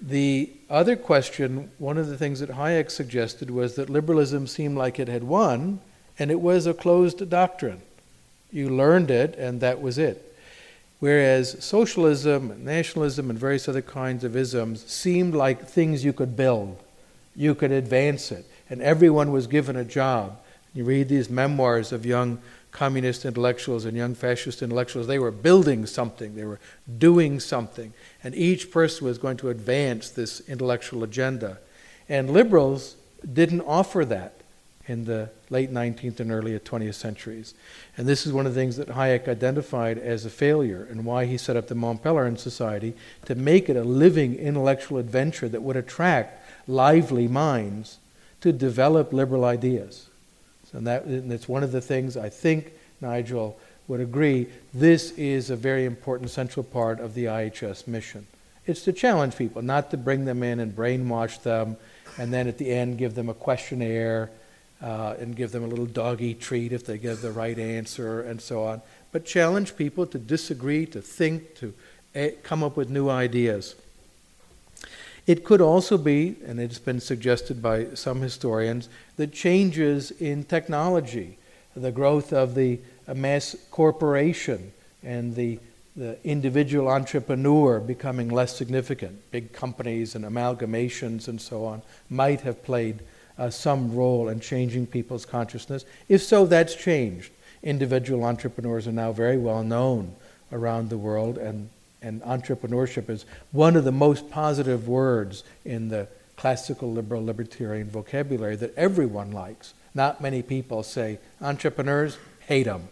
The 0.00 0.50
other 0.70 0.96
question, 0.96 1.70
one 1.78 1.98
of 1.98 2.08
the 2.08 2.16
things 2.16 2.40
that 2.40 2.50
Hayek 2.50 2.90
suggested 2.90 3.50
was 3.50 3.74
that 3.74 3.90
liberalism 3.90 4.46
seemed 4.46 4.76
like 4.76 5.00
it 5.00 5.08
had 5.08 5.24
won, 5.24 5.80
and 6.18 6.30
it 6.30 6.40
was 6.40 6.66
a 6.66 6.74
closed 6.74 7.28
doctrine. 7.28 7.80
You 8.52 8.68
learned 8.68 9.10
it, 9.10 9.34
and 9.36 9.60
that 9.60 9.80
was 9.80 9.98
it. 9.98 10.36
Whereas 11.00 11.62
socialism, 11.64 12.50
and 12.50 12.64
nationalism, 12.64 13.30
and 13.30 13.38
various 13.38 13.68
other 13.68 13.82
kinds 13.82 14.22
of 14.22 14.36
isms 14.36 14.84
seemed 14.86 15.34
like 15.34 15.66
things 15.66 16.04
you 16.04 16.12
could 16.12 16.36
build, 16.36 16.80
you 17.34 17.54
could 17.54 17.72
advance 17.72 18.30
it, 18.30 18.46
and 18.70 18.80
everyone 18.80 19.32
was 19.32 19.48
given 19.48 19.74
a 19.74 19.84
job. 19.84 20.38
You 20.72 20.84
read 20.84 21.08
these 21.08 21.28
memoirs 21.28 21.92
of 21.92 22.06
young 22.06 22.40
communist 22.74 23.24
intellectuals 23.24 23.84
and 23.84 23.96
young 23.96 24.14
fascist 24.16 24.60
intellectuals. 24.60 25.06
They 25.06 25.20
were 25.20 25.30
building 25.30 25.86
something, 25.86 26.34
they 26.34 26.44
were 26.44 26.58
doing 26.98 27.38
something, 27.38 27.94
and 28.22 28.34
each 28.34 28.70
person 28.72 29.06
was 29.06 29.16
going 29.16 29.38
to 29.38 29.48
advance 29.48 30.10
this 30.10 30.40
intellectual 30.48 31.04
agenda. 31.04 31.58
And 32.08 32.30
liberals 32.30 32.96
didn't 33.32 33.62
offer 33.62 34.04
that 34.06 34.40
in 34.86 35.04
the 35.04 35.30
late 35.50 35.72
19th 35.72 36.18
and 36.18 36.32
early 36.32 36.58
20th 36.58 36.94
centuries. 36.94 37.54
And 37.96 38.08
this 38.08 38.26
is 38.26 38.32
one 38.32 38.44
of 38.44 38.54
the 38.54 38.60
things 38.60 38.76
that 38.76 38.88
Hayek 38.88 39.28
identified 39.28 39.96
as 39.96 40.26
a 40.26 40.30
failure 40.30 40.86
and 40.90 41.06
why 41.06 41.26
he 41.26 41.38
set 41.38 41.56
up 41.56 41.68
the 41.68 41.76
Mont 41.76 42.02
Pelerin 42.02 42.38
Society 42.38 42.94
to 43.24 43.36
make 43.36 43.68
it 43.68 43.76
a 43.76 43.84
living 43.84 44.34
intellectual 44.34 44.98
adventure 44.98 45.48
that 45.48 45.62
would 45.62 45.76
attract 45.76 46.68
lively 46.68 47.28
minds 47.28 47.98
to 48.40 48.52
develop 48.52 49.12
liberal 49.12 49.44
ideas. 49.44 50.08
So 50.74 50.80
that, 50.80 51.04
and 51.04 51.30
that's 51.30 51.48
one 51.48 51.62
of 51.62 51.70
the 51.70 51.80
things 51.80 52.16
I 52.16 52.28
think 52.28 52.72
Nigel 53.00 53.56
would 53.86 54.00
agree. 54.00 54.48
This 54.72 55.12
is 55.12 55.50
a 55.50 55.56
very 55.56 55.84
important 55.84 56.30
central 56.30 56.64
part 56.64 56.98
of 56.98 57.14
the 57.14 57.26
IHS 57.26 57.86
mission. 57.86 58.26
It's 58.66 58.82
to 58.82 58.92
challenge 58.92 59.36
people, 59.36 59.62
not 59.62 59.92
to 59.92 59.96
bring 59.96 60.24
them 60.24 60.42
in 60.42 60.58
and 60.58 60.74
brainwash 60.74 61.40
them, 61.42 61.76
and 62.18 62.32
then 62.32 62.48
at 62.48 62.58
the 62.58 62.72
end 62.72 62.98
give 62.98 63.14
them 63.14 63.28
a 63.28 63.34
questionnaire 63.34 64.32
uh, 64.82 65.14
and 65.20 65.36
give 65.36 65.52
them 65.52 65.62
a 65.62 65.68
little 65.68 65.86
doggy 65.86 66.34
treat 66.34 66.72
if 66.72 66.84
they 66.84 66.98
give 66.98 67.20
the 67.20 67.30
right 67.30 67.58
answer 67.58 68.22
and 68.22 68.40
so 68.40 68.64
on. 68.64 68.82
But 69.12 69.24
challenge 69.24 69.76
people 69.76 70.06
to 70.08 70.18
disagree, 70.18 70.86
to 70.86 71.00
think, 71.00 71.54
to 71.56 71.72
uh, 72.16 72.28
come 72.42 72.64
up 72.64 72.76
with 72.76 72.90
new 72.90 73.08
ideas. 73.08 73.76
It 75.26 75.42
could 75.44 75.60
also 75.60 75.96
be, 75.96 76.36
and 76.46 76.60
it's 76.60 76.78
been 76.78 77.00
suggested 77.00 77.62
by 77.62 77.94
some 77.94 78.20
historians, 78.20 78.88
that 79.16 79.32
changes 79.32 80.10
in 80.10 80.44
technology, 80.44 81.38
the 81.74 81.92
growth 81.92 82.32
of 82.32 82.54
the 82.54 82.78
mass 83.14 83.56
corporation 83.70 84.72
and 85.02 85.34
the, 85.34 85.58
the 85.96 86.18
individual 86.24 86.88
entrepreneur 86.88 87.80
becoming 87.80 88.28
less 88.28 88.54
significant, 88.54 89.30
big 89.30 89.52
companies 89.52 90.14
and 90.14 90.24
amalgamations 90.24 91.28
and 91.28 91.40
so 91.40 91.64
on, 91.64 91.82
might 92.10 92.42
have 92.42 92.62
played 92.62 93.00
uh, 93.38 93.50
some 93.50 93.94
role 93.94 94.28
in 94.28 94.40
changing 94.40 94.86
people's 94.86 95.24
consciousness. 95.24 95.84
If 96.08 96.22
so, 96.22 96.46
that's 96.46 96.74
changed. 96.74 97.32
Individual 97.62 98.24
entrepreneurs 98.24 98.86
are 98.86 98.92
now 98.92 99.10
very 99.10 99.38
well 99.38 99.62
known 99.62 100.14
around 100.52 100.90
the 100.90 100.98
world, 100.98 101.38
and, 101.38 101.70
and 102.04 102.20
entrepreneurship 102.22 103.08
is 103.08 103.24
one 103.50 103.76
of 103.76 103.84
the 103.84 103.92
most 103.92 104.30
positive 104.30 104.86
words 104.86 105.42
in 105.64 105.88
the 105.88 106.06
classical 106.36 106.92
liberal 106.92 107.24
libertarian 107.24 107.88
vocabulary 107.88 108.56
that 108.56 108.76
everyone 108.76 109.32
likes. 109.32 109.72
Not 109.94 110.20
many 110.20 110.42
people 110.42 110.82
say 110.82 111.18
entrepreneurs 111.40 112.18
hate 112.40 112.64
them, 112.64 112.88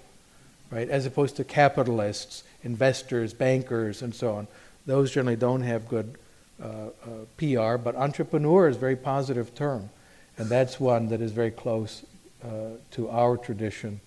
right? 0.71 0.89
As 0.89 1.05
opposed 1.05 1.37
to 1.37 1.45
capitalists, 1.45 2.43
investors, 2.63 3.35
bankers, 3.35 4.01
and 4.01 4.15
so 4.15 4.35
on. 4.35 4.49
Those 4.87 5.13
generally 5.13 5.37
don't 5.37 5.63
have 5.63 5.89
good 5.89 6.17
uh, 6.63 6.67
uh, 6.67 6.91
PR, 7.37 7.77
but 7.77 7.95
entrepreneur 7.97 8.69
is 8.69 8.77
a 8.77 8.81
very 8.81 8.97
positive 8.97 9.55
term. 9.55 9.91
And 10.39 10.49
that's 10.49 10.81
one 10.81 11.09
that 11.09 11.21
is 11.21 11.33
very 11.33 11.51
close 11.51 12.05
uh, 12.43 12.77
to 12.93 13.11
our 13.11 13.37
tradition. 13.37 14.01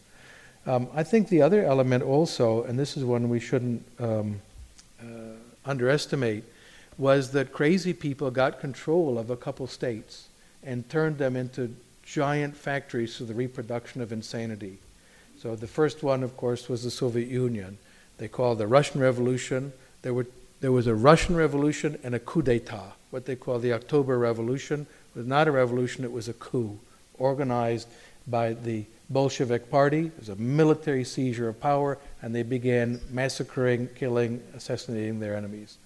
Um, 0.66 0.88
I 0.96 1.04
think 1.04 1.30
the 1.30 1.44
other 1.44 1.64
element 1.64 2.02
also, 2.02 2.64
and 2.64 2.80
this 2.80 2.98
is 2.98 3.04
one 3.04 3.30
we 3.30 3.40
shouldn't 3.40 3.86
um, 4.00 4.42
underestimate, 5.66 6.44
was 6.98 7.32
that 7.32 7.52
crazy 7.52 7.94
people 7.94 8.32
got 8.32 8.60
control 8.60 9.18
of 9.18 9.30
a 9.30 9.36
couple 9.36 9.68
states 9.68 10.28
and 10.64 10.90
turned 10.90 11.18
them 11.18 11.36
into 11.36 11.76
giant 12.04 12.56
factories 12.56 13.18
for 13.18 13.24
the 13.24 13.34
reproduction 13.34 14.02
of 14.02 14.12
insanity. 14.12 14.78
So 15.42 15.56
the 15.56 15.68
first 15.68 16.04
one, 16.04 16.24
of 16.24 16.38
course, 16.38 16.70
was 16.70 16.84
the 16.84 16.92
Soviet 16.92 17.28
Union. 17.28 17.78
They 18.18 18.28
called 18.28 18.60
the 18.60 18.68
Russian 18.68 19.02
Revolution. 19.02 19.74
There, 20.02 20.14
were, 20.14 20.28
there 20.62 20.72
was 20.72 20.88
a 20.88 20.96
Russian 20.96 21.36
Revolution 21.36 22.00
and 22.04 22.16
a 22.16 22.20
coup 22.20 22.42
d'etat, 22.42 22.94
what 23.12 23.26
they 23.26 23.36
call 23.36 23.60
the 23.60 23.74
October 23.74 24.18
Revolution, 24.18 24.88
was 25.14 25.26
not 25.26 25.48
a 25.48 25.52
revolution, 25.52 26.04
it 26.04 26.12
was 26.12 26.28
a 26.28 26.34
coup 26.34 26.80
organized 27.18 27.88
by 28.28 28.54
the 28.54 28.86
Bolshevik 29.10 29.70
Party. 29.70 30.08
It 30.08 30.20
was 30.20 30.30
a 30.30 30.36
military 30.36 31.04
seizure 31.04 31.50
of 31.50 31.60
power, 31.60 31.98
and 32.22 32.34
they 32.34 32.44
began 32.44 33.00
massacring, 33.12 33.90
killing, 33.96 34.42
assassinating 34.56 35.20
their 35.20 35.36
enemies. 35.36 35.78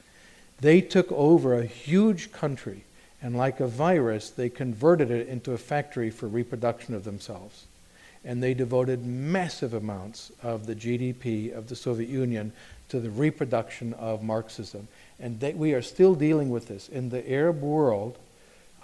They 0.61 0.81
took 0.81 1.11
over 1.11 1.55
a 1.55 1.65
huge 1.65 2.31
country, 2.31 2.83
and 3.21 3.35
like 3.35 3.59
a 3.59 3.67
virus, 3.67 4.29
they 4.29 4.49
converted 4.49 5.11
it 5.11 5.27
into 5.27 5.53
a 5.53 5.57
factory 5.57 6.09
for 6.09 6.27
reproduction 6.27 6.93
of 6.93 7.03
themselves. 7.03 7.65
And 8.25 8.43
they 8.43 8.53
devoted 8.53 9.05
massive 9.05 9.73
amounts 9.73 10.31
of 10.43 10.65
the 10.65 10.75
GDP 10.75 11.53
of 11.53 11.69
the 11.69 11.75
Soviet 11.75 12.09
Union 12.09 12.51
to 12.89 12.99
the 12.99 13.09
reproduction 13.09 13.93
of 13.93 14.23
Marxism. 14.23 14.87
And 15.19 15.39
they, 15.39 15.53
we 15.53 15.73
are 15.73 15.81
still 15.81 16.15
dealing 16.15 16.49
with 16.49 16.67
this. 16.67 16.89
In 16.89 17.09
the 17.09 17.29
Arab 17.31 17.61
world, 17.61 18.17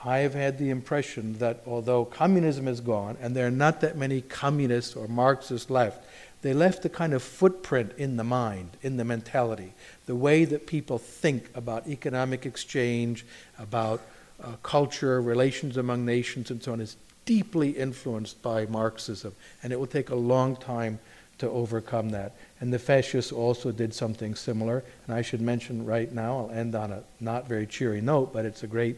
I 0.03 0.19
have 0.19 0.33
had 0.33 0.57
the 0.57 0.69
impression 0.69 1.37
that 1.39 1.63
although 1.65 2.05
communism 2.05 2.67
is 2.67 2.81
gone, 2.81 3.17
and 3.21 3.35
there 3.35 3.47
are 3.47 3.51
not 3.51 3.81
that 3.81 3.97
many 3.97 4.21
communists 4.21 4.95
or 4.95 5.07
Marxists 5.07 5.69
left, 5.69 6.03
they 6.41 6.53
left 6.53 6.85
a 6.85 6.89
kind 6.89 7.13
of 7.13 7.23
footprint 7.23 7.93
in 7.97 8.17
the 8.17 8.23
mind, 8.23 8.77
in 8.83 8.97
the 8.97 9.03
mentality. 9.03 9.73
The 10.05 10.15
way 10.15 10.45
that 10.45 10.67
people 10.67 10.99
think 10.99 11.49
about 11.55 11.87
economic 11.87 12.45
exchange, 12.45 13.25
about 13.57 14.01
uh, 14.43 14.51
culture, 14.61 15.21
relations 15.21 15.77
among 15.77 16.05
nations, 16.05 16.51
and 16.51 16.61
so 16.61 16.73
on 16.73 16.81
is 16.81 16.97
deeply 17.25 17.71
influenced 17.71 18.41
by 18.43 18.67
Marxism. 18.67 19.33
And 19.63 19.73
it 19.73 19.79
will 19.79 19.87
take 19.87 20.11
a 20.11 20.15
long 20.15 20.55
time 20.55 20.99
to 21.39 21.49
overcome 21.49 22.09
that. 22.09 22.33
And 22.59 22.71
the 22.71 22.79
fascists 22.79 23.31
also 23.31 23.71
did 23.71 23.93
something 23.93 24.35
similar. 24.35 24.83
And 25.07 25.15
I 25.15 25.21
should 25.21 25.41
mention 25.41 25.85
right 25.85 26.11
now, 26.11 26.37
I'll 26.37 26.51
end 26.51 26.75
on 26.75 26.91
a 26.91 27.03
not 27.19 27.47
very 27.47 27.65
cheery 27.65 28.01
note, 28.01 28.31
but 28.31 28.45
it's 28.45 28.63
a 28.63 28.67
great 28.67 28.97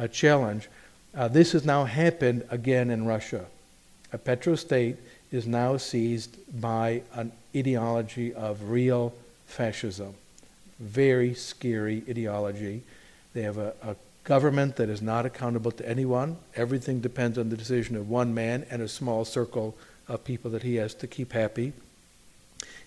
uh, 0.00 0.08
challenge. 0.08 0.68
Uh, 1.14 1.28
this 1.28 1.52
has 1.52 1.64
now 1.64 1.84
happened 1.84 2.44
again 2.50 2.90
in 2.90 3.04
Russia. 3.04 3.44
A 4.12 4.18
petrostate 4.18 4.96
is 5.30 5.46
now 5.46 5.76
seized 5.76 6.36
by 6.60 7.02
an 7.14 7.32
ideology 7.54 8.32
of 8.32 8.70
real 8.70 9.12
fascism. 9.46 10.14
Very 10.78 11.34
scary 11.34 12.02
ideology. 12.08 12.82
They 13.34 13.42
have 13.42 13.58
a, 13.58 13.74
a 13.82 13.96
government 14.24 14.76
that 14.76 14.88
is 14.88 15.02
not 15.02 15.26
accountable 15.26 15.70
to 15.72 15.88
anyone. 15.88 16.36
Everything 16.56 17.00
depends 17.00 17.36
on 17.36 17.50
the 17.50 17.56
decision 17.56 17.96
of 17.96 18.08
one 18.08 18.32
man 18.34 18.64
and 18.70 18.80
a 18.80 18.88
small 18.88 19.24
circle 19.24 19.76
of 20.08 20.24
people 20.24 20.50
that 20.52 20.62
he 20.62 20.76
has 20.76 20.94
to 20.94 21.06
keep 21.06 21.32
happy. 21.32 21.72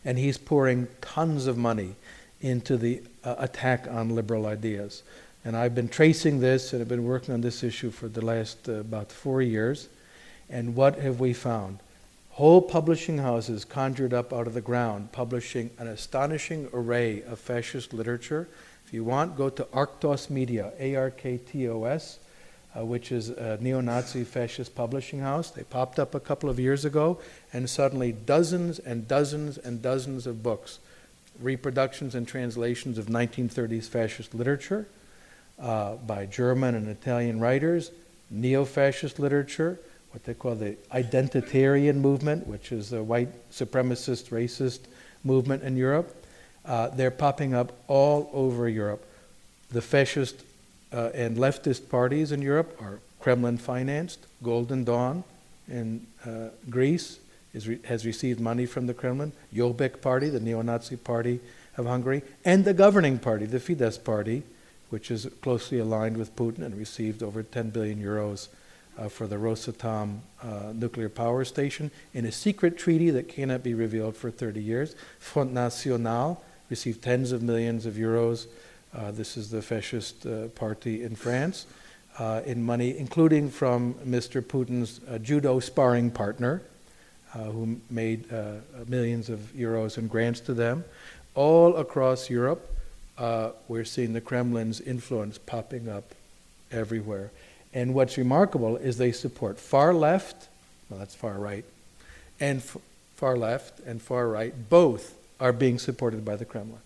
And 0.04 0.18
he's 0.18 0.38
pouring 0.38 0.88
tons 1.02 1.46
of 1.48 1.58
money 1.58 1.96
into 2.42 2.76
the 2.76 3.02
uh, 3.24 3.36
attack 3.38 3.88
on 3.90 4.16
liberal 4.16 4.46
ideas. 4.46 5.04
And 5.46 5.58
I've 5.58 5.76
been 5.76 5.90
tracing 5.90 6.40
this 6.40 6.72
and 6.72 6.82
I've 6.82 6.88
been 6.88 7.04
working 7.04 7.34
on 7.34 7.42
this 7.42 7.64
issue 7.64 7.92
for 7.92 8.08
the 8.08 8.24
last 8.24 8.70
uh, 8.70 8.74
about 8.74 9.12
four 9.12 9.42
years. 9.42 9.90
And 10.50 10.76
what 10.76 11.00
have 11.00 11.20
we 11.20 11.34
found? 11.34 11.80
Whole 12.32 12.62
publishing 12.62 13.18
houses 13.18 13.66
conjured 13.66 14.14
up 14.14 14.32
out 14.34 14.48
of 14.48 14.54
the 14.54 14.62
ground, 14.62 15.12
publishing 15.12 15.70
an 15.78 15.88
astonishing 15.88 16.70
array 16.74 17.22
of 17.24 17.40
fascist 17.40 17.94
literature. 17.94 18.48
If 18.86 18.94
you 18.94 19.04
want, 19.04 19.38
go 19.38 19.50
to 19.50 19.64
Arktos 19.66 20.30
Media, 20.30 20.72
A 20.80 20.96
R 20.96 21.12
K 21.12 21.38
T 21.38 21.68
O 21.68 21.84
S, 21.84 22.20
uh, 22.76 22.86
which 22.86 23.12
is 23.12 23.30
a 23.30 23.58
neo 23.62 23.82
Nazi 23.82 24.24
fascist 24.24 24.74
publishing 24.74 25.20
house. 25.20 25.52
They 25.52 25.64
popped 25.64 26.00
up 26.00 26.16
a 26.16 26.20
couple 26.20 26.50
of 26.50 26.60
years 26.60 26.86
ago, 26.86 27.20
and 27.52 27.70
suddenly 27.70 28.12
dozens 28.12 28.80
and 28.80 29.08
dozens 29.08 29.58
and 29.60 29.82
dozens 29.82 30.26
of 30.26 30.42
books, 30.42 30.80
reproductions 31.40 32.16
and 32.16 32.28
translations 32.28 32.98
of 32.98 33.08
1930s 33.08 33.88
fascist 33.88 34.34
literature 34.34 34.88
uh, 35.60 35.96
by 35.96 36.26
German 36.26 36.76
and 36.76 36.88
Italian 36.88 37.40
writers, 37.40 37.92
neo 38.30 38.66
fascist 38.66 39.20
literature, 39.20 39.80
what 40.12 40.24
they 40.24 40.34
call 40.34 40.56
the 40.56 40.76
identitarian 40.92 41.96
movement, 41.96 42.48
which 42.48 42.72
is 42.72 42.94
a 42.94 43.04
white 43.04 43.30
supremacist, 43.52 44.30
racist 44.30 44.80
movement 45.24 45.64
in 45.64 45.76
Europe. 45.78 46.16
Uh, 46.66 46.90
they're 46.90 47.12
popping 47.12 47.54
up 47.54 47.72
all 47.88 48.30
over 48.34 48.70
Europe. 48.70 49.04
The 49.72 49.82
fascist 49.82 50.44
uh, 50.94 51.10
and 51.14 51.38
leftist 51.38 51.90
parties 51.90 52.32
in 52.32 52.42
Europe 52.42 52.78
are 52.82 53.00
Kremlin 53.20 53.58
financed. 53.58 54.26
Golden 54.44 54.84
Dawn 54.84 55.24
in 55.68 56.06
uh, 56.26 56.50
Greece 56.70 57.20
re- 57.66 57.80
has 57.86 58.06
received 58.06 58.40
money 58.40 58.66
from 58.66 58.88
the 58.88 58.94
Kremlin. 58.94 59.32
Jobbik 59.54 60.02
Party, 60.02 60.30
the 60.30 60.40
neo 60.40 60.62
Nazi 60.62 60.96
party 60.96 61.40
of 61.78 61.86
Hungary, 61.86 62.22
and 62.46 62.66
the 62.66 62.74
governing 62.74 63.18
party, 63.18 63.46
the 63.46 63.60
Fidesz 63.60 64.04
party, 64.04 64.44
which 64.94 65.10
is 65.10 65.28
closely 65.42 65.80
aligned 65.80 66.16
with 66.16 66.36
Putin 66.36 66.60
and 66.60 66.78
received 66.78 67.24
over 67.24 67.42
10 67.42 67.72
billion 67.72 68.00
euros 68.00 68.50
uh, 68.96 69.10
for 69.10 69.26
the 69.26 69.38
Rosatom 69.38 70.20
uh, 70.44 70.72
nuclear 70.72 71.10
power 71.10 71.44
station 71.44 71.90
in 72.14 72.26
a 72.26 72.32
secret 72.32 72.78
treaty 72.78 73.10
that 73.10 73.28
cannot 73.28 73.64
be 73.64 73.74
revealed 73.74 74.16
for 74.16 74.30
30 74.30 74.62
years. 74.62 74.96
Front 75.18 75.52
National 75.52 76.44
received 76.70 77.02
tens 77.02 77.32
of 77.32 77.42
millions 77.42 77.88
of 77.88 77.96
euros. 77.96 78.46
Uh, 78.96 79.10
this 79.10 79.36
is 79.36 79.50
the 79.50 79.64
fascist 79.64 80.28
uh, 80.28 80.48
party 80.50 81.02
in 81.02 81.16
France. 81.16 81.66
Uh, 82.20 82.42
in 82.46 82.62
money, 82.62 82.96
including 82.96 83.50
from 83.50 83.96
Mr. 84.06 84.44
Putin's 84.44 85.02
uh, 85.10 85.18
judo 85.18 85.60
sparring 85.60 86.12
partner, 86.12 86.62
who 87.34 87.82
made 87.90 88.32
millions 88.88 89.28
of 89.28 89.40
euros 89.58 89.98
in 89.98 90.08
grants 90.08 90.40
to 90.40 90.54
them. 90.54 90.86
All 91.34 91.78
across 91.78 92.30
Europe, 92.30 92.70
uh, 93.18 93.52
we're 93.68 93.86
seeing 93.86 94.14
the 94.14 94.22
Kremlin's 94.22 94.82
influence 94.82 95.38
popping 95.38 95.88
up 95.90 96.16
everywhere. 96.72 97.32
And 97.74 97.94
what's 97.94 98.18
remarkable 98.18 98.78
is 98.78 98.98
they 98.98 99.12
support 99.12 99.60
far 99.60 99.94
left, 99.94 100.48
well, 100.90 101.00
that's 101.00 101.16
far 101.16 101.34
right, 101.34 101.66
and 102.40 102.62
far 103.16 103.38
left 103.38 103.80
and 103.82 104.02
far 104.02 104.28
right, 104.28 104.54
both 104.70 105.16
are 105.40 105.54
being 105.54 105.80
supported 105.80 106.24
by 106.24 106.36
the 106.36 106.46
Kremlin. 106.46 106.80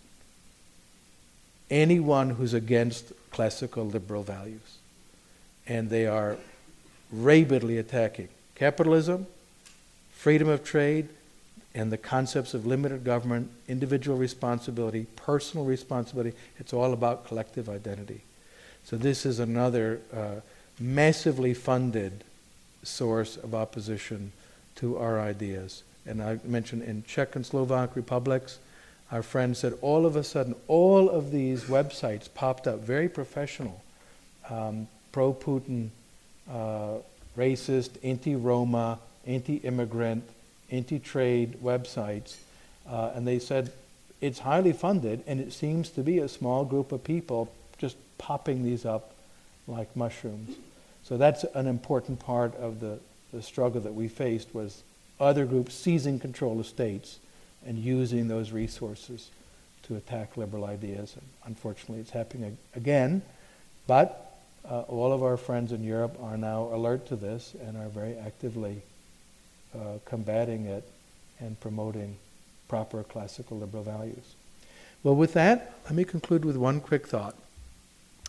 Anyone 1.70 2.32
who's 2.32 2.54
against 2.54 3.12
classical 3.38 3.86
liberal 3.86 4.24
values. 4.24 4.80
And 5.68 5.92
they 5.92 6.08
are 6.08 6.38
rabidly 7.12 7.78
attacking 7.78 8.30
capitalism, 8.56 9.28
freedom 10.12 10.48
of 10.48 10.64
trade, 10.64 11.10
and 11.78 11.92
the 11.92 11.98
concepts 11.98 12.56
of 12.56 12.66
limited 12.66 13.04
government, 13.04 13.52
individual 13.68 14.18
responsibility, 14.18 15.06
personal 15.16 15.64
responsibility. 15.64 16.36
It's 16.58 16.74
all 16.74 16.92
about 16.92 17.28
collective 17.28 17.70
identity. 17.70 18.22
So, 18.84 18.98
this 18.98 19.28
is 19.28 19.38
another 19.38 20.02
uh, 20.12 20.42
massively 20.80 21.54
funded 21.54 22.24
source 22.82 23.38
of 23.38 23.54
opposition 23.54 24.32
to 24.78 24.98
our 24.98 25.20
ideas. 25.20 25.84
And 26.08 26.24
I 26.24 26.40
mentioned 26.44 26.82
in 26.82 27.04
Czech 27.04 27.36
and 27.36 27.46
Slovak 27.46 27.96
republics, 27.96 28.58
our 29.12 29.22
friends 29.22 29.60
said 29.60 29.78
all 29.82 30.08
of 30.08 30.16
a 30.16 30.24
sudden, 30.24 30.56
all 30.68 31.12
of 31.12 31.30
these 31.32 31.66
websites 31.66 32.28
popped 32.34 32.66
up, 32.66 32.80
very 32.80 33.08
professional, 33.08 33.84
um, 34.50 34.88
pro 35.12 35.32
Putin, 35.32 35.90
uh, 36.50 36.96
racist, 37.38 37.92
anti 38.04 38.36
Roma, 38.36 38.98
anti 39.28 39.58
immigrant, 39.58 40.24
anti 40.72 41.00
trade 41.00 41.58
websites. 41.64 42.38
Uh, 42.90 43.12
and 43.16 43.28
they 43.28 43.40
said 43.40 43.72
it's 44.22 44.40
highly 44.40 44.74
funded, 44.74 45.24
and 45.28 45.40
it 45.40 45.54
seems 45.54 45.90
to 45.90 46.02
be 46.02 46.20
a 46.20 46.28
small 46.28 46.66
group 46.66 46.92
of 46.92 47.04
people 47.04 47.52
just 47.78 47.98
popping 48.18 48.64
these 48.64 48.86
up 48.86 49.14
like 49.68 49.96
mushrooms. 49.96 50.56
So 51.04 51.18
that's 51.18 51.44
an 51.54 51.68
important 51.68 52.20
part 52.20 52.56
of 52.56 52.80
the, 52.80 53.00
the 53.32 53.42
struggle 53.42 53.82
that 53.82 53.94
we 53.94 54.08
faced 54.08 54.54
was 54.54 54.84
other 55.20 55.46
groups 55.46 55.74
seizing 55.74 56.20
control 56.20 56.60
of 56.60 56.66
states 56.66 57.20
and 57.66 57.78
using 57.78 58.28
those 58.28 58.52
resources 58.52 59.30
to 59.84 59.96
attack 59.96 60.38
liberal 60.38 60.66
ideas. 60.66 61.16
And 61.16 61.26
unfortunately, 61.46 62.00
it's 62.00 62.12
happening 62.12 62.58
again. 62.76 63.22
But 63.88 64.38
uh, 64.70 64.82
all 64.82 65.14
of 65.14 65.24
our 65.24 65.38
friends 65.38 65.72
in 65.72 65.84
Europe 65.84 66.18
are 66.22 66.38
now 66.38 66.70
alert 66.74 67.08
to 67.08 67.16
this 67.16 67.56
and 67.66 67.78
are 67.78 67.90
very 67.90 68.18
actively 68.18 68.82
uh, 69.76 70.00
combating 70.06 70.66
it 70.66 70.88
and 71.40 71.60
promoting 71.60 72.18
proper 72.68 73.04
classical 73.04 73.58
liberal 73.58 73.84
values. 73.84 74.36
Well, 75.04 75.16
with 75.16 75.34
that, 75.34 75.74
let 75.86 75.96
me 75.96 76.04
conclude 76.04 76.44
with 76.44 76.58
one 76.58 76.82
quick 76.82 77.08
thought. 77.08 77.36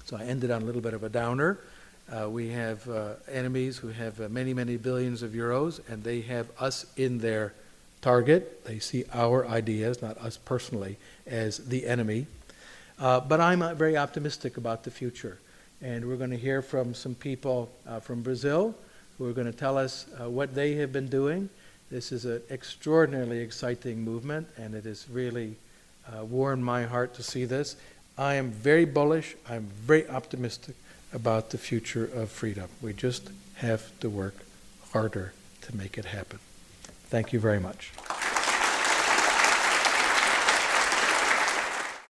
So 0.04 0.16
I 0.16 0.24
ended 0.24 0.50
on 0.50 0.62
a 0.62 0.64
little 0.64 0.80
bit 0.80 0.94
of 0.94 1.02
a 1.02 1.08
downer. 1.08 1.58
Uh, 2.10 2.28
we 2.30 2.48
have 2.48 2.88
uh, 2.88 3.14
enemies 3.30 3.76
who 3.76 3.88
have 3.88 4.20
uh, 4.20 4.28
many, 4.28 4.54
many 4.54 4.76
billions 4.76 5.22
of 5.22 5.32
euros, 5.32 5.80
and 5.88 6.02
they 6.02 6.22
have 6.22 6.48
us 6.58 6.86
in 6.96 7.18
their 7.18 7.52
target. 8.00 8.64
They 8.64 8.78
see 8.78 9.04
our 9.12 9.46
ideas, 9.46 10.00
not 10.00 10.16
us 10.18 10.36
personally, 10.36 10.96
as 11.26 11.58
the 11.58 11.86
enemy. 11.86 12.26
Uh, 12.98 13.20
but 13.20 13.40
I'm 13.40 13.62
uh, 13.62 13.74
very 13.74 13.96
optimistic 13.96 14.56
about 14.56 14.84
the 14.84 14.90
future. 14.90 15.38
And 15.82 16.06
we're 16.08 16.16
going 16.16 16.30
to 16.30 16.36
hear 16.36 16.62
from 16.62 16.94
some 16.94 17.14
people 17.14 17.70
uh, 17.86 18.00
from 18.00 18.22
Brazil 18.22 18.74
who 19.18 19.28
are 19.28 19.32
going 19.32 19.50
to 19.50 19.58
tell 19.58 19.76
us 19.76 20.06
uh, 20.20 20.30
what 20.30 20.54
they 20.54 20.74
have 20.76 20.92
been 20.92 21.08
doing. 21.08 21.50
This 21.90 22.12
is 22.12 22.24
an 22.24 22.40
extraordinarily 22.50 23.40
exciting 23.40 24.02
movement, 24.02 24.48
and 24.56 24.74
it 24.74 24.84
has 24.84 25.06
really 25.10 25.56
uh, 26.06 26.24
warmed 26.24 26.62
my 26.62 26.84
heart 26.84 27.14
to 27.14 27.22
see 27.22 27.44
this. 27.44 27.76
I 28.16 28.34
am 28.34 28.50
very 28.50 28.84
bullish. 28.84 29.36
I'm 29.48 29.64
very 29.64 30.08
optimistic 30.08 30.74
about 31.12 31.50
the 31.50 31.58
future 31.58 32.04
of 32.04 32.30
freedom. 32.30 32.68
We 32.82 32.92
just 32.92 33.30
have 33.56 33.98
to 34.00 34.10
work 34.10 34.34
harder 34.92 35.32
to 35.62 35.76
make 35.76 35.98
it 35.98 36.04
happen. 36.04 36.38
Thank 37.08 37.32
you 37.32 37.40
very 37.40 37.60
much. 37.60 37.92